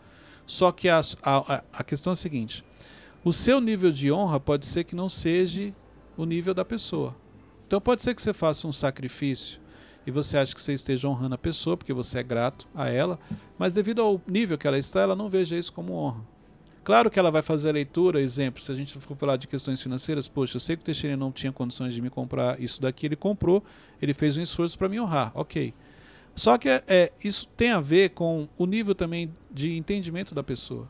Só 0.44 0.72
que 0.72 0.88
a, 0.88 1.00
a, 1.22 1.62
a 1.72 1.84
questão 1.84 2.10
é 2.10 2.14
a 2.14 2.16
seguinte: 2.16 2.64
o 3.24 3.32
seu 3.32 3.60
nível 3.60 3.92
de 3.92 4.10
honra 4.10 4.40
pode 4.40 4.66
ser 4.66 4.84
que 4.84 4.96
não 4.96 5.08
seja 5.08 5.72
o 6.16 6.24
nível 6.24 6.52
da 6.52 6.64
pessoa. 6.64 7.14
Então 7.66 7.80
pode 7.80 8.02
ser 8.02 8.14
que 8.14 8.20
você 8.20 8.34
faça 8.34 8.66
um 8.66 8.72
sacrifício 8.72 9.60
e 10.06 10.10
você 10.10 10.36
acha 10.36 10.54
que 10.54 10.60
você 10.60 10.72
esteja 10.72 11.08
honrando 11.08 11.36
a 11.36 11.38
pessoa 11.38 11.76
porque 11.76 11.92
você 11.92 12.18
é 12.18 12.22
grato 12.22 12.66
a 12.74 12.88
ela, 12.88 13.18
mas 13.56 13.72
devido 13.72 14.02
ao 14.02 14.20
nível 14.26 14.58
que 14.58 14.66
ela 14.66 14.78
está, 14.78 15.00
ela 15.00 15.14
não 15.14 15.28
veja 15.30 15.56
isso 15.56 15.72
como 15.72 15.94
honra. 15.94 16.31
Claro 16.84 17.08
que 17.08 17.18
ela 17.18 17.30
vai 17.30 17.42
fazer 17.42 17.68
a 17.68 17.72
leitura, 17.72 18.20
exemplo, 18.20 18.60
se 18.60 18.72
a 18.72 18.74
gente 18.74 18.98
for 18.98 19.16
falar 19.16 19.36
de 19.36 19.46
questões 19.46 19.80
financeiras, 19.80 20.26
poxa, 20.26 20.56
eu 20.56 20.60
sei 20.60 20.76
que 20.76 20.82
o 20.82 20.84
Teixeira 20.84 21.16
não 21.16 21.30
tinha 21.30 21.52
condições 21.52 21.94
de 21.94 22.02
me 22.02 22.10
comprar 22.10 22.60
isso 22.60 22.82
daqui, 22.82 23.06
ele 23.06 23.14
comprou, 23.14 23.62
ele 24.00 24.12
fez 24.12 24.36
um 24.36 24.42
esforço 24.42 24.76
para 24.76 24.88
me 24.88 24.98
honrar, 24.98 25.30
ok. 25.32 25.72
Só 26.34 26.58
que 26.58 26.68
é, 26.68 27.12
isso 27.22 27.46
tem 27.48 27.70
a 27.70 27.80
ver 27.80 28.10
com 28.10 28.48
o 28.58 28.66
nível 28.66 28.96
também 28.96 29.32
de 29.48 29.76
entendimento 29.76 30.34
da 30.34 30.42
pessoa. 30.42 30.88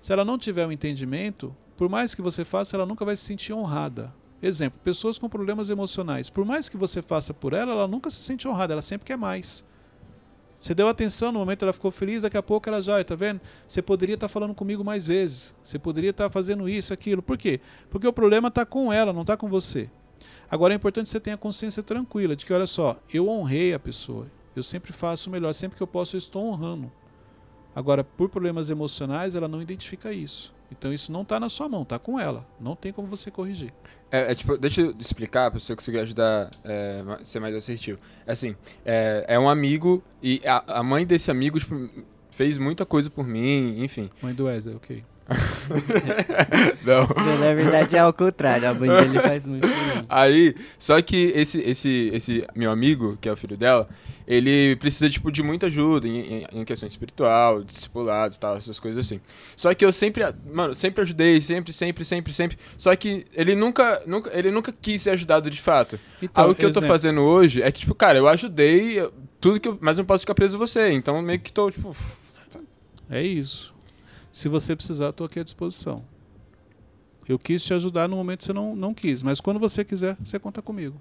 Se 0.00 0.12
ela 0.12 0.24
não 0.24 0.36
tiver 0.36 0.66
um 0.66 0.72
entendimento, 0.72 1.56
por 1.76 1.88
mais 1.88 2.14
que 2.14 2.20
você 2.20 2.44
faça, 2.44 2.76
ela 2.76 2.84
nunca 2.84 3.04
vai 3.04 3.16
se 3.16 3.24
sentir 3.24 3.54
honrada. 3.54 4.12
Exemplo, 4.42 4.78
pessoas 4.84 5.18
com 5.18 5.28
problemas 5.28 5.70
emocionais. 5.70 6.28
Por 6.28 6.44
mais 6.44 6.68
que 6.68 6.76
você 6.76 7.00
faça 7.00 7.32
por 7.32 7.52
ela, 7.52 7.72
ela 7.72 7.88
nunca 7.88 8.10
se 8.10 8.22
sente 8.22 8.46
honrada, 8.46 8.74
ela 8.74 8.82
sempre 8.82 9.06
quer 9.06 9.16
mais. 9.16 9.64
Você 10.60 10.74
deu 10.74 10.88
atenção 10.88 11.30
no 11.30 11.38
momento, 11.38 11.62
ela 11.62 11.72
ficou 11.72 11.90
feliz, 11.90 12.22
daqui 12.22 12.36
a 12.36 12.42
pouco 12.42 12.68
ela 12.68 12.82
já, 12.82 13.02
tá 13.04 13.14
vendo? 13.14 13.40
Você 13.66 13.80
poderia 13.80 14.14
estar 14.14 14.26
tá 14.26 14.32
falando 14.32 14.54
comigo 14.54 14.84
mais 14.84 15.06
vezes. 15.06 15.54
Você 15.62 15.78
poderia 15.78 16.10
estar 16.10 16.24
tá 16.24 16.30
fazendo 16.30 16.68
isso, 16.68 16.92
aquilo. 16.92 17.22
Por 17.22 17.38
quê? 17.38 17.60
Porque 17.90 18.06
o 18.06 18.12
problema 18.12 18.48
está 18.48 18.66
com 18.66 18.92
ela, 18.92 19.12
não 19.12 19.20
está 19.20 19.36
com 19.36 19.48
você. 19.48 19.88
Agora 20.50 20.74
é 20.74 20.76
importante 20.76 21.06
que 21.06 21.10
você 21.10 21.20
tenha 21.20 21.36
consciência 21.36 21.82
tranquila 21.82 22.34
de 22.34 22.44
que, 22.44 22.52
olha 22.52 22.66
só, 22.66 22.98
eu 23.12 23.28
honrei 23.28 23.72
a 23.72 23.78
pessoa. 23.78 24.26
Eu 24.56 24.62
sempre 24.62 24.92
faço 24.92 25.28
o 25.28 25.32
melhor, 25.32 25.52
sempre 25.52 25.76
que 25.76 25.82
eu 25.82 25.86
posso 25.86 26.16
eu 26.16 26.18
estou 26.18 26.44
honrando. 26.44 26.90
Agora, 27.74 28.02
por 28.02 28.28
problemas 28.28 28.70
emocionais, 28.70 29.36
ela 29.36 29.46
não 29.46 29.62
identifica 29.62 30.12
isso. 30.12 30.52
Então 30.70 30.92
isso 30.92 31.10
não 31.10 31.22
está 31.22 31.40
na 31.40 31.48
sua 31.48 31.68
mão, 31.68 31.82
está 31.82 31.98
com 31.98 32.18
ela. 32.18 32.46
Não 32.60 32.76
tem 32.76 32.92
como 32.92 33.08
você 33.08 33.30
corrigir. 33.30 33.72
É, 34.10 34.32
é, 34.32 34.34
tipo, 34.34 34.56
deixa 34.56 34.80
eu 34.80 34.94
explicar 34.98 35.50
para 35.50 35.60
você 35.60 35.74
conseguir 35.74 35.98
ajudar 35.98 36.50
é, 36.64 37.02
a 37.20 37.24
ser 37.24 37.40
mais 37.40 37.54
assertivo. 37.54 37.98
É 38.26 38.32
assim, 38.32 38.56
é, 38.84 39.24
é 39.28 39.38
um 39.38 39.48
amigo 39.48 40.02
e 40.22 40.40
a, 40.46 40.78
a, 40.78 40.82
mãe 40.82 41.06
desse 41.06 41.30
amigo 41.30 41.58
tipo, 41.58 41.88
fez 42.30 42.56
muita 42.56 42.86
coisa 42.86 43.10
por 43.10 43.26
mim, 43.26 43.82
enfim. 43.82 44.10
Mãe 44.22 44.34
do 44.34 44.44
Wesley, 44.44 44.76
ok. 44.76 45.04
não. 46.84 47.06
Na 47.38 47.54
verdade 47.54 47.96
é 47.96 47.98
ao 47.98 48.12
contrário, 48.12 48.68
a 48.68 48.74
mãe 48.74 48.88
dele 48.88 49.20
faz 49.20 49.46
muito 49.46 49.66
mim. 49.66 50.06
Aí, 50.08 50.54
só 50.78 51.00
que 51.02 51.32
esse, 51.34 51.60
esse, 51.60 52.10
esse 52.12 52.46
meu 52.54 52.70
amigo, 52.70 53.18
que 53.20 53.28
é 53.28 53.32
o 53.32 53.36
filho 53.36 53.56
dela, 53.56 53.88
ele 54.26 54.76
precisa, 54.76 55.08
tipo, 55.08 55.30
de 55.30 55.42
muita 55.42 55.66
ajuda 55.66 56.08
em, 56.08 56.18
em, 56.18 56.46
em 56.52 56.64
questão 56.64 56.86
espiritual, 56.86 57.62
discipulado 57.62 58.34
e 58.34 58.38
tal, 58.38 58.56
essas 58.56 58.78
coisas 58.78 59.04
assim. 59.04 59.20
Só 59.56 59.72
que 59.74 59.84
eu 59.84 59.92
sempre, 59.92 60.24
mano, 60.50 60.74
sempre 60.74 61.02
ajudei, 61.02 61.40
sempre, 61.40 61.72
sempre, 61.72 62.04
sempre, 62.04 62.32
sempre. 62.32 62.58
Só 62.76 62.94
que 62.96 63.26
ele 63.34 63.54
nunca, 63.54 64.02
nunca, 64.06 64.30
ele 64.36 64.50
nunca 64.50 64.72
quis 64.72 65.02
ser 65.02 65.10
ajudado 65.10 65.50
de 65.50 65.60
fato. 65.60 65.98
Então, 66.22 66.44
Aí 66.44 66.50
o 66.50 66.54
que 66.54 66.64
exemplo. 66.64 66.78
eu 66.78 66.82
tô 66.82 66.88
fazendo 66.88 67.20
hoje 67.20 67.62
é 67.62 67.70
que, 67.70 67.80
tipo, 67.80 67.94
cara, 67.94 68.18
eu 68.18 68.28
ajudei, 68.28 69.06
tudo 69.40 69.60
que 69.60 69.68
eu, 69.68 69.78
mas 69.80 69.98
não 69.98 70.04
posso 70.04 70.22
ficar 70.22 70.34
preso 70.34 70.56
a 70.56 70.58
você. 70.58 70.90
Então 70.92 71.20
meio 71.22 71.40
que 71.40 71.52
tô, 71.52 71.70
tipo. 71.70 71.94
É 73.10 73.22
isso. 73.22 73.77
Se 74.32 74.48
você 74.48 74.76
precisar, 74.76 75.06
eu 75.06 75.12
tô 75.12 75.24
aqui 75.24 75.40
à 75.40 75.44
disposição. 75.44 76.04
Eu 77.28 77.38
quis 77.38 77.62
te 77.62 77.74
ajudar 77.74 78.08
no 78.08 78.16
momento 78.16 78.38
que 78.38 78.44
você 78.44 78.52
não, 78.52 78.74
não 78.74 78.94
quis, 78.94 79.22
mas 79.22 79.40
quando 79.40 79.60
você 79.60 79.84
quiser, 79.84 80.16
você 80.22 80.38
conta 80.38 80.62
comigo. 80.62 80.98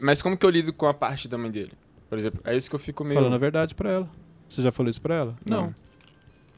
Mas 0.00 0.22
como 0.22 0.36
que 0.36 0.46
eu 0.46 0.50
lido 0.50 0.72
com 0.72 0.86
a 0.86 0.94
parte 0.94 1.26
da 1.26 1.36
mãe 1.36 1.50
dele? 1.50 1.72
Por 2.08 2.18
exemplo, 2.18 2.40
é 2.44 2.56
isso 2.56 2.70
que 2.70 2.76
eu 2.76 2.80
fico 2.80 3.04
meio. 3.04 3.18
Falando 3.18 3.34
a 3.34 3.38
verdade 3.38 3.74
pra 3.74 3.90
ela. 3.90 4.10
Você 4.48 4.62
já 4.62 4.70
falou 4.70 4.88
isso 4.88 5.00
pra 5.00 5.14
ela? 5.14 5.36
Não. 5.44 5.62
não. 5.62 5.74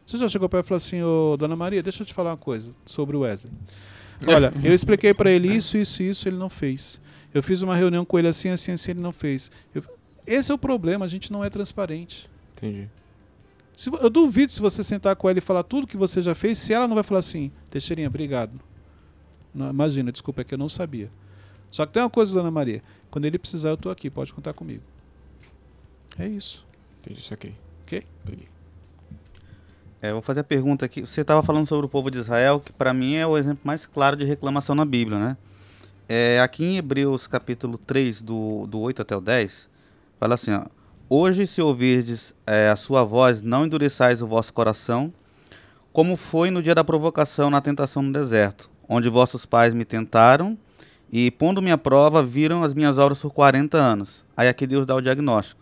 Você 0.07 0.19
já 0.19 0.29
chegou 0.29 0.49
pra 0.49 0.59
ela 0.59 0.65
e 0.65 0.69
falou 0.69 0.77
assim, 0.77 1.03
ô 1.03 1.37
Dona 1.39 1.57
Maria, 1.57 1.83
deixa 1.83 2.03
eu 2.03 2.07
te 2.07 2.13
falar 2.13 2.31
uma 2.31 2.37
coisa 2.37 2.73
sobre 2.85 3.17
o 3.17 3.21
Wesley. 3.21 3.53
Olha, 4.27 4.53
eu 4.63 4.75
expliquei 4.75 5.15
para 5.15 5.31
ele 5.31 5.49
isso, 5.49 5.79
isso 5.79 6.03
e 6.03 6.11
isso, 6.11 6.29
ele 6.29 6.37
não 6.37 6.51
fez. 6.51 7.01
Eu 7.33 7.43
fiz 7.43 7.63
uma 7.63 7.75
reunião 7.75 8.05
com 8.05 8.19
ele 8.19 8.29
assim, 8.29 8.51
assim, 8.51 8.73
assim, 8.73 8.91
ele 8.91 9.01
não 9.01 9.13
fez. 9.13 9.51
Eu... 9.75 9.83
Esse 10.27 10.53
é 10.53 10.55
o 10.55 10.59
problema, 10.59 11.05
a 11.05 11.09
gente 11.09 11.33
não 11.33 11.43
é 11.43 11.49
transparente. 11.49 12.29
Entendi. 12.57 12.89
Se, 13.81 13.89
eu 13.89 14.11
duvido 14.11 14.53
se 14.53 14.61
você 14.61 14.85
sentar 14.85 15.17
com 15.17 15.27
ela 15.27 15.39
e 15.39 15.41
falar 15.41 15.63
tudo 15.63 15.87
que 15.87 15.97
você 15.97 16.21
já 16.21 16.35
fez, 16.35 16.59
se 16.59 16.71
ela 16.71 16.87
não 16.87 16.95
vai 16.95 17.03
falar 17.03 17.21
assim, 17.21 17.51
Teixeirinha, 17.71 18.09
obrigado. 18.09 18.61
Não, 19.55 19.71
imagina, 19.71 20.13
desculpa, 20.13 20.43
é 20.43 20.45
que 20.45 20.53
eu 20.53 20.59
não 20.59 20.69
sabia. 20.69 21.11
Só 21.71 21.87
que 21.87 21.95
tem 21.95 22.03
uma 22.03 22.11
coisa, 22.11 22.35
Dona 22.35 22.51
Maria, 22.51 22.83
quando 23.11 23.25
ele 23.25 23.39
precisar, 23.39 23.71
eu 23.71 23.77
estou 23.77 23.91
aqui, 23.91 24.11
pode 24.11 24.35
contar 24.35 24.53
comigo. 24.53 24.83
É 26.19 26.29
isso. 26.29 26.67
Entendi 26.99 27.21
isso 27.21 27.33
aqui. 27.33 27.55
Ok? 27.85 28.05
Peguei. 28.23 28.49
É, 30.03 30.13
vou 30.13 30.21
fazer 30.21 30.41
a 30.41 30.45
pergunta 30.45 30.85
aqui. 30.85 31.01
Você 31.01 31.23
estava 31.23 31.43
falando 31.43 31.67
sobre 31.67 31.87
o 31.87 31.89
povo 31.89 32.11
de 32.11 32.19
Israel, 32.19 32.61
que 32.61 32.75
para 32.75 32.93
mim 32.93 33.15
é 33.15 33.27
o 33.27 33.39
exemplo 33.39 33.63
mais 33.65 33.87
claro 33.87 34.15
de 34.15 34.27
reclamação 34.27 34.75
na 34.75 34.85
Bíblia, 34.85 35.19
né? 35.19 35.39
É, 36.07 36.39
aqui 36.41 36.67
em 36.67 36.77
Hebreus 36.77 37.27
capítulo 37.27 37.79
3, 37.79 38.21
do, 38.21 38.67
do 38.67 38.79
8 38.79 39.01
até 39.01 39.17
o 39.17 39.23
10, 39.23 39.71
fala 40.19 40.35
assim, 40.35 40.53
ó, 40.53 40.67
Hoje, 41.13 41.45
se 41.45 41.61
ouvirdes 41.61 42.33
é, 42.47 42.69
a 42.69 42.77
sua 42.77 43.03
voz, 43.03 43.43
não 43.43 43.67
endureçais 43.67 44.23
o 44.23 44.29
vosso 44.29 44.53
coração, 44.53 45.13
como 45.93 46.17
foi 46.17 46.53
no 46.53 46.63
dia 46.63 46.73
da 46.73 46.85
provocação 46.85 47.51
na 47.51 47.61
tentação 47.61 48.01
no 48.01 48.13
deserto, 48.13 48.71
onde 48.89 49.09
vossos 49.09 49.45
pais 49.45 49.75
me 49.75 49.85
tentaram 49.85 50.57
e, 51.11 51.29
pondo-me 51.33 51.73
à 51.73 51.77
prova, 51.77 52.23
viram 52.23 52.63
as 52.63 52.75
minhas 52.75 52.97
obras 52.97 53.19
por 53.19 53.33
40 53.33 53.77
anos. 53.77 54.25
Aí 54.37 54.47
aqui 54.47 54.69
Deus 54.69 54.87
dá 54.87 54.95
o 54.95 55.01
diagnóstico. 55.01 55.61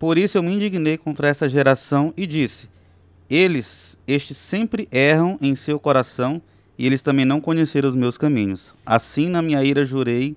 Por 0.00 0.18
isso 0.18 0.36
eu 0.36 0.42
me 0.42 0.52
indignei 0.52 0.98
contra 0.98 1.28
essa 1.28 1.48
geração 1.48 2.12
e 2.16 2.26
disse: 2.26 2.68
Eles, 3.30 3.96
estes 4.04 4.36
sempre 4.36 4.88
erram 4.90 5.38
em 5.40 5.54
seu 5.54 5.78
coração, 5.78 6.42
e 6.76 6.84
eles 6.84 7.02
também 7.02 7.24
não 7.24 7.40
conheceram 7.40 7.88
os 7.88 7.94
meus 7.94 8.18
caminhos. 8.18 8.74
Assim, 8.84 9.28
na 9.28 9.40
minha 9.40 9.62
ira, 9.62 9.84
jurei: 9.84 10.36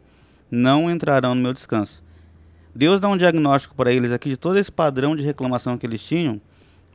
não 0.51 0.87
entrarão 0.87 1.33
no 1.33 1.41
meu 1.41 1.51
descanso. 1.51 2.07
Deus 2.73 2.99
dá 2.99 3.07
um 3.07 3.17
diagnóstico 3.17 3.75
para 3.75 3.91
eles 3.91 4.11
aqui 4.11 4.29
de 4.29 4.37
todo 4.37 4.57
esse 4.57 4.71
padrão 4.71 5.15
de 5.15 5.23
reclamação 5.23 5.77
que 5.77 5.85
eles 5.85 6.01
tinham, 6.01 6.39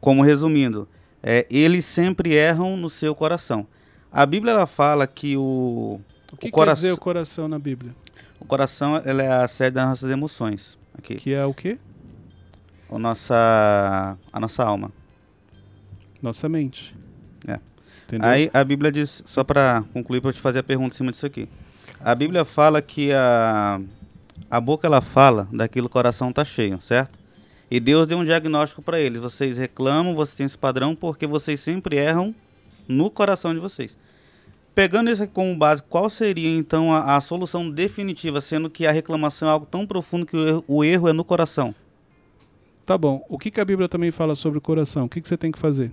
como 0.00 0.22
resumindo, 0.22 0.88
é, 1.22 1.46
eles 1.50 1.84
sempre 1.84 2.32
erram 2.32 2.76
no 2.76 2.88
seu 2.88 3.14
coração. 3.14 3.66
A 4.12 4.24
Bíblia 4.24 4.52
ela 4.52 4.66
fala 4.66 5.06
que 5.06 5.36
o. 5.36 6.00
O 6.32 6.36
que 6.36 6.48
o 6.48 6.52
quer 6.52 6.72
dizer 6.72 6.92
o 6.92 6.98
coração 6.98 7.48
na 7.48 7.58
Bíblia? 7.58 7.92
O 8.40 8.44
coração 8.44 9.00
ela 9.04 9.22
é 9.22 9.32
a 9.32 9.48
sede 9.48 9.74
das 9.74 9.86
nossas 9.86 10.10
emoções. 10.10 10.78
Aqui. 10.96 11.16
Que 11.16 11.32
é 11.32 11.44
o 11.44 11.54
quê? 11.54 11.78
a 12.90 12.98
nossa, 12.98 14.16
a 14.32 14.40
nossa 14.40 14.62
alma. 14.62 14.90
Nossa 16.22 16.48
mente. 16.48 16.94
É. 17.46 17.58
Entendeu? 18.06 18.28
Aí 18.28 18.50
a 18.52 18.62
Bíblia 18.62 18.92
diz, 18.92 19.22
só 19.26 19.42
para 19.42 19.84
concluir, 19.92 20.20
para 20.20 20.32
te 20.32 20.40
fazer 20.40 20.60
a 20.60 20.62
pergunta 20.62 20.94
em 20.94 20.96
cima 20.96 21.12
disso 21.12 21.26
aqui. 21.26 21.48
A 22.00 22.14
Bíblia 22.14 22.44
fala 22.44 22.80
que 22.80 23.12
a, 23.12 23.80
a 24.50 24.60
boca 24.60 24.86
ela 24.86 25.00
fala 25.00 25.48
daquilo 25.52 25.88
que 25.88 25.92
o 25.92 25.94
coração 25.94 26.30
está 26.30 26.44
cheio, 26.44 26.80
certo? 26.80 27.18
E 27.70 27.80
Deus 27.80 28.06
deu 28.06 28.18
um 28.18 28.24
diagnóstico 28.24 28.82
para 28.82 29.00
eles. 29.00 29.20
Vocês 29.20 29.58
reclamam, 29.58 30.14
vocês 30.14 30.36
têm 30.36 30.46
esse 30.46 30.58
padrão 30.58 30.94
porque 30.94 31.26
vocês 31.26 31.60
sempre 31.60 31.96
erram 31.96 32.34
no 32.86 33.10
coração 33.10 33.52
de 33.54 33.60
vocês. 33.60 33.96
Pegando 34.74 35.10
isso 35.10 35.22
aqui 35.22 35.32
como 35.32 35.56
base, 35.56 35.82
qual 35.82 36.10
seria 36.10 36.48
então 36.48 36.92
a, 36.92 37.16
a, 37.16 37.20
solução 37.20 37.70
definitiva, 37.70 38.40
sendo 38.40 38.68
que 38.68 38.86
a 38.86 38.92
reclamação 38.92 39.48
é 39.48 39.52
algo 39.52 39.64
tão 39.64 39.86
profundo 39.86 40.26
que 40.26 40.36
o 40.36 40.46
erro, 40.46 40.64
o 40.66 40.84
erro 40.84 41.08
é 41.08 41.12
no 41.12 41.24
coração? 41.24 41.74
Tá 42.84 42.98
bom. 42.98 43.24
O 43.28 43.38
que, 43.38 43.50
que 43.50 43.60
a 43.60 43.64
Bíblia 43.64 43.88
também 43.88 44.10
fala 44.10 44.34
sobre 44.34 44.58
o 44.58 44.60
coração? 44.60 45.04
O 45.04 45.08
que, 45.08 45.20
que 45.20 45.28
você 45.28 45.36
tem 45.36 45.52
que 45.52 45.58
fazer? 45.58 45.92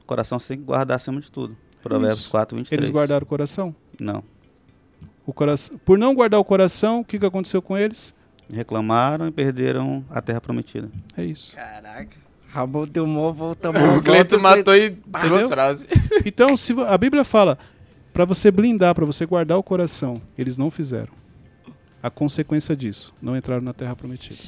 O 0.00 0.04
coração 0.06 0.38
você 0.38 0.48
tem 0.48 0.58
que 0.58 0.64
guardar 0.64 0.96
acima 0.96 1.20
de 1.20 1.30
tudo. 1.30 1.56
Provérbios 1.82 2.20
Isso. 2.20 2.30
4, 2.30 2.56
23. 2.56 2.80
Eles 2.80 2.90
guardaram 2.90 3.24
o 3.24 3.26
coração? 3.26 3.74
Não. 3.98 4.22
O 5.26 5.32
coração, 5.32 5.76
por 5.84 5.98
não 5.98 6.14
guardar 6.14 6.38
o 6.38 6.44
coração, 6.44 7.00
o 7.00 7.04
que, 7.04 7.18
que 7.18 7.26
aconteceu 7.26 7.60
com 7.60 7.76
eles? 7.76 8.14
Reclamaram 8.52 9.26
e 9.26 9.32
perderam 9.32 10.04
a 10.08 10.22
terra 10.22 10.40
prometida. 10.40 10.88
É 11.16 11.24
isso. 11.24 11.56
Caraca. 11.56 12.16
Ramon 12.48 12.86
deu 12.86 13.06
mó 13.06 13.32
volta, 13.32 13.70
O 13.98 14.02
Cleiton 14.02 14.38
matou 14.38 14.72
duas 14.74 14.92
Entendeu? 15.24 15.48
frases. 15.48 15.86
Então, 16.24 16.56
se 16.56 16.74
a 16.86 16.96
Bíblia 16.96 17.24
fala 17.24 17.58
para 18.12 18.24
você 18.24 18.50
blindar, 18.50 18.94
para 18.94 19.04
você 19.04 19.26
guardar 19.26 19.58
o 19.58 19.62
coração, 19.62 20.22
eles 20.38 20.56
não 20.56 20.70
fizeram. 20.70 21.12
A 22.02 22.08
consequência 22.08 22.76
disso, 22.76 23.12
não 23.20 23.36
entraram 23.36 23.62
na 23.62 23.72
terra 23.72 23.96
prometida. 23.96 24.38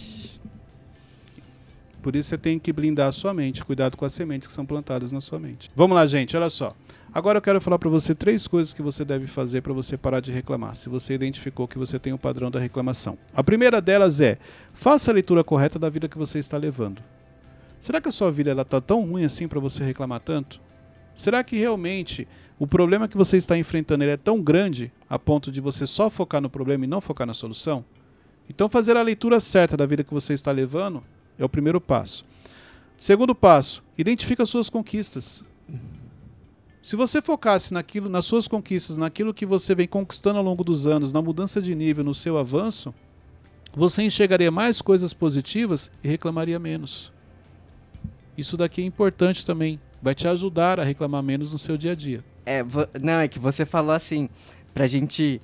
Por 2.00 2.14
isso 2.14 2.28
você 2.28 2.38
tem 2.38 2.58
que 2.58 2.72
blindar 2.72 3.08
a 3.08 3.12
sua 3.12 3.34
mente, 3.34 3.64
cuidado 3.64 3.96
com 3.96 4.04
as 4.04 4.12
sementes 4.12 4.46
que 4.46 4.54
são 4.54 4.64
plantadas 4.64 5.10
na 5.10 5.20
sua 5.20 5.38
mente. 5.40 5.70
Vamos 5.74 5.96
lá, 5.96 6.06
gente, 6.06 6.36
olha 6.36 6.48
só. 6.48 6.74
Agora 7.12 7.38
eu 7.38 7.42
quero 7.42 7.60
falar 7.60 7.78
para 7.78 7.88
você 7.88 8.14
três 8.14 8.46
coisas 8.46 8.74
que 8.74 8.82
você 8.82 9.04
deve 9.04 9.26
fazer 9.26 9.62
para 9.62 9.72
você 9.72 9.96
parar 9.96 10.20
de 10.20 10.30
reclamar, 10.30 10.74
se 10.74 10.88
você 10.88 11.14
identificou 11.14 11.66
que 11.66 11.78
você 11.78 11.98
tem 11.98 12.12
o 12.12 12.18
padrão 12.18 12.50
da 12.50 12.60
reclamação. 12.60 13.16
A 13.34 13.42
primeira 13.42 13.80
delas 13.80 14.20
é: 14.20 14.38
faça 14.72 15.10
a 15.10 15.14
leitura 15.14 15.42
correta 15.42 15.78
da 15.78 15.88
vida 15.88 16.08
que 16.08 16.18
você 16.18 16.38
está 16.38 16.58
levando. 16.58 17.02
Será 17.80 18.00
que 18.00 18.08
a 18.08 18.12
sua 18.12 18.30
vida 18.30 18.52
está 18.52 18.80
tão 18.80 19.04
ruim 19.04 19.24
assim 19.24 19.48
para 19.48 19.60
você 19.60 19.84
reclamar 19.84 20.20
tanto? 20.20 20.60
Será 21.14 21.42
que 21.42 21.56
realmente 21.56 22.28
o 22.58 22.66
problema 22.66 23.08
que 23.08 23.16
você 23.16 23.36
está 23.36 23.56
enfrentando 23.56 24.04
é 24.04 24.16
tão 24.16 24.42
grande 24.42 24.92
a 25.08 25.18
ponto 25.18 25.50
de 25.50 25.60
você 25.60 25.86
só 25.86 26.10
focar 26.10 26.40
no 26.40 26.50
problema 26.50 26.84
e 26.84 26.88
não 26.88 27.00
focar 27.00 27.26
na 27.26 27.34
solução? 27.34 27.84
Então, 28.48 28.68
fazer 28.68 28.96
a 28.96 29.02
leitura 29.02 29.40
certa 29.40 29.76
da 29.76 29.84
vida 29.84 30.02
que 30.02 30.14
você 30.14 30.32
está 30.32 30.50
levando 30.52 31.02
é 31.38 31.44
o 31.44 31.48
primeiro 31.48 31.80
passo. 31.80 32.24
Segundo 32.96 33.34
passo, 33.34 33.82
identifica 33.96 34.42
as 34.42 34.48
suas 34.48 34.70
conquistas. 34.70 35.44
Se 36.88 36.96
você 36.96 37.20
focasse 37.20 37.74
naquilo, 37.74 38.08
nas 38.08 38.24
suas 38.24 38.48
conquistas, 38.48 38.96
naquilo 38.96 39.34
que 39.34 39.44
você 39.44 39.74
vem 39.74 39.86
conquistando 39.86 40.38
ao 40.38 40.42
longo 40.42 40.64
dos 40.64 40.86
anos, 40.86 41.12
na 41.12 41.20
mudança 41.20 41.60
de 41.60 41.74
nível, 41.74 42.02
no 42.02 42.14
seu 42.14 42.38
avanço, 42.38 42.94
você 43.76 44.04
enxergaria 44.04 44.50
mais 44.50 44.80
coisas 44.80 45.12
positivas 45.12 45.90
e 46.02 46.08
reclamaria 46.08 46.58
menos. 46.58 47.12
Isso 48.38 48.56
daqui 48.56 48.80
é 48.80 48.86
importante 48.86 49.44
também. 49.44 49.78
Vai 50.00 50.14
te 50.14 50.26
ajudar 50.28 50.80
a 50.80 50.82
reclamar 50.82 51.22
menos 51.22 51.52
no 51.52 51.58
seu 51.58 51.76
dia 51.76 51.92
a 51.92 51.94
dia. 51.94 52.24
É, 52.46 52.64
não, 52.98 53.20
é 53.20 53.28
que 53.28 53.38
você 53.38 53.66
falou 53.66 53.92
assim, 53.92 54.30
pra 54.72 54.86
gente 54.86 55.42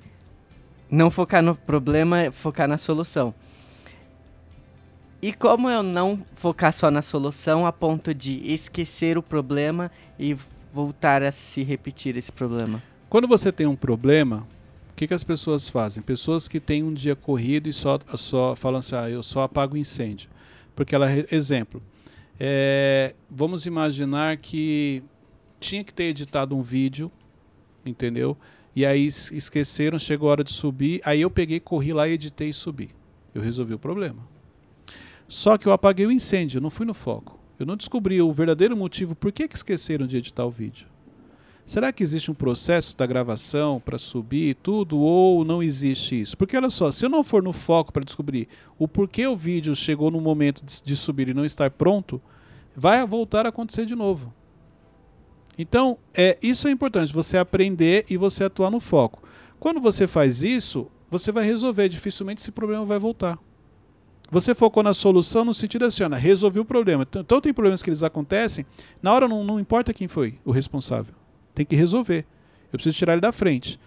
não 0.89 1.11
focar 1.11 1.43
no 1.43 1.55
problema, 1.55 2.31
focar 2.31 2.67
na 2.67 2.79
solução. 2.79 3.35
E 5.21 5.31
como 5.31 5.69
eu 5.69 5.83
não 5.83 6.25
focar 6.33 6.73
só 6.73 6.89
na 6.89 7.03
solução 7.03 7.67
a 7.67 7.71
ponto 7.71 8.15
de 8.15 8.41
esquecer 8.51 9.15
o 9.15 9.21
problema 9.21 9.91
e 10.17 10.35
voltar 10.75 11.23
a 11.23 11.31
se 11.31 11.63
repetir 11.63 12.17
esse 12.17 12.31
problema? 12.33 12.83
Quando 13.09 13.29
você 13.29 13.49
tem 13.49 13.65
um 13.65 13.77
problema, 13.77 14.45
o 14.91 14.95
que, 14.95 15.07
que 15.07 15.13
as 15.13 15.23
pessoas 15.23 15.69
fazem? 15.69 16.03
Pessoas 16.03 16.49
que 16.49 16.59
têm 16.59 16.83
um 16.83 16.93
dia 16.93 17.15
corrido 17.15 17.69
e 17.69 17.73
só, 17.73 17.97
só 18.15 18.55
falam 18.57 18.79
assim, 18.79 18.95
ah, 18.95 19.09
eu 19.09 19.23
só 19.23 19.43
apago 19.43 19.77
incêndio. 19.77 20.29
Porque 20.75 20.93
ela, 20.93 21.07
exemplo, 21.31 21.81
é, 22.37 23.15
vamos 23.29 23.65
imaginar 23.65 24.35
que 24.35 25.01
tinha 25.61 25.81
que 25.81 25.93
ter 25.93 26.03
editado 26.05 26.53
um 26.53 26.61
vídeo, 26.61 27.09
entendeu? 27.85 28.35
E 28.75 28.85
aí 28.85 29.05
es- 29.05 29.31
esqueceram, 29.31 29.97
chegou 29.97 30.27
a 30.27 30.31
hora 30.33 30.43
de 30.43 30.51
subir, 30.51 30.99
aí 31.05 31.21
eu 31.21 31.31
peguei, 31.31 31.61
corri 31.61 31.93
lá 31.93 32.09
editei 32.09 32.49
e 32.49 32.53
subi. 32.53 32.89
Eu 33.33 33.41
resolvi 33.41 33.73
o 33.73 33.79
problema. 33.79 34.21
Só 35.25 35.57
que 35.57 35.67
eu 35.67 35.71
apaguei 35.71 36.05
o 36.05 36.11
incêndio, 36.11 36.59
não 36.59 36.69
fui 36.69 36.85
no 36.85 36.93
foco. 36.93 37.39
Eu 37.59 37.65
não 37.65 37.77
descobri 37.77 38.21
o 38.21 38.31
verdadeiro 38.31 38.75
motivo 38.75 39.15
por 39.15 39.31
que, 39.31 39.47
que 39.47 39.55
esqueceram 39.55 40.05
de 40.05 40.17
editar 40.17 40.45
o 40.45 40.51
vídeo. 40.51 40.87
Será 41.65 41.91
que 41.91 42.03
existe 42.03 42.29
um 42.29 42.35
processo 42.35 42.95
da 42.95 43.07
gravação 43.07 43.81
para 43.83 43.97
subir 43.97 44.55
tudo 44.61 44.99
ou 44.99 45.43
não 45.43 45.63
existe 45.63 46.21
isso? 46.21 46.37
Porque 46.37 46.55
olha 46.55 46.69
só, 46.69 46.91
se 46.91 47.05
eu 47.05 47.09
não 47.09 47.23
for 47.23 47.41
no 47.41 47.51
foco 47.51 47.91
para 47.91 48.03
descobrir 48.03 48.47
o 48.77 48.87
porquê 48.87 49.25
o 49.25 49.35
vídeo 49.35 49.75
chegou 49.75 50.11
no 50.11 50.21
momento 50.21 50.63
de, 50.63 50.83
de 50.83 50.95
subir 50.95 51.29
e 51.29 51.33
não 51.33 51.43
estar 51.43 51.71
pronto, 51.71 52.21
vai 52.75 53.05
voltar 53.07 53.47
a 53.47 53.49
acontecer 53.49 53.85
de 53.85 53.95
novo. 53.95 54.31
Então, 55.57 55.97
é, 56.13 56.37
isso 56.39 56.67
é 56.67 56.71
importante, 56.71 57.13
você 57.13 57.37
aprender 57.37 58.05
e 58.09 58.17
você 58.17 58.43
atuar 58.43 58.69
no 58.69 58.79
foco. 58.79 59.23
Quando 59.59 59.81
você 59.81 60.05
faz 60.05 60.43
isso, 60.43 60.91
você 61.09 61.31
vai 61.31 61.45
resolver, 61.45 61.89
dificilmente 61.89 62.41
esse 62.41 62.51
problema 62.51 62.85
vai 62.85 62.99
voltar. 62.99 63.39
Você 64.31 64.55
focou 64.55 64.81
na 64.81 64.93
solução 64.93 65.45
no 65.45 65.53
sentido 65.53 65.85
assim, 65.85 66.03
olha, 66.03 66.17
resolvi 66.17 66.59
o 66.59 66.65
problema. 66.65 67.07
Então, 67.09 67.39
tem 67.39 67.53
problemas 67.53 67.83
que 67.83 67.89
eles 67.89 68.03
acontecem, 68.03 68.65
na 69.01 69.13
hora 69.13 69.27
não, 69.27 69.43
não 69.43 69.59
importa 69.59 69.93
quem 69.93 70.07
foi 70.07 70.39
o 70.43 70.51
responsável. 70.51 71.13
Tem 71.53 71.65
que 71.65 71.75
resolver. 71.75 72.25
Eu 72.71 72.77
preciso 72.77 72.97
tirar 72.97 73.13
ele 73.13 73.21
da 73.21 73.31
frente. 73.31 73.79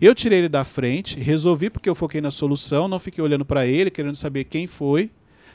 Eu 0.00 0.14
tirei 0.14 0.40
ele 0.40 0.48
da 0.48 0.62
frente, 0.62 1.18
resolvi 1.18 1.70
porque 1.70 1.88
eu 1.88 1.94
foquei 1.94 2.20
na 2.20 2.30
solução, 2.30 2.86
não 2.86 2.98
fiquei 2.98 3.24
olhando 3.24 3.44
para 3.44 3.66
ele, 3.66 3.90
querendo 3.90 4.14
saber 4.14 4.44
quem 4.44 4.66
foi. 4.66 5.10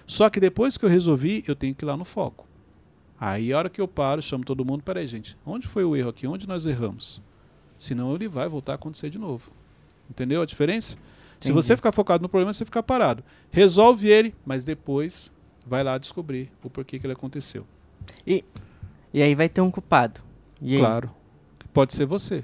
Só 0.07 0.29
que 0.29 0.39
depois 0.39 0.77
que 0.77 0.83
eu 0.83 0.89
resolvi, 0.89 1.43
eu 1.47 1.55
tenho 1.55 1.75
que 1.75 1.85
ir 1.85 1.87
lá 1.87 1.95
no 1.95 2.03
foco. 2.03 2.47
Aí 3.19 3.53
a 3.53 3.57
hora 3.59 3.69
que 3.69 3.79
eu 3.79 3.87
paro, 3.87 4.19
chamo 4.19 4.43
todo 4.43 4.65
mundo, 4.65 4.81
peraí, 4.83 5.05
gente, 5.05 5.37
onde 5.45 5.67
foi 5.67 5.83
o 5.83 5.95
erro 5.95 6.09
aqui? 6.09 6.25
Onde 6.25 6.47
nós 6.47 6.65
erramos? 6.65 7.21
Senão 7.77 8.15
ele 8.15 8.27
vai 8.27 8.49
voltar 8.49 8.71
a 8.71 8.75
acontecer 8.75 9.11
de 9.11 9.19
novo. 9.19 9.51
Entendeu 10.09 10.41
a 10.41 10.45
diferença? 10.45 10.97
Se 11.41 11.49
Entendi. 11.49 11.53
você 11.53 11.75
ficar 11.75 11.91
focado 11.91 12.21
no 12.21 12.29
problema, 12.29 12.53
você 12.53 12.63
fica 12.63 12.81
parado. 12.83 13.23
Resolve 13.49 14.07
ele, 14.07 14.33
mas 14.45 14.63
depois 14.63 15.31
vai 15.65 15.83
lá 15.83 15.97
descobrir 15.97 16.51
o 16.63 16.69
porquê 16.69 16.99
que 16.99 17.05
ele 17.05 17.13
aconteceu. 17.13 17.65
E 18.25 18.43
aí 19.13 19.35
vai 19.35 19.49
ter 19.49 19.59
um 19.59 19.71
culpado. 19.71 20.21
E 20.61 20.75
aí? 20.75 20.79
Claro. 20.79 21.11
Pode 21.73 21.93
ser 21.93 22.05
você. 22.05 22.43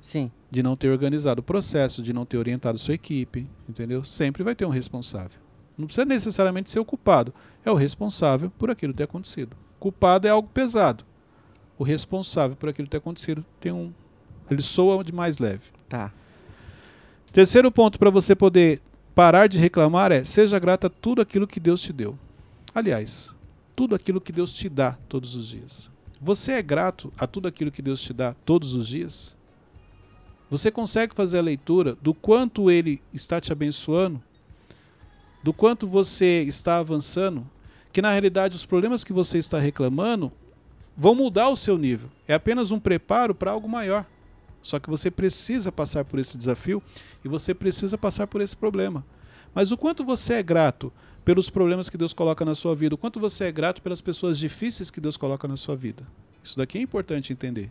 Sim. 0.00 0.30
de 0.50 0.62
não 0.62 0.76
ter 0.76 0.90
organizado 0.90 1.40
o 1.40 1.44
processo, 1.44 2.02
de 2.02 2.12
não 2.12 2.26
ter 2.26 2.36
orientado 2.36 2.76
sua 2.76 2.94
equipe, 2.94 3.48
entendeu? 3.68 4.04
Sempre 4.04 4.42
vai 4.42 4.54
ter 4.54 4.66
um 4.66 4.70
responsável. 4.70 5.40
Não 5.78 5.86
precisa 5.86 6.04
necessariamente 6.04 6.70
ser 6.70 6.78
o 6.80 6.84
culpado, 6.84 7.32
é 7.64 7.70
o 7.70 7.74
responsável 7.74 8.50
por 8.58 8.70
aquilo 8.70 8.92
ter 8.92 9.04
acontecido. 9.04 9.56
Culpado 9.80 10.26
é 10.26 10.30
algo 10.30 10.48
pesado. 10.48 11.04
O 11.78 11.84
responsável 11.84 12.56
por 12.56 12.68
aquilo 12.68 12.86
ter 12.86 12.98
acontecido 12.98 13.44
tem 13.58 13.72
um 13.72 13.92
ele 14.50 14.60
soa 14.60 15.02
de 15.02 15.12
mais 15.12 15.38
leve. 15.38 15.70
Tá. 15.88 16.12
Terceiro 17.32 17.72
ponto 17.72 17.98
para 17.98 18.10
você 18.10 18.36
poder 18.36 18.82
parar 19.14 19.46
de 19.46 19.58
reclamar 19.58 20.12
é 20.12 20.22
seja 20.22 20.58
grato 20.58 20.86
a 20.86 20.90
tudo 20.90 21.22
aquilo 21.22 21.46
que 21.46 21.58
Deus 21.58 21.80
te 21.80 21.90
deu. 21.90 22.18
Aliás, 22.74 23.30
tudo 23.74 23.94
aquilo 23.94 24.20
que 24.20 24.30
Deus 24.30 24.52
te 24.52 24.68
dá 24.68 24.98
todos 25.08 25.34
os 25.34 25.48
dias. 25.48 25.90
Você 26.20 26.52
é 26.52 26.62
grato 26.62 27.10
a 27.16 27.26
tudo 27.26 27.48
aquilo 27.48 27.70
que 27.70 27.80
Deus 27.80 28.02
te 28.02 28.12
dá 28.12 28.34
todos 28.44 28.74
os 28.74 28.86
dias? 28.86 29.34
Você 30.50 30.70
consegue 30.70 31.14
fazer 31.14 31.38
a 31.38 31.42
leitura 31.42 31.96
do 32.02 32.12
quanto 32.12 32.70
Ele 32.70 33.00
está 33.14 33.40
te 33.40 33.50
abençoando? 33.50 34.22
Do 35.42 35.54
quanto 35.54 35.86
você 35.86 36.42
está 36.42 36.76
avançando? 36.76 37.48
Que 37.94 38.02
na 38.02 38.10
realidade 38.10 38.56
os 38.56 38.66
problemas 38.66 39.02
que 39.02 39.12
você 39.12 39.38
está 39.38 39.58
reclamando 39.58 40.30
vão 40.94 41.14
mudar 41.14 41.48
o 41.48 41.56
seu 41.56 41.78
nível. 41.78 42.10
É 42.28 42.34
apenas 42.34 42.70
um 42.70 42.78
preparo 42.78 43.34
para 43.34 43.52
algo 43.52 43.66
maior. 43.66 44.04
Só 44.62 44.78
que 44.78 44.88
você 44.88 45.10
precisa 45.10 45.72
passar 45.72 46.04
por 46.04 46.18
esse 46.18 46.38
desafio 46.38 46.82
e 47.24 47.28
você 47.28 47.52
precisa 47.52 47.98
passar 47.98 48.26
por 48.26 48.40
esse 48.40 48.56
problema. 48.56 49.04
Mas 49.54 49.72
o 49.72 49.76
quanto 49.76 50.04
você 50.04 50.34
é 50.34 50.42
grato 50.42 50.92
pelos 51.24 51.50
problemas 51.50 51.90
que 51.90 51.98
Deus 51.98 52.12
coloca 52.12 52.44
na 52.44 52.54
sua 52.54 52.74
vida, 52.74 52.94
o 52.94 52.98
quanto 52.98 53.20
você 53.20 53.44
é 53.44 53.52
grato 53.52 53.82
pelas 53.82 54.00
pessoas 54.00 54.38
difíceis 54.38 54.90
que 54.90 55.00
Deus 55.00 55.16
coloca 55.16 55.46
na 55.46 55.56
sua 55.56 55.76
vida. 55.76 56.06
Isso 56.42 56.56
daqui 56.56 56.78
é 56.78 56.80
importante 56.80 57.32
entender. 57.32 57.70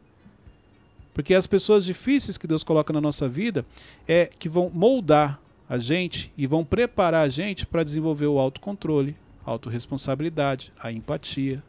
Porque 1.14 1.34
as 1.34 1.48
pessoas 1.48 1.84
difíceis 1.84 2.38
que 2.38 2.48
Deus 2.48 2.64
coloca 2.64 2.94
na 2.94 3.02
nossa 3.02 3.28
vida 3.28 3.66
é 4.08 4.28
que 4.28 4.48
vão 4.48 4.70
moldar 4.74 5.42
a 5.68 5.78
gente 5.78 6.32
e 6.38 6.48
vão 6.48 6.64
preparar 6.64 7.26
a 7.26 7.30
gente 7.30 7.66
para 7.66 7.84
desenvolver 7.84 8.28
o 8.28 8.40
autocontrole, 8.40 9.16
a 9.46 9.52
autorresponsabilidade, 9.52 10.72
a 10.80 10.92
empatia. 10.92 11.64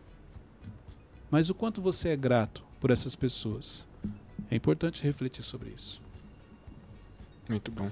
Mas 1.30 1.50
o 1.50 1.54
quanto 1.54 1.80
você 1.80 2.10
é 2.10 2.16
grato 2.16 2.62
por 2.80 2.90
essas 2.90 3.16
pessoas? 3.16 3.86
É 4.50 4.56
importante 4.56 5.02
refletir 5.02 5.44
sobre 5.44 5.70
isso. 5.70 6.00
Muito 7.48 7.70
bom. 7.70 7.90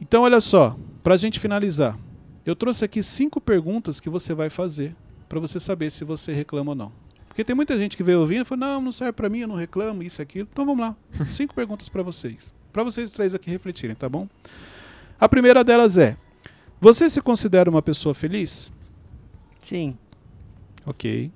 Então, 0.00 0.22
olha 0.22 0.40
só, 0.40 0.76
para 1.02 1.14
a 1.14 1.16
gente 1.16 1.40
finalizar, 1.40 1.98
eu 2.46 2.54
trouxe 2.54 2.84
aqui 2.84 3.02
cinco 3.02 3.40
perguntas 3.40 4.00
que 4.00 4.08
você 4.08 4.32
vai 4.32 4.48
fazer 4.48 4.94
para 5.28 5.40
você 5.40 5.60
saber 5.60 5.90
se 5.90 6.04
você 6.04 6.32
reclama 6.32 6.72
ou 6.72 6.74
não. 6.74 6.92
Porque 7.28 7.44
tem 7.44 7.54
muita 7.54 7.78
gente 7.78 7.96
que 7.96 8.02
veio 8.02 8.20
ouvindo 8.20 8.42
e 8.42 8.44
falou: 8.44 8.66
não, 8.66 8.80
não 8.80 8.92
serve 8.92 9.12
para 9.12 9.28
mim, 9.28 9.40
eu 9.40 9.48
não 9.48 9.54
reclamo, 9.54 10.02
isso 10.02 10.20
e 10.20 10.22
aquilo. 10.22 10.48
Então 10.50 10.64
vamos 10.64 10.80
lá. 10.80 10.96
Cinco 11.30 11.54
perguntas 11.54 11.88
para 11.88 12.02
vocês. 12.02 12.52
Para 12.72 12.82
vocês 12.82 13.12
três 13.12 13.34
aqui 13.34 13.50
refletirem, 13.50 13.94
tá 13.94 14.08
bom? 14.08 14.28
A 15.20 15.28
primeira 15.28 15.62
delas 15.62 15.98
é: 15.98 16.16
Você 16.80 17.08
se 17.10 17.20
considera 17.20 17.68
uma 17.70 17.82
pessoa 17.82 18.14
feliz? 18.14 18.72
Sim. 19.60 19.96
Ok. 20.86 21.30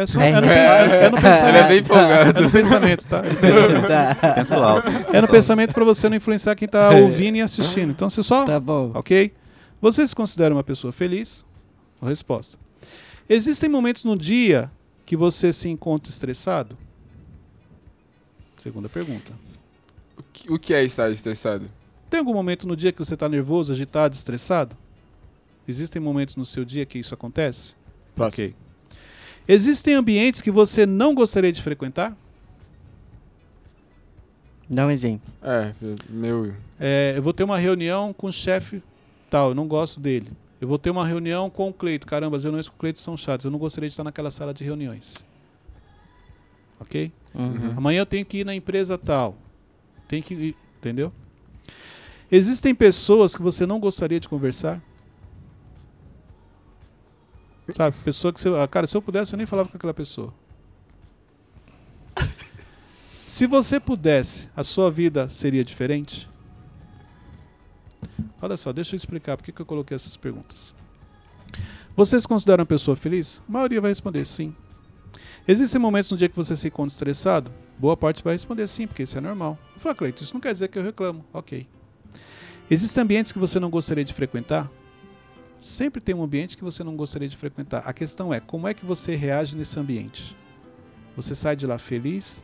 É, 0.00 0.06
só, 0.06 0.20
É. 0.20 0.30
é, 0.30 0.40
no, 0.40 0.46
é- 0.46 1.04
é 1.06 1.10
no 1.10 1.16
Ele 1.16 1.22
pensamento. 1.22 1.56
é 1.56 1.68
bem 1.68 1.78
empolgado. 1.80 2.38
É 2.38 2.42
no 2.42 2.50
pensamento, 2.50 3.06
tá? 3.06 3.22
É 3.26 3.30
no 3.30 3.36
pensamento. 3.36 3.86
tá. 3.88 4.32
Penso 4.34 4.54
alto. 4.54 4.88
É 5.12 5.20
no 5.20 5.28
pensamento 5.28 5.74
para 5.74 5.84
você 5.84 6.08
não 6.08 6.16
influenciar 6.16 6.54
quem 6.54 6.68
tá 6.68 6.90
ouvindo 6.90 7.36
e 7.36 7.40
assistindo. 7.42 7.90
Então 7.90 8.08
você 8.08 8.22
só 8.22 8.44
Tá 8.44 8.60
bom. 8.60 8.92
Ok? 8.94 9.32
Você 9.80 10.06
se 10.06 10.14
considera 10.14 10.54
uma 10.54 10.62
pessoa 10.62 10.92
feliz? 10.92 11.44
Resposta. 12.00 12.56
Existem 13.28 13.68
momentos 13.68 14.04
no 14.04 14.16
dia 14.16 14.70
que 15.04 15.16
você 15.16 15.52
se 15.52 15.68
encontra 15.68 16.10
estressado? 16.10 16.78
Segunda 18.56 18.88
pergunta. 18.88 19.32
O 20.16 20.22
que, 20.32 20.52
o 20.52 20.58
que 20.58 20.74
é 20.74 20.84
estar 20.84 21.10
estressado? 21.10 21.68
Tem 22.10 22.18
algum 22.20 22.32
momento 22.34 22.66
no 22.66 22.76
dia 22.76 22.90
que 22.92 22.98
você 22.98 23.14
está 23.14 23.28
nervoso, 23.28 23.72
agitado, 23.72 24.14
estressado? 24.14 24.76
Existem 25.66 26.00
momentos 26.00 26.36
no 26.36 26.44
seu 26.44 26.64
dia 26.64 26.86
que 26.86 26.98
isso 26.98 27.12
acontece? 27.14 27.74
Próximo. 28.14 28.46
Ok. 28.48 28.54
Existem 29.48 29.94
ambientes 29.94 30.42
que 30.42 30.50
você 30.50 30.84
não 30.84 31.14
gostaria 31.14 31.50
de 31.50 31.62
frequentar? 31.62 32.14
Dá 34.68 34.86
um 34.86 34.90
exemplo. 34.90 35.32
É, 35.42 35.72
meu. 36.10 36.54
É, 36.78 37.14
eu 37.16 37.22
vou 37.22 37.32
ter 37.32 37.44
uma 37.44 37.56
reunião 37.56 38.12
com 38.12 38.26
o 38.26 38.32
chefe 38.32 38.82
tal, 39.30 39.50
eu 39.50 39.54
não 39.54 39.66
gosto 39.66 39.98
dele. 39.98 40.30
Eu 40.60 40.68
vou 40.68 40.78
ter 40.78 40.90
uma 40.90 41.06
reunião 41.06 41.48
com 41.48 41.68
o 41.68 41.72
Cleito. 41.72 42.06
Caramba, 42.06 42.36
as 42.36 42.44
reuniões 42.44 42.68
com 42.68 42.74
o 42.74 42.78
Cleito 42.78 43.00
são 43.00 43.16
chatas. 43.16 43.44
Eu 43.44 43.50
não 43.50 43.58
gostaria 43.58 43.88
de 43.88 43.92
estar 43.92 44.04
naquela 44.04 44.30
sala 44.30 44.52
de 44.52 44.64
reuniões. 44.64 45.14
Ok? 46.80 47.10
Uhum. 47.34 47.74
Amanhã 47.76 48.00
eu 48.00 48.06
tenho 48.06 48.26
que 48.26 48.38
ir 48.38 48.44
na 48.44 48.54
empresa 48.54 48.98
tal. 48.98 49.36
Tem 50.06 50.20
que 50.20 50.34
ir, 50.34 50.56
entendeu? 50.78 51.12
Existem 52.30 52.74
pessoas 52.74 53.34
que 53.34 53.40
você 53.40 53.64
não 53.64 53.80
gostaria 53.80 54.20
de 54.20 54.28
conversar? 54.28 54.82
Sabe, 57.72 57.96
pessoa 58.04 58.32
que 58.32 58.40
você. 58.40 58.48
ah, 58.48 58.66
Cara, 58.66 58.86
se 58.86 58.96
eu 58.96 59.02
pudesse, 59.02 59.32
eu 59.34 59.36
nem 59.36 59.46
falava 59.46 59.68
com 59.68 59.76
aquela 59.76 59.94
pessoa. 59.94 60.32
Se 63.28 63.46
você 63.46 63.78
pudesse, 63.78 64.48
a 64.56 64.64
sua 64.64 64.90
vida 64.90 65.28
seria 65.28 65.62
diferente? 65.62 66.26
Olha 68.40 68.56
só, 68.56 68.72
deixa 68.72 68.94
eu 68.94 68.96
explicar 68.96 69.36
por 69.36 69.42
que 69.44 69.60
eu 69.60 69.66
coloquei 69.66 69.94
essas 69.94 70.16
perguntas. 70.16 70.74
Você 71.94 72.18
se 72.18 72.26
considera 72.26 72.62
uma 72.62 72.66
pessoa 72.66 72.96
feliz? 72.96 73.42
A 73.46 73.52
maioria 73.52 73.80
vai 73.82 73.90
responder 73.90 74.24
sim. 74.24 74.54
Existem 75.46 75.80
momentos 75.80 76.10
no 76.10 76.16
dia 76.16 76.28
que 76.28 76.36
você 76.36 76.56
se 76.56 76.68
encontra 76.68 76.92
estressado? 76.92 77.52
Boa 77.78 77.96
parte 77.96 78.22
vai 78.24 78.32
responder 78.34 78.66
sim, 78.66 78.86
porque 78.86 79.02
isso 79.02 79.18
é 79.18 79.20
normal. 79.20 79.58
Eu 79.74 79.80
falo, 79.80 79.94
Cleiton, 79.94 80.22
isso 80.24 80.34
não 80.34 80.40
quer 80.40 80.52
dizer 80.52 80.68
que 80.68 80.78
eu 80.78 80.82
reclamo. 80.82 81.24
Ok. 81.32 81.66
Existem 82.70 83.02
ambientes 83.02 83.32
que 83.32 83.38
você 83.38 83.58
não 83.60 83.68
gostaria 83.68 84.04
de 84.04 84.14
frequentar? 84.14 84.70
Sempre 85.58 86.00
tem 86.00 86.14
um 86.14 86.22
ambiente 86.22 86.56
que 86.56 86.62
você 86.62 86.84
não 86.84 86.96
gostaria 86.96 87.28
de 87.28 87.36
frequentar. 87.36 87.82
A 87.84 87.92
questão 87.92 88.32
é, 88.32 88.38
como 88.38 88.68
é 88.68 88.74
que 88.74 88.84
você 88.84 89.16
reage 89.16 89.56
nesse 89.56 89.78
ambiente? 89.78 90.36
Você 91.16 91.34
sai 91.34 91.56
de 91.56 91.66
lá 91.66 91.78
feliz, 91.78 92.42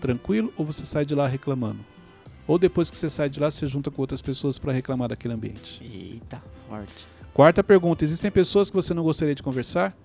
tranquilo, 0.00 0.52
ou 0.56 0.66
você 0.66 0.84
sai 0.84 1.06
de 1.06 1.14
lá 1.14 1.26
reclamando? 1.26 1.84
Ou 2.46 2.58
depois 2.58 2.90
que 2.90 2.98
você 2.98 3.08
sai 3.08 3.30
de 3.30 3.40
lá, 3.40 3.50
você 3.50 3.66
junta 3.66 3.90
com 3.90 4.02
outras 4.02 4.20
pessoas 4.20 4.58
para 4.58 4.72
reclamar 4.72 5.08
daquele 5.08 5.32
ambiente? 5.32 5.80
Eita, 5.82 6.42
forte. 6.68 7.06
Quarta 7.32 7.64
pergunta: 7.64 8.04
existem 8.04 8.30
pessoas 8.30 8.68
que 8.68 8.76
você 8.76 8.92
não 8.92 9.02
gostaria 9.02 9.34
de 9.34 9.42
conversar? 9.42 9.96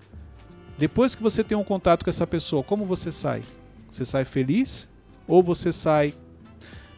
Depois 0.78 1.14
que 1.14 1.22
você 1.22 1.42
tem 1.42 1.58
um 1.58 1.64
contato 1.64 2.04
com 2.04 2.10
essa 2.10 2.26
pessoa, 2.26 2.62
como 2.62 2.84
você 2.86 3.10
sai? 3.12 3.42
Você 3.90 4.04
sai 4.04 4.24
feliz? 4.24 4.88
Ou 5.26 5.42
você 5.42 5.72
sai, 5.72 6.14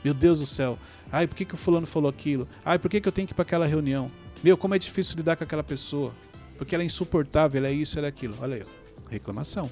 meu 0.04 0.12
Deus 0.12 0.40
do 0.40 0.46
céu, 0.46 0.78
ai, 1.12 1.26
por 1.26 1.34
que, 1.36 1.44
que 1.44 1.54
o 1.54 1.56
fulano 1.56 1.86
falou 1.86 2.08
aquilo? 2.08 2.48
Ai, 2.64 2.78
por 2.78 2.90
que, 2.90 3.00
que 3.00 3.08
eu 3.08 3.12
tenho 3.12 3.26
que 3.26 3.32
ir 3.32 3.34
para 3.36 3.42
aquela 3.42 3.66
reunião? 3.66 4.10
Meu, 4.42 4.56
como 4.56 4.74
é 4.74 4.78
difícil 4.78 5.16
lidar 5.16 5.36
com 5.36 5.44
aquela 5.44 5.64
pessoa? 5.64 6.14
Porque 6.56 6.74
ela 6.74 6.82
é 6.82 6.86
insuportável, 6.86 7.58
ela 7.58 7.68
é 7.68 7.72
isso, 7.72 7.98
ela 7.98 8.06
é 8.06 8.10
aquilo. 8.10 8.34
Olha 8.40 8.56
aí, 8.56 8.62
ó, 8.62 9.10
reclamação. 9.10 9.70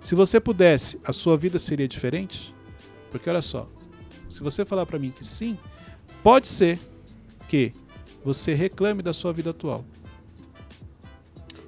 Se 0.00 0.14
você 0.14 0.38
pudesse, 0.40 1.00
a 1.04 1.12
sua 1.12 1.36
vida 1.36 1.58
seria 1.58 1.88
diferente? 1.88 2.54
Porque 3.10 3.28
olha 3.28 3.42
só, 3.42 3.68
se 4.28 4.42
você 4.42 4.64
falar 4.64 4.86
para 4.86 4.98
mim 4.98 5.10
que 5.10 5.24
sim, 5.24 5.58
pode 6.22 6.46
ser 6.46 6.78
que 7.48 7.72
você 8.24 8.54
reclame 8.54 9.02
da 9.02 9.12
sua 9.12 9.32
vida 9.32 9.50
atual. 9.50 9.84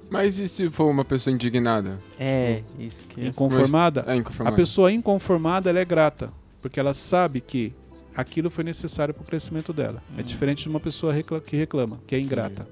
Mas 0.09 0.37
e 0.37 0.47
se 0.47 0.67
for 0.69 0.89
uma 0.89 1.05
pessoa 1.05 1.33
indignada? 1.33 1.97
É, 2.19 2.63
isso 2.77 3.03
que. 3.05 3.25
Inconformada, 3.25 4.03
É 4.07 4.11
a 4.11 4.15
inconformado. 4.15 4.55
pessoa 4.55 4.91
inconformada 4.91 5.69
ela 5.69 5.79
é 5.79 5.85
grata, 5.85 6.29
porque 6.59 6.79
ela 6.79 6.93
sabe 6.93 7.39
que 7.39 7.73
aquilo 8.15 8.49
foi 8.49 8.63
necessário 8.63 9.13
para 9.13 9.23
o 9.23 9.25
crescimento 9.25 9.71
dela. 9.73 10.01
É 10.17 10.21
diferente 10.23 10.63
de 10.63 10.69
uma 10.69 10.79
pessoa 10.79 11.13
recla- 11.13 11.39
que 11.41 11.55
reclama, 11.55 11.99
que 12.05 12.15
é 12.15 12.19
ingrata. 12.19 12.67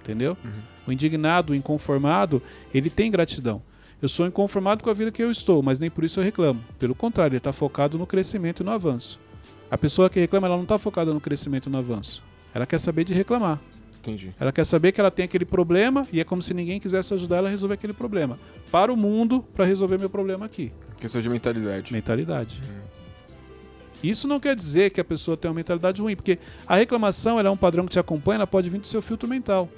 Entendeu? 0.00 0.36
Uhum. 0.44 0.50
O 0.86 0.92
indignado, 0.92 1.52
o 1.52 1.56
inconformado, 1.56 2.42
ele 2.72 2.88
tem 2.88 3.10
gratidão. 3.10 3.62
Eu 4.00 4.08
sou 4.08 4.26
inconformado 4.26 4.82
com 4.82 4.88
a 4.88 4.94
vida 4.94 5.10
que 5.10 5.22
eu 5.22 5.30
estou, 5.30 5.62
mas 5.62 5.78
nem 5.80 5.90
por 5.90 6.04
isso 6.04 6.20
eu 6.20 6.24
reclamo. 6.24 6.64
Pelo 6.78 6.94
contrário, 6.94 7.32
ele 7.34 7.38
está 7.38 7.52
focado 7.52 7.98
no 7.98 8.06
crescimento 8.06 8.62
e 8.62 8.64
no 8.64 8.70
avanço. 8.70 9.20
A 9.70 9.76
pessoa 9.76 10.08
que 10.08 10.18
reclama, 10.20 10.46
ela 10.46 10.56
não 10.56 10.62
está 10.62 10.78
focada 10.78 11.12
no 11.12 11.20
crescimento 11.20 11.68
e 11.68 11.70
no 11.72 11.76
avanço. 11.78 12.22
Ela 12.54 12.64
quer 12.64 12.78
saber 12.78 13.04
de 13.04 13.12
reclamar. 13.12 13.60
Entendi. 13.98 14.32
Ela 14.38 14.52
quer 14.52 14.64
saber 14.64 14.92
que 14.92 15.00
ela 15.00 15.10
tem 15.10 15.24
aquele 15.24 15.44
problema 15.44 16.06
e 16.12 16.20
é 16.20 16.24
como 16.24 16.40
se 16.40 16.54
ninguém 16.54 16.78
quisesse 16.80 17.12
ajudar 17.12 17.38
ela 17.38 17.48
a 17.48 17.50
resolver 17.50 17.74
aquele 17.74 17.92
problema. 17.92 18.38
Para 18.70 18.92
o 18.92 18.96
mundo, 18.96 19.42
para 19.54 19.64
resolver 19.66 19.98
meu 19.98 20.08
problema 20.08 20.46
aqui. 20.46 20.72
Questão 20.96 21.20
de 21.20 21.28
mentalidade. 21.28 21.92
Mentalidade. 21.92 22.60
Isso 24.02 24.28
não 24.28 24.38
quer 24.38 24.54
dizer 24.54 24.90
que 24.90 25.00
a 25.00 25.04
pessoa 25.04 25.36
tem 25.36 25.48
uma 25.50 25.54
mentalidade 25.56 26.00
ruim, 26.00 26.14
porque 26.14 26.38
a 26.66 26.76
reclamação 26.76 27.38
é 27.40 27.50
um 27.50 27.56
padrão 27.56 27.84
que 27.84 27.92
te 27.92 27.98
acompanha, 27.98 28.36
ela 28.38 28.46
pode 28.46 28.70
vir 28.70 28.80
do 28.80 28.86
seu 28.86 29.02
filtro 29.02 29.28
mental. 29.28 29.68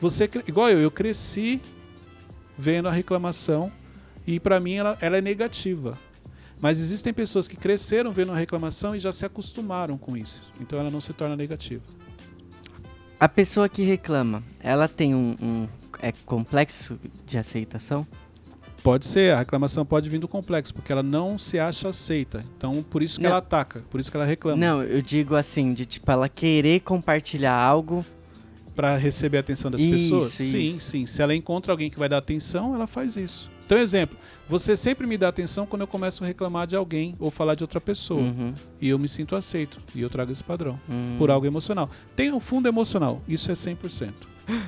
Você, 0.00 0.28
igual 0.46 0.70
eu, 0.70 0.78
eu 0.78 0.90
cresci 0.90 1.60
vendo 2.56 2.88
a 2.88 2.90
reclamação 2.92 3.70
e 4.26 4.40
para 4.40 4.58
mim 4.60 4.74
ela, 4.74 4.96
ela 5.00 5.18
é 5.18 5.20
negativa. 5.20 5.98
Mas 6.58 6.78
existem 6.80 7.12
pessoas 7.12 7.46
que 7.46 7.56
cresceram 7.56 8.12
vendo 8.12 8.32
a 8.32 8.36
reclamação 8.36 8.96
e 8.96 8.98
já 8.98 9.12
se 9.12 9.26
acostumaram 9.26 9.98
com 9.98 10.16
isso. 10.16 10.42
Então 10.58 10.78
ela 10.78 10.90
não 10.90 11.00
se 11.02 11.12
torna 11.12 11.36
negativa. 11.36 11.82
A 13.20 13.28
pessoa 13.28 13.68
que 13.68 13.82
reclama, 13.82 14.42
ela 14.60 14.88
tem 14.88 15.14
um, 15.14 15.36
um- 15.40 15.68
é 16.00 16.12
complexo 16.24 16.98
de 17.26 17.38
aceitação? 17.38 18.06
Pode 18.86 19.04
ser, 19.04 19.32
a 19.34 19.38
reclamação 19.38 19.84
pode 19.84 20.08
vir 20.08 20.20
do 20.20 20.28
complexo, 20.28 20.72
porque 20.72 20.92
ela 20.92 21.02
não 21.02 21.36
se 21.36 21.58
acha 21.58 21.88
aceita. 21.88 22.44
Então 22.56 22.84
por 22.88 23.02
isso 23.02 23.16
que 23.18 23.24
Não. 23.24 23.30
ela 23.30 23.38
ataca, 23.40 23.80
por 23.90 23.98
isso 23.98 24.08
que 24.12 24.16
ela 24.16 24.24
reclama. 24.24 24.64
Não, 24.64 24.80
eu 24.80 25.02
digo 25.02 25.34
assim, 25.34 25.74
de 25.74 25.84
tipo, 25.84 26.08
ela 26.08 26.28
querer 26.28 26.78
compartilhar 26.82 27.52
algo. 27.52 28.06
Para 28.76 28.96
receber 28.96 29.38
a 29.38 29.40
atenção 29.40 29.72
das 29.72 29.80
Isso, 29.80 29.90
pessoas? 30.14 30.32
Sim, 30.34 30.76
isso. 30.76 30.80
sim. 30.90 31.04
Se 31.06 31.20
ela 31.20 31.34
encontra 31.34 31.72
alguém 31.72 31.90
que 31.90 31.98
vai 31.98 32.08
dar 32.08 32.18
atenção, 32.18 32.76
ela 32.76 32.86
faz 32.86 33.16
isso. 33.16 33.50
Então, 33.64 33.76
exemplo, 33.76 34.16
você 34.48 34.76
sempre 34.76 35.04
me 35.04 35.18
dá 35.18 35.26
atenção 35.26 35.66
quando 35.66 35.80
eu 35.82 35.88
começo 35.88 36.22
a 36.22 36.26
reclamar 36.28 36.68
de 36.68 36.76
alguém 36.76 37.16
ou 37.18 37.28
falar 37.28 37.56
de 37.56 37.64
outra 37.64 37.80
pessoa. 37.80 38.20
Uhum, 38.20 38.54
E 38.80 38.88
eu 38.90 39.00
me 39.00 39.08
sinto 39.08 39.34
aceito. 39.34 39.80
E 39.96 40.00
eu 40.00 40.08
trago 40.08 40.30
esse 40.30 40.44
padrão. 40.44 40.78
hum. 40.88 41.16
Por 41.18 41.28
algo 41.28 41.44
emocional. 41.44 41.90
Tem 42.14 42.30
um 42.32 42.38
fundo 42.38 42.68
emocional. 42.68 43.20
Isso 43.26 43.50
é 43.50 43.54
100%. 43.54 44.12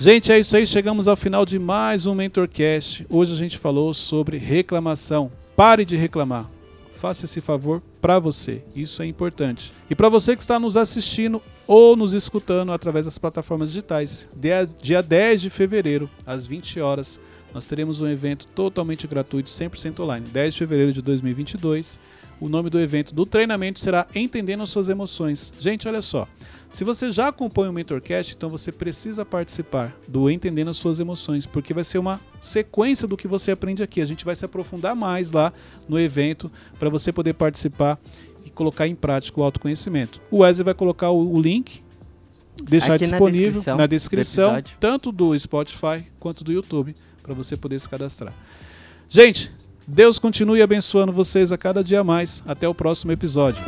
Gente, 0.00 0.32
é 0.32 0.40
isso 0.40 0.56
aí. 0.56 0.66
Chegamos 0.66 1.06
ao 1.06 1.14
final 1.14 1.46
de 1.46 1.56
mais 1.56 2.04
um 2.04 2.14
Mentorcast. 2.14 3.06
Hoje 3.08 3.32
a 3.32 3.36
gente 3.36 3.56
falou 3.56 3.94
sobre 3.94 4.36
reclamação. 4.36 5.30
Pare 5.54 5.84
de 5.84 5.96
reclamar. 5.96 6.50
Faça 6.94 7.26
esse 7.26 7.40
favor 7.40 7.80
para 8.00 8.18
você. 8.18 8.64
Isso 8.74 9.02
é 9.02 9.06
importante. 9.06 9.72
E 9.88 9.94
para 9.94 10.08
você 10.08 10.34
que 10.34 10.42
está 10.42 10.58
nos 10.58 10.76
assistindo 10.76 11.40
ou 11.64 11.94
nos 11.94 12.12
escutando 12.12 12.72
através 12.72 13.04
das 13.04 13.18
plataformas 13.18 13.68
digitais, 13.68 14.26
dia, 14.36 14.68
dia 14.82 15.00
10 15.00 15.42
de 15.42 15.50
fevereiro, 15.50 16.10
às 16.26 16.44
20 16.44 16.80
horas, 16.80 17.20
nós 17.54 17.66
teremos 17.66 18.00
um 18.00 18.08
evento 18.08 18.48
totalmente 18.48 19.06
gratuito, 19.06 19.48
100% 19.48 20.00
online. 20.00 20.26
10 20.28 20.54
de 20.54 20.58
fevereiro 20.58 20.92
de 20.92 21.02
2022. 21.02 22.00
O 22.40 22.48
nome 22.48 22.70
do 22.70 22.78
evento 22.78 23.14
do 23.14 23.26
treinamento 23.26 23.80
será 23.80 24.06
Entendendo 24.14 24.66
Suas 24.66 24.88
Emoções. 24.88 25.52
Gente, 25.58 25.88
olha 25.88 26.00
só. 26.00 26.26
Se 26.70 26.84
você 26.84 27.10
já 27.10 27.28
acompanha 27.28 27.70
o 27.70 27.72
Mentorcast, 27.72 28.34
então 28.36 28.48
você 28.48 28.70
precisa 28.70 29.24
participar 29.24 29.96
do 30.06 30.30
Entendendo 30.30 30.68
as 30.68 30.76
Suas 30.76 31.00
Emoções, 31.00 31.46
porque 31.46 31.72
vai 31.72 31.82
ser 31.82 31.98
uma 31.98 32.20
sequência 32.40 33.08
do 33.08 33.16
que 33.16 33.26
você 33.26 33.50
aprende 33.50 33.82
aqui. 33.82 34.00
A 34.00 34.04
gente 34.04 34.24
vai 34.24 34.36
se 34.36 34.44
aprofundar 34.44 34.94
mais 34.94 35.32
lá 35.32 35.52
no 35.88 35.98
evento 35.98 36.52
para 36.78 36.90
você 36.90 37.10
poder 37.12 37.32
participar 37.34 37.98
e 38.44 38.50
colocar 38.50 38.86
em 38.86 38.94
prática 38.94 39.40
o 39.40 39.42
autoconhecimento. 39.42 40.20
O 40.30 40.40
Wesley 40.40 40.64
vai 40.64 40.74
colocar 40.74 41.10
o, 41.10 41.40
link, 41.40 41.82
deixar 42.62 42.94
Aqui 42.94 43.06
na 43.06 43.12
disponível 43.12 43.52
descrição 43.52 43.76
na 43.76 43.86
do 43.86 43.90
descrição, 43.90 44.50
episódio. 44.50 44.76
tanto 44.78 45.10
do 45.10 45.38
Spotify 45.38 46.06
quanto 46.20 46.44
do 46.44 46.52
YouTube, 46.52 46.94
para 47.22 47.34
você 47.34 47.56
poder 47.56 47.78
se 47.80 47.88
cadastrar. 47.88 48.34
Gente, 49.08 49.50
Deus 49.90 50.18
continue 50.18 50.60
abençoando 50.60 51.12
vocês 51.12 51.50
a 51.50 51.56
cada 51.56 51.82
dia 51.82 52.04
mais. 52.04 52.42
Até 52.46 52.68
o 52.68 52.74
próximo 52.74 53.10
episódio. 53.10 53.64